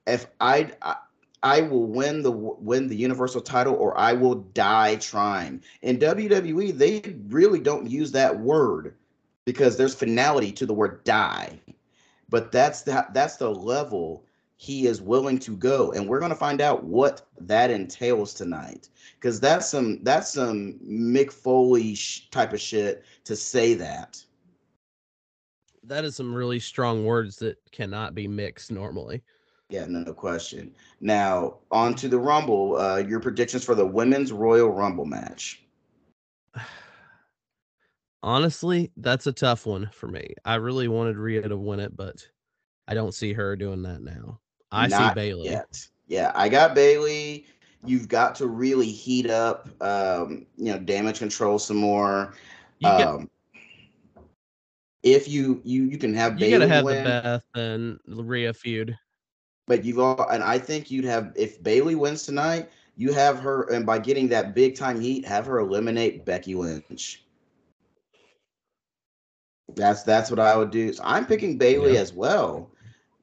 if 0.09 0.27
I, 0.41 0.73
I 0.83 0.97
I 1.43 1.63
will 1.63 1.87
win 1.87 2.23
the 2.23 2.31
win 2.31 2.89
the 2.89 2.97
universal 2.97 3.41
title 3.41 3.75
or 3.75 3.97
I 3.97 4.13
will 4.13 4.35
die 4.35 4.97
trying. 4.97 5.63
In 5.83 5.99
WWE, 5.99 6.77
they 6.77 7.15
really 7.29 7.61
don't 7.61 7.89
use 7.89 8.13
that 8.13 8.41
word 8.41 8.95
because 9.47 9.77
there's 9.77 9.95
finality 9.95 10.53
to 10.53 10.67
the 10.67 10.75
word 10.75 11.03
die. 11.05 11.59
But 12.31 12.53
that's 12.53 12.83
the 12.83 13.07
that's 13.13 13.37
the 13.37 13.51
level 13.51 14.25
he 14.57 14.87
is 14.87 15.01
willing 15.03 15.39
to 15.41 15.57
go, 15.57 15.93
and 15.93 16.07
we're 16.07 16.19
going 16.19 16.31
to 16.31 16.37
find 16.37 16.61
out 16.61 16.85
what 16.85 17.23
that 17.41 17.71
entails 17.71 18.35
tonight. 18.35 18.89
Because 19.15 19.41
that's 19.41 19.69
some 19.69 20.03
that's 20.05 20.33
some 20.33 20.79
Mick 20.87 21.33
Foley 21.33 21.95
sh- 21.95 22.29
type 22.31 22.53
of 22.53 22.61
shit 22.61 23.05
to 23.25 23.35
say 23.35 23.75
that. 23.75 24.23
That 25.83 26.05
is 26.05 26.15
some 26.15 26.35
really 26.35 26.61
strong 26.61 27.05
words 27.05 27.37
that 27.37 27.59
cannot 27.73 28.15
be 28.15 28.29
mixed 28.29 28.71
normally. 28.71 29.23
Yeah, 29.71 29.87
no, 29.87 30.01
no 30.01 30.13
question. 30.13 30.75
Now 31.01 31.59
on 31.71 31.95
to 31.95 32.09
the 32.09 32.19
Rumble. 32.19 32.77
Uh, 32.77 32.99
your 32.99 33.21
predictions 33.21 33.65
for 33.65 33.75
the 33.75 33.87
Women's 33.87 34.31
Royal 34.31 34.71
Rumble 34.71 35.07
match. 35.07 35.63
Honestly, 38.23 38.91
that's 38.97 39.27
a 39.27 39.33
tough 39.33 39.67
one 39.67 39.89
for 39.93 40.07
me. 40.07 40.35
I 40.45 40.57
really 40.57 40.89
wanted 40.89 41.17
Rhea 41.17 41.49
to 41.49 41.57
win 41.57 41.81
it, 41.81 41.97
but 41.97 42.27
I 42.87 42.95
don't 42.95 43.15
see 43.15 43.33
her 43.33 43.57
doing 43.57 43.83
that 43.83 44.03
now. 44.03 44.41
I 44.71 44.89
see 44.89 45.15
Bayley. 45.15 45.45
Yet. 45.51 45.87
Yeah, 46.07 46.33
I 46.35 46.49
got 46.49 46.75
Bayley. 46.75 47.47
You've 47.85 48.09
got 48.09 48.35
to 48.37 48.47
really 48.47 48.91
heat 48.91 49.31
up, 49.31 49.69
um, 49.81 50.47
you 50.57 50.73
know, 50.73 50.79
damage 50.79 51.19
control 51.19 51.59
some 51.59 51.79
more. 51.79 52.35
You, 52.79 52.89
got, 52.89 53.09
Um, 53.09 53.31
if 55.03 55.29
you 55.29 55.61
you 55.65 55.85
you 55.85 55.99
can 55.99 56.13
have 56.15 56.35
you 56.35 56.41
Bayley 56.41 56.59
gotta 56.59 56.69
have 56.69 56.85
win, 56.85 57.05
the 57.05 57.05
Beth 57.05 57.45
and 57.55 57.99
Rhea 58.07 58.53
feud. 58.53 58.99
but 59.67 59.85
you've 59.85 59.99
all 59.99 60.29
and 60.29 60.43
I 60.43 60.59
think 60.59 60.91
you'd 60.91 61.05
have 61.05 61.33
if 61.37 61.63
Bayley 61.63 61.95
wins 61.95 62.25
tonight, 62.25 62.71
you 62.97 63.13
have 63.13 63.39
her 63.41 63.63
and 63.73 63.87
by 63.87 63.99
getting 63.99 64.29
that 64.29 64.55
big 64.55 64.77
time 64.77 65.01
heat, 65.01 65.25
have 65.25 65.47
her 65.47 65.61
eliminate 65.61 66.27
Becky 66.27 66.55
Lynch. 66.55 67.25
That's 69.77 70.03
that's 70.03 70.31
what 70.31 70.39
I 70.41 70.57
would 70.57 70.71
do. 70.71 70.93
So 70.93 71.03
I'm 71.05 71.27
picking 71.27 71.59
Bayley 71.59 71.95
Yeah. 71.95 72.01
as 72.01 72.13
well. 72.13 72.71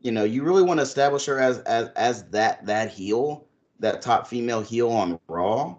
You 0.02 0.12
know, 0.12 0.24
you 0.24 0.44
really 0.44 0.64
want 0.64 0.80
to 0.80 0.84
establish 0.84 1.26
her 1.26 1.40
as 1.40 1.60
as 1.60 1.90
as 1.96 2.24
that 2.30 2.66
that 2.66 2.90
heel, 2.92 3.46
that 3.80 4.02
top 4.02 4.28
female 4.28 4.62
heel 4.62 4.90
on 4.90 5.20
Raw. 5.28 5.76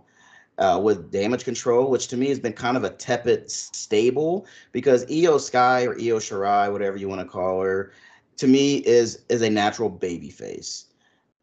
Uh, 0.59 0.77
with 0.83 1.13
damage 1.13 1.45
control, 1.45 1.89
which 1.89 2.09
to 2.09 2.17
me 2.17 2.29
has 2.29 2.41
been 2.41 2.53
kind 2.53 2.77
of 2.77 2.83
a 2.83 2.91
tepid 2.91 3.49
stable 3.49 4.45
because 4.73 5.07
Iyo 5.07 5.39
Sky 5.39 5.87
or 5.87 5.93
Io 5.93 6.19
Shirai, 6.19 6.73
whatever 6.73 6.97
you 6.97 7.09
want 7.09 7.21
to 7.21 7.27
call 7.29 7.61
her, 7.63 7.93
to 8.39 8.49
me 8.49 8.79
is 8.79 9.25
is 9.29 9.43
a 9.43 9.49
natural 9.49 9.89
baby 9.89 10.31
face. 10.31 10.87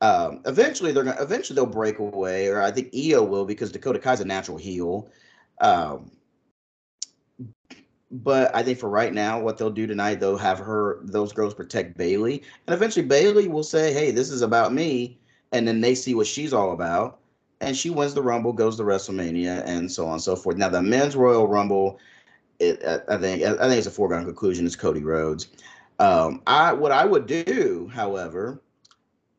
Um, 0.01 0.41
eventually 0.45 0.91
they're 0.91 1.05
gonna 1.05 1.21
eventually 1.21 1.55
they'll 1.55 1.65
break 1.65 1.99
away, 1.99 2.47
or 2.47 2.61
I 2.61 2.71
think 2.71 2.93
Io 2.93 3.23
will 3.23 3.45
because 3.45 3.71
Dakota 3.71 3.99
Kai's 3.99 4.19
a 4.19 4.25
natural 4.25 4.57
heel. 4.57 5.09
Um, 5.61 6.11
but 8.11 8.55
I 8.55 8.63
think 8.63 8.79
for 8.79 8.89
right 8.89 9.13
now, 9.13 9.39
what 9.39 9.57
they'll 9.57 9.69
do 9.69 9.87
tonight, 9.87 10.19
they'll 10.19 10.37
have 10.37 10.59
her 10.59 10.99
those 11.03 11.33
girls 11.33 11.53
protect 11.53 11.97
Bayley, 11.97 12.43
and 12.67 12.73
eventually 12.73 13.05
Bayley 13.05 13.47
will 13.47 13.63
say, 13.63 13.93
"Hey, 13.93 14.11
this 14.11 14.29
is 14.29 14.41
about 14.41 14.73
me," 14.73 15.19
and 15.51 15.67
then 15.67 15.81
they 15.81 15.95
see 15.95 16.13
what 16.15 16.27
she's 16.27 16.53
all 16.53 16.71
about, 16.71 17.19
and 17.61 17.75
she 17.75 17.89
wins 17.89 18.13
the 18.13 18.21
Rumble, 18.21 18.53
goes 18.53 18.77
to 18.77 18.83
WrestleMania, 18.83 19.63
and 19.65 19.91
so 19.91 20.05
on 20.05 20.13
and 20.13 20.21
so 20.21 20.35
forth. 20.35 20.57
Now 20.57 20.69
the 20.69 20.81
Men's 20.81 21.15
Royal 21.15 21.47
Rumble, 21.47 21.99
it, 22.59 22.83
I 22.85 23.17
think 23.17 23.43
I 23.43 23.67
think 23.67 23.77
it's 23.77 23.87
a 23.87 23.91
foregone 23.91 24.25
conclusion. 24.25 24.65
is 24.65 24.75
Cody 24.75 25.03
Rhodes. 25.03 25.47
Um, 25.99 26.41
I 26.45 26.73
what 26.73 26.91
I 26.91 27.05
would 27.05 27.25
do, 27.25 27.89
however, 27.91 28.61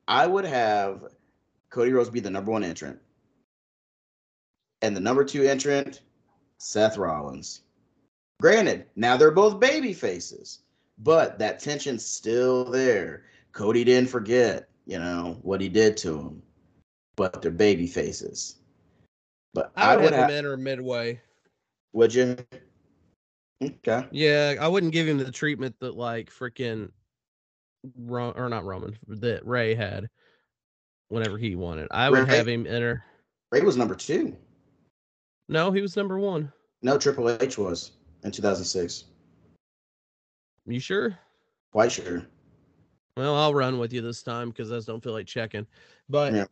I 0.08 0.26
would 0.26 0.44
have 0.44 1.04
Cody 1.70 1.92
Rhodes 1.92 2.10
be 2.10 2.20
the 2.20 2.30
number 2.30 2.50
one 2.50 2.64
entrant, 2.64 2.98
and 4.82 4.96
the 4.96 5.00
number 5.00 5.24
two 5.24 5.44
entrant, 5.44 6.00
Seth 6.58 6.96
Rollins. 6.96 7.62
Granted, 8.40 8.86
now 8.96 9.16
they're 9.16 9.30
both 9.30 9.60
baby 9.60 9.92
faces, 9.92 10.60
but 10.98 11.38
that 11.38 11.58
tension's 11.58 12.04
still 12.04 12.64
there. 12.64 13.24
Cody 13.52 13.82
didn't 13.82 14.10
forget, 14.10 14.68
you 14.86 14.98
know, 14.98 15.38
what 15.42 15.60
he 15.60 15.68
did 15.68 15.96
to 15.98 16.18
him, 16.18 16.42
but 17.16 17.40
they're 17.40 17.50
baby 17.50 17.86
faces. 17.86 18.56
But 19.54 19.72
I 19.74 19.96
would, 19.96 20.12
have 20.12 20.14
have, 20.14 20.30
him 20.30 20.36
enter 20.36 20.56
midway. 20.58 21.20
would 21.94 22.12
you? 22.12 22.36
Okay. 23.62 24.06
Yeah, 24.10 24.56
I 24.60 24.68
wouldn't 24.68 24.92
give 24.92 25.08
him 25.08 25.16
the 25.16 25.32
treatment 25.32 25.76
that 25.80 25.96
like 25.96 26.30
freaking 26.30 26.90
Ro- 27.98 28.34
or 28.36 28.50
not 28.50 28.66
Roman 28.66 28.98
that 29.08 29.46
Rey 29.46 29.74
had 29.74 30.10
whenever 31.08 31.38
he 31.38 31.56
won 31.56 31.78
it. 31.78 31.88
I 31.90 32.10
would 32.10 32.28
Rey- 32.28 32.36
have 32.36 32.46
him 32.46 32.66
enter. 32.66 33.02
Rey 33.50 33.62
was 33.62 33.78
number 33.78 33.94
two. 33.94 34.36
No, 35.48 35.72
he 35.72 35.80
was 35.80 35.96
number 35.96 36.18
one. 36.18 36.52
No, 36.82 36.98
Triple 36.98 37.30
H 37.40 37.56
was 37.56 37.92
in 38.24 38.30
2006. 38.30 39.04
You 40.66 40.80
sure? 40.80 41.16
Quite 41.72 41.92
sure. 41.92 42.24
Well, 43.16 43.34
I'll 43.34 43.54
run 43.54 43.78
with 43.78 43.92
you 43.92 44.00
this 44.02 44.22
time 44.22 44.50
because 44.50 44.70
I 44.72 44.76
just 44.76 44.86
don't 44.86 45.02
feel 45.02 45.12
like 45.12 45.26
checking. 45.26 45.66
But 46.08 46.32
Yeah. 46.34 46.44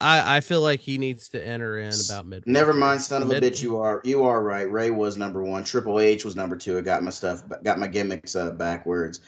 I 0.00 0.36
I 0.36 0.40
feel 0.40 0.60
like 0.62 0.78
he 0.80 0.96
needs 0.96 1.28
to 1.30 1.44
enter 1.44 1.78
in 1.80 1.92
about 2.08 2.24
mid. 2.26 2.46
Never 2.46 2.72
mind, 2.72 3.02
son 3.02 3.22
of 3.22 3.30
a 3.30 3.34
Mid- 3.34 3.42
bitch. 3.42 3.62
You 3.62 3.78
are 3.78 4.00
you 4.04 4.22
are 4.24 4.42
right. 4.42 4.70
Rey 4.70 4.90
was 4.90 5.16
number 5.16 5.42
one. 5.42 5.64
Triple 5.64 5.98
H 5.98 6.24
was 6.24 6.36
number 6.36 6.56
two. 6.56 6.78
I 6.78 6.82
got 6.82 7.02
my 7.02 7.10
stuff, 7.10 7.42
got 7.64 7.78
my 7.80 7.88
gimmicks 7.88 8.36
uh, 8.36 8.52
backwards. 8.52 9.20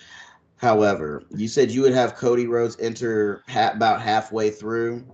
However, 0.59 1.25
you 1.35 1.49
said 1.49 1.71
you 1.73 1.83
would 1.83 1.95
have 1.95 2.15
Cody 2.15 2.47
Rhodes 2.47 2.77
enter 2.79 3.43
ha- 3.49 3.73
about 3.75 4.01
halfway 4.01 4.51
through. 4.51 5.05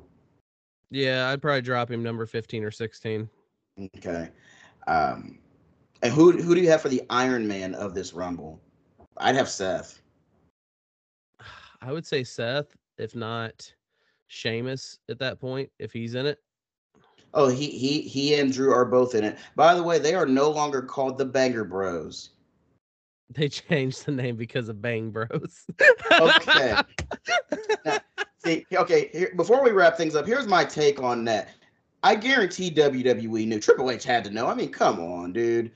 Yeah, 0.90 1.30
I'd 1.30 1.40
probably 1.40 1.62
drop 1.62 1.90
him 1.90 2.02
number 2.02 2.26
fifteen 2.26 2.62
or 2.62 2.70
sixteen. 2.70 3.28
Okay. 3.96 4.28
Um, 4.86 5.38
And 6.02 6.12
who 6.12 6.32
who 6.32 6.54
do 6.54 6.60
you 6.60 6.70
have 6.70 6.82
for 6.82 6.88
the 6.88 7.02
Iron 7.10 7.46
Man 7.46 7.74
of 7.74 7.94
this 7.94 8.12
Rumble? 8.12 8.60
I'd 9.16 9.34
have 9.34 9.48
Seth. 9.48 10.00
I 11.80 11.92
would 11.92 12.06
say 12.06 12.24
Seth, 12.24 12.76
if 12.98 13.14
not 13.14 13.72
Sheamus 14.28 14.98
at 15.08 15.18
that 15.20 15.40
point, 15.40 15.70
if 15.78 15.92
he's 15.92 16.14
in 16.14 16.26
it. 16.26 16.38
Oh, 17.34 17.48
he 17.48 17.68
he 17.68 18.00
he 18.00 18.34
and 18.34 18.52
Drew 18.52 18.72
are 18.72 18.84
both 18.84 19.14
in 19.14 19.24
it. 19.24 19.38
By 19.56 19.74
the 19.74 19.82
way, 19.82 19.98
they 19.98 20.14
are 20.14 20.26
no 20.26 20.50
longer 20.50 20.82
called 20.82 21.18
the 21.18 21.24
Banger 21.24 21.64
Bros. 21.64 22.30
They 23.30 23.48
changed 23.48 24.06
the 24.06 24.12
name 24.12 24.36
because 24.36 24.68
of 24.68 24.80
Bang 24.80 25.10
Bros. 25.10 25.66
okay. 26.12 26.76
Now, 27.84 27.98
see, 28.44 28.64
okay. 28.72 29.10
Here, 29.12 29.32
before 29.36 29.62
we 29.62 29.70
wrap 29.70 29.96
things 29.96 30.14
up, 30.14 30.26
here's 30.26 30.46
my 30.46 30.64
take 30.64 31.02
on 31.02 31.24
that. 31.24 31.48
I 32.02 32.14
guarantee 32.14 32.70
WWE 32.70 33.46
knew. 33.46 33.60
Triple 33.60 33.90
H 33.90 34.04
had 34.04 34.24
to 34.24 34.30
know. 34.30 34.46
I 34.46 34.54
mean, 34.54 34.70
come 34.70 35.00
on, 35.00 35.32
dude. 35.32 35.72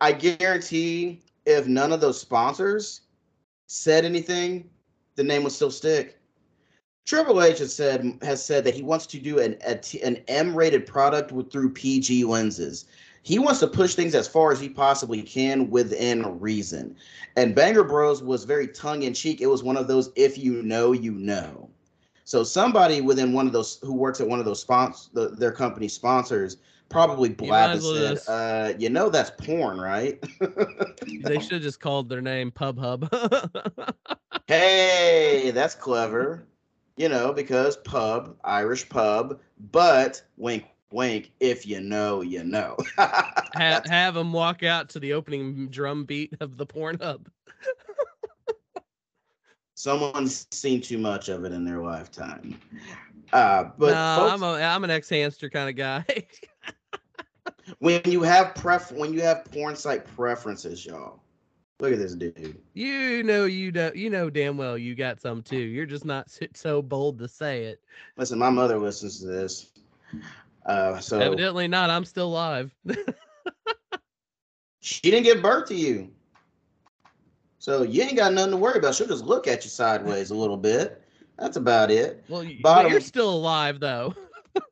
I 0.00 0.12
guarantee 0.12 1.22
if 1.46 1.66
none 1.66 1.92
of 1.92 2.00
those 2.00 2.20
sponsors 2.20 3.02
said 3.66 4.04
anything, 4.04 4.68
the 5.16 5.24
name 5.24 5.42
would 5.44 5.52
still 5.52 5.70
stick. 5.70 6.18
Triple 7.06 7.42
H 7.42 7.58
has 7.60 7.74
said 7.74 8.18
has 8.22 8.44
said 8.44 8.64
that 8.64 8.74
he 8.74 8.82
wants 8.82 9.06
to 9.06 9.18
do 9.18 9.38
an 9.38 9.56
a 9.66 9.80
an 10.04 10.22
M-rated 10.28 10.86
product 10.86 11.32
with 11.32 11.50
through 11.50 11.72
PG 11.72 12.24
lenses. 12.24 12.84
He 13.22 13.38
wants 13.38 13.60
to 13.60 13.66
push 13.66 13.94
things 13.94 14.14
as 14.14 14.28
far 14.28 14.52
as 14.52 14.60
he 14.60 14.68
possibly 14.68 15.22
can 15.22 15.70
within 15.70 16.38
reason. 16.38 16.96
And 17.36 17.54
Banger 17.54 17.84
Bros 17.84 18.22
was 18.22 18.44
very 18.44 18.68
tongue 18.68 19.02
in 19.02 19.14
cheek. 19.14 19.40
It 19.40 19.46
was 19.46 19.62
one 19.62 19.76
of 19.76 19.88
those 19.88 20.10
if 20.16 20.38
you 20.38 20.62
know, 20.62 20.92
you 20.92 21.12
know. 21.12 21.68
So 22.28 22.44
somebody 22.44 23.00
within 23.00 23.32
one 23.32 23.46
of 23.46 23.54
those 23.54 23.78
who 23.80 23.94
works 23.94 24.20
at 24.20 24.28
one 24.28 24.38
of 24.38 24.44
those 24.44 24.60
sponsors, 24.60 25.08
the, 25.14 25.30
their 25.30 25.50
company 25.50 25.88
sponsors, 25.88 26.58
probably 26.90 27.30
blabbed 27.30 27.82
said, 27.82 28.18
uh, 28.28 28.74
"You 28.78 28.90
know 28.90 29.08
that's 29.08 29.30
porn, 29.42 29.80
right?" 29.80 30.22
they 31.00 31.40
should 31.40 31.52
have 31.52 31.62
just 31.62 31.80
called 31.80 32.10
their 32.10 32.20
name 32.20 32.50
Pub 32.50 32.78
Hub. 32.78 33.10
hey, 34.46 35.52
that's 35.54 35.74
clever. 35.74 36.46
You 36.98 37.08
know, 37.08 37.32
because 37.32 37.78
pub, 37.78 38.36
Irish 38.44 38.86
pub, 38.90 39.40
but 39.72 40.22
wink, 40.36 40.66
wink. 40.92 41.30
If 41.40 41.66
you 41.66 41.80
know, 41.80 42.20
you 42.20 42.44
know. 42.44 42.76
have, 43.54 43.86
have 43.86 44.12
them 44.12 44.34
walk 44.34 44.62
out 44.62 44.90
to 44.90 45.00
the 45.00 45.14
opening 45.14 45.68
drum 45.68 46.04
beat 46.04 46.34
of 46.40 46.58
the 46.58 46.66
Pornhub. 46.66 47.24
Someone's 49.78 50.48
seen 50.50 50.80
too 50.80 50.98
much 50.98 51.28
of 51.28 51.44
it 51.44 51.52
in 51.52 51.64
their 51.64 51.80
lifetime. 51.80 52.58
Uh, 53.32 53.70
but 53.78 53.92
no, 53.92 54.16
folks, 54.18 54.32
I'm 54.32 54.42
a 54.42 54.60
I'm 54.60 54.82
an 54.82 54.90
xHamster 54.90 55.52
kind 55.52 55.68
of 55.70 55.76
guy. 55.76 56.04
when 57.78 58.00
you 58.04 58.22
have 58.22 58.56
pref 58.56 58.90
when 58.90 59.12
you 59.12 59.20
have 59.20 59.44
porn 59.44 59.76
site 59.76 60.04
preferences, 60.16 60.84
y'all. 60.84 61.20
Look 61.78 61.92
at 61.92 62.00
this 62.00 62.16
dude. 62.16 62.60
you 62.74 63.22
know 63.22 63.44
you 63.44 63.70
know 63.70 63.92
you 63.94 64.10
know 64.10 64.28
damn 64.30 64.56
well 64.56 64.76
you 64.76 64.96
got 64.96 65.20
some 65.20 65.42
too. 65.42 65.56
You're 65.56 65.86
just 65.86 66.04
not 66.04 66.28
so 66.54 66.82
bold 66.82 67.20
to 67.20 67.28
say 67.28 67.66
it. 67.66 67.80
Listen, 68.16 68.36
my 68.36 68.50
mother 68.50 68.78
listens 68.78 69.20
to 69.20 69.26
this. 69.26 69.70
Uh, 70.66 70.98
so 70.98 71.20
Evidently 71.20 71.68
not. 71.68 71.88
I'm 71.88 72.04
still 72.04 72.26
alive. 72.26 72.74
she 74.80 75.08
didn't 75.08 75.22
give 75.22 75.40
birth 75.40 75.68
to 75.68 75.76
you. 75.76 76.10
So 77.58 77.82
you 77.82 78.02
ain't 78.02 78.16
got 78.16 78.32
nothing 78.32 78.52
to 78.52 78.56
worry 78.56 78.78
about. 78.78 78.94
She'll 78.94 79.08
just 79.08 79.24
look 79.24 79.46
at 79.48 79.64
you 79.64 79.70
sideways 79.70 80.30
a 80.30 80.34
little 80.34 80.56
bit. 80.56 81.02
That's 81.38 81.56
about 81.56 81.90
it. 81.90 82.24
well, 82.28 82.44
Bottom- 82.62 82.92
you're 82.92 83.00
still 83.00 83.30
alive 83.30 83.80
though. 83.80 84.14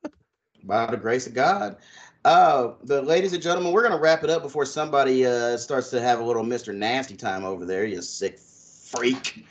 By 0.65 0.87
the 0.87 0.97
grace 0.97 1.27
of 1.27 1.35
God. 1.35 1.77
Uh, 2.25 2.73
the 2.83 3.01
ladies 3.03 3.33
and 3.33 3.43
gentlemen, 3.43 3.73
we're 3.73 3.83
gonna 3.85 3.99
wrap 4.01 4.25
it 4.25 4.31
up 4.31 4.43
before 4.43 4.65
somebody 4.65 5.25
uh 5.27 5.57
starts 5.57 5.91
to 5.91 6.01
have 6.01 6.19
a 6.21 6.25
little 6.25 6.43
Mr. 6.43 6.75
Nasty 6.75 7.17
time 7.17 7.45
over 7.45 7.65
there. 7.65 7.85
You 7.85 8.03
sick 8.03 8.39
freak. 8.39 9.45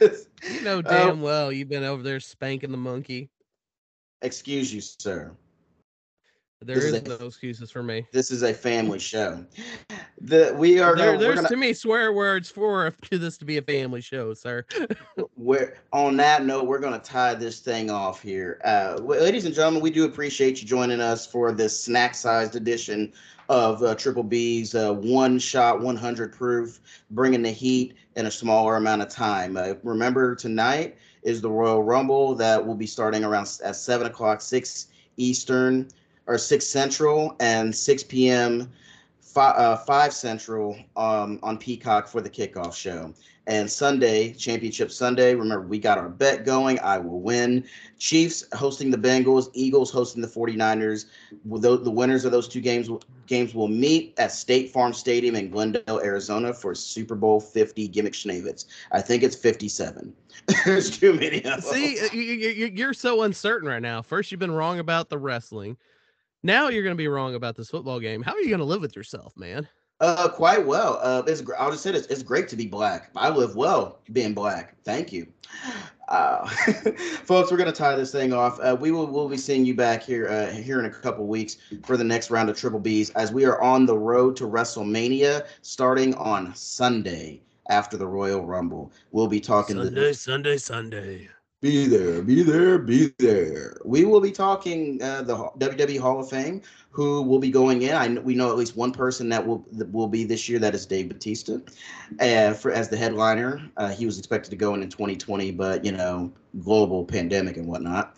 This- 0.00 0.28
You 0.52 0.60
know 0.60 0.80
Uh, 0.80 0.82
damn 0.82 1.22
well 1.22 1.50
you've 1.50 1.70
been 1.70 1.84
over 1.84 2.02
there 2.02 2.20
spanking 2.20 2.70
the 2.70 2.76
monkey. 2.76 3.30
excuse 4.20 4.72
you, 4.74 4.80
sir. 4.82 5.32
There 6.64 6.78
is 6.78 6.84
is 6.86 6.94
a- 6.94 7.18
no 7.20 7.26
excuses 7.26 7.70
for 7.70 7.82
me. 7.82 8.06
This 8.12 8.30
is 8.30 8.42
a 8.42 8.54
family 8.54 8.98
show. 8.98 9.44
The 10.20 10.54
we 10.56 10.80
are 10.80 10.96
There, 10.96 11.12
gonna, 11.12 11.18
there's 11.18 11.34
gonna 11.36 11.48
to 11.48 11.56
me 11.56 11.72
swear 11.72 12.12
words 12.12 12.50
for 12.50 12.90
to 13.10 13.18
this 13.18 13.36
to 13.38 13.44
be 13.44 13.58
a 13.58 13.62
family 13.62 14.00
show, 14.00 14.32
sir. 14.34 14.64
we're 15.36 15.76
on 15.92 16.16
that 16.16 16.44
note, 16.44 16.66
we're 16.66 16.78
gonna 16.78 16.98
tie 16.98 17.34
this 17.34 17.60
thing 17.60 17.90
off 17.90 18.22
here. 18.22 18.60
Uh, 18.64 18.98
ladies 19.02 19.44
and 19.44 19.54
gentlemen, 19.54 19.82
we 19.82 19.90
do 19.90 20.04
appreciate 20.04 20.60
you 20.62 20.66
joining 20.66 21.00
us 21.00 21.26
for 21.26 21.52
this 21.52 21.78
snack-sized 21.78 22.56
edition 22.56 23.12
of 23.50 23.82
uh, 23.82 23.94
Triple 23.94 24.22
B's 24.22 24.74
uh, 24.74 24.92
one 24.94 25.38
shot, 25.38 25.80
100 25.80 26.32
proof, 26.32 26.80
bringing 27.10 27.42
the 27.42 27.50
heat 27.50 27.94
in 28.16 28.26
a 28.26 28.30
smaller 28.30 28.76
amount 28.76 29.02
of 29.02 29.10
time. 29.10 29.56
Uh, 29.56 29.74
remember, 29.82 30.34
tonight 30.34 30.96
is 31.22 31.40
the 31.40 31.50
Royal 31.50 31.82
Rumble 31.82 32.34
that 32.36 32.64
will 32.64 32.74
be 32.74 32.86
starting 32.86 33.24
around 33.24 33.48
at 33.64 33.76
seven 33.76 34.06
o'clock, 34.06 34.40
six 34.40 34.88
Eastern 35.16 35.88
or 36.26 36.38
six 36.38 36.66
Central, 36.66 37.36
and 37.40 37.74
six 37.74 38.02
p.m. 38.02 38.70
Five, 39.20 39.56
uh, 39.56 39.76
five 39.78 40.12
Central 40.12 40.76
um, 40.96 41.40
on 41.42 41.58
Peacock 41.58 42.06
for 42.06 42.20
the 42.20 42.30
kickoff 42.30 42.72
show. 42.74 43.12
And 43.46 43.68
Sunday, 43.70 44.32
Championship 44.32 44.90
Sunday, 44.92 45.34
remember, 45.34 45.66
we 45.66 45.78
got 45.78 45.98
our 45.98 46.08
bet 46.08 46.46
going. 46.46 46.78
I 46.78 46.98
will 46.98 47.20
win. 47.20 47.64
Chiefs 47.98 48.44
hosting 48.54 48.90
the 48.92 48.96
Bengals, 48.96 49.50
Eagles 49.52 49.90
hosting 49.90 50.22
the 50.22 50.28
49ers. 50.28 51.06
Well, 51.44 51.60
tho- 51.60 51.76
The 51.76 51.90
winners 51.90 52.24
of 52.24 52.30
those 52.32 52.46
two 52.48 52.60
games 52.60 52.88
games 53.26 53.54
will 53.54 53.68
meet 53.68 54.14
at 54.18 54.30
State 54.32 54.70
Farm 54.70 54.92
Stadium 54.94 55.34
in 55.34 55.50
Glendale, 55.50 56.00
Arizona 56.00 56.54
for 56.54 56.74
Super 56.74 57.14
Bowl 57.16 57.40
50 57.40 57.88
gimmick 57.88 58.12
Schnavitz. 58.12 58.66
I 58.92 59.00
think 59.02 59.22
it's 59.24 59.36
57. 59.36 60.14
There's 60.64 60.96
too 60.96 61.12
many 61.14 61.38
of 61.38 61.42
them. 61.42 61.60
See, 61.60 61.98
you, 62.12 62.20
you, 62.22 62.48
you- 62.50 62.72
you're 62.74 62.94
so 62.94 63.22
uncertain 63.22 63.68
right 63.68 63.82
now. 63.82 64.00
First, 64.00 64.30
you've 64.30 64.38
been 64.38 64.52
wrong 64.52 64.78
about 64.78 65.08
the 65.10 65.18
wrestling. 65.18 65.76
Now 66.44 66.68
you're 66.68 66.82
going 66.82 66.94
to 66.94 66.96
be 66.96 67.08
wrong 67.08 67.34
about 67.34 67.56
this 67.56 67.70
football 67.70 67.98
game. 67.98 68.22
How 68.22 68.32
are 68.32 68.40
you 68.40 68.50
going 68.50 68.58
to 68.58 68.66
live 68.66 68.82
with 68.82 68.94
yourself, 68.94 69.34
man? 69.34 69.66
Uh, 70.00 70.28
quite 70.28 70.66
well. 70.66 70.98
Uh, 71.02 71.22
it's 71.26 71.42
I'll 71.58 71.70
just 71.70 71.82
say 71.82 71.92
this: 71.92 72.06
it's 72.06 72.22
great 72.22 72.48
to 72.48 72.56
be 72.56 72.66
black. 72.66 73.10
I 73.16 73.30
live 73.30 73.56
well 73.56 74.00
being 74.12 74.34
black. 74.34 74.76
Thank 74.84 75.10
you, 75.10 75.26
uh, 76.08 76.46
folks. 77.24 77.50
We're 77.50 77.56
gonna 77.56 77.72
tie 77.72 77.94
this 77.94 78.12
thing 78.12 78.34
off. 78.34 78.60
Uh, 78.60 78.76
we 78.78 78.90
will 78.90 79.06
we'll 79.06 79.28
be 79.28 79.38
seeing 79.38 79.64
you 79.64 79.74
back 79.74 80.02
here 80.02 80.28
uh, 80.28 80.50
here 80.50 80.80
in 80.80 80.84
a 80.84 80.90
couple 80.90 81.26
weeks 81.26 81.56
for 81.84 81.96
the 81.96 82.04
next 82.04 82.30
round 82.30 82.50
of 82.50 82.58
Triple 82.58 82.80
Bs 82.80 83.12
as 83.14 83.32
we 83.32 83.46
are 83.46 83.62
on 83.62 83.86
the 83.86 83.96
road 83.96 84.36
to 84.36 84.44
WrestleMania 84.44 85.46
starting 85.62 86.14
on 86.16 86.54
Sunday 86.54 87.40
after 87.70 87.96
the 87.96 88.06
Royal 88.06 88.44
Rumble. 88.44 88.92
We'll 89.12 89.28
be 89.28 89.40
talking 89.40 89.76
to 89.76 90.12
Sunday, 90.12 90.58
Sunday. 90.58 91.28
Be 91.64 91.86
there, 91.86 92.20
be 92.20 92.42
there, 92.42 92.78
be 92.78 93.14
there. 93.18 93.78
We 93.86 94.04
will 94.04 94.20
be 94.20 94.30
talking 94.30 95.02
uh, 95.02 95.22
the 95.22 95.34
WWE 95.34 95.98
Hall 95.98 96.20
of 96.20 96.28
Fame, 96.28 96.60
who 96.90 97.22
will 97.22 97.38
be 97.38 97.50
going 97.50 97.80
in. 97.80 97.92
I 97.94 98.20
we 98.20 98.34
know 98.34 98.50
at 98.50 98.56
least 98.58 98.76
one 98.76 98.92
person 98.92 99.30
that 99.30 99.46
will 99.46 99.64
that 99.72 99.90
will 99.90 100.06
be 100.06 100.24
this 100.24 100.46
year. 100.46 100.58
That 100.58 100.74
is 100.74 100.84
Dave 100.84 101.08
Batista, 101.08 101.60
uh, 102.20 102.52
for 102.52 102.70
as 102.70 102.90
the 102.90 102.98
headliner. 102.98 103.62
Uh, 103.78 103.88
he 103.88 104.04
was 104.04 104.18
expected 104.18 104.50
to 104.50 104.56
go 104.56 104.74
in 104.74 104.82
in 104.82 104.90
2020, 104.90 105.52
but 105.52 105.82
you 105.86 105.92
know, 105.92 106.30
global 106.62 107.02
pandemic 107.02 107.56
and 107.56 107.66
whatnot. 107.66 108.14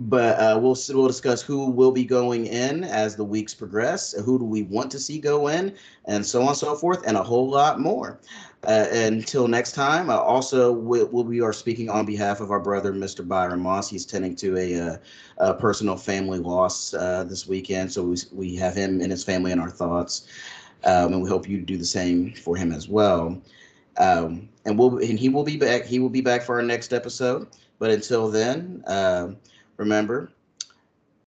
But 0.00 0.38
uh, 0.38 0.58
we'll 0.62 0.76
we'll 0.90 1.08
discuss 1.08 1.42
who 1.42 1.70
will 1.70 1.90
be 1.90 2.04
going 2.04 2.46
in 2.46 2.84
as 2.84 3.16
the 3.16 3.24
weeks 3.24 3.52
progress. 3.52 4.12
Who 4.12 4.38
do 4.38 4.44
we 4.44 4.62
want 4.62 4.92
to 4.92 4.98
see 5.00 5.18
go 5.18 5.48
in, 5.48 5.74
and 6.04 6.24
so 6.24 6.42
on 6.42 6.48
and 6.48 6.56
so 6.56 6.76
forth, 6.76 7.04
and 7.04 7.16
a 7.16 7.22
whole 7.22 7.50
lot 7.50 7.80
more. 7.80 8.20
Uh, 8.64 8.86
until 8.92 9.46
next 9.48 9.72
time, 9.72 10.10
uh, 10.10 10.16
also 10.16 10.72
we, 10.72 11.04
we 11.04 11.40
are 11.40 11.52
speaking 11.52 11.88
on 11.88 12.04
behalf 12.04 12.40
of 12.40 12.50
our 12.50 12.58
brother, 12.58 12.92
Mr. 12.92 13.26
Byron 13.26 13.60
Moss. 13.60 13.88
He's 13.88 14.04
tending 14.04 14.34
to 14.36 14.56
a, 14.56 14.80
uh, 14.80 14.96
a 15.38 15.54
personal 15.54 15.96
family 15.96 16.38
loss 16.38 16.92
uh, 16.94 17.24
this 17.24 17.46
weekend, 17.46 17.92
so 17.92 18.02
we, 18.02 18.16
we 18.32 18.56
have 18.56 18.74
him 18.74 19.00
and 19.00 19.10
his 19.10 19.22
family 19.22 19.52
in 19.52 19.60
our 19.60 19.70
thoughts, 19.70 20.26
um, 20.84 21.12
and 21.12 21.22
we 21.22 21.28
hope 21.28 21.48
you 21.48 21.60
do 21.60 21.76
the 21.76 21.84
same 21.84 22.32
for 22.34 22.56
him 22.56 22.72
as 22.72 22.88
well. 22.88 23.40
Um, 23.96 24.48
and 24.64 24.78
we'll 24.78 24.98
and 24.98 25.18
he 25.18 25.28
will 25.28 25.44
be 25.44 25.56
back. 25.56 25.84
He 25.84 25.98
will 25.98 26.08
be 26.08 26.20
back 26.20 26.42
for 26.42 26.56
our 26.56 26.62
next 26.62 26.92
episode. 26.92 27.48
But 27.78 27.90
until 27.90 28.28
then, 28.28 28.82
uh, 28.86 29.28
remember, 29.78 30.30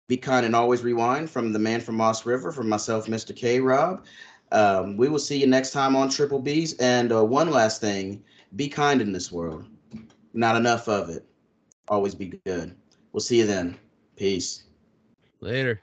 be 0.09 0.17
kind 0.17 0.47
and 0.47 0.55
always 0.55 0.83
rewind. 0.83 1.31
From 1.31 1.53
the 1.53 1.59
man 1.59 1.81
from 1.81 1.97
Moss 1.97 2.25
River, 2.25 2.53
from 2.53 2.69
myself, 2.69 3.07
Mr. 3.07 3.35
K. 3.35 3.61
Rob. 3.61 4.05
Um, 4.53 4.97
we 4.97 5.09
will 5.09 5.19
see 5.19 5.39
you 5.39 5.47
next 5.47 5.73
time 5.73 5.97
on 5.97 6.09
Triple 6.09 6.39
B's. 6.39 6.75
And 6.75 7.13
uh, 7.13 7.25
one 7.25 7.51
last 7.51 7.81
thing 7.81 8.23
be 8.57 8.69
kind 8.69 9.01
in 9.01 9.13
this 9.13 9.33
world. 9.33 9.67
Not 10.33 10.57
enough 10.57 10.89
of 10.89 11.11
it. 11.11 11.27
Always 11.89 12.15
be 12.15 12.41
good. 12.45 12.77
We'll 13.13 13.21
see 13.21 13.39
you 13.39 13.47
then. 13.47 13.77
Peace. 14.17 14.65
Later. 15.41 15.83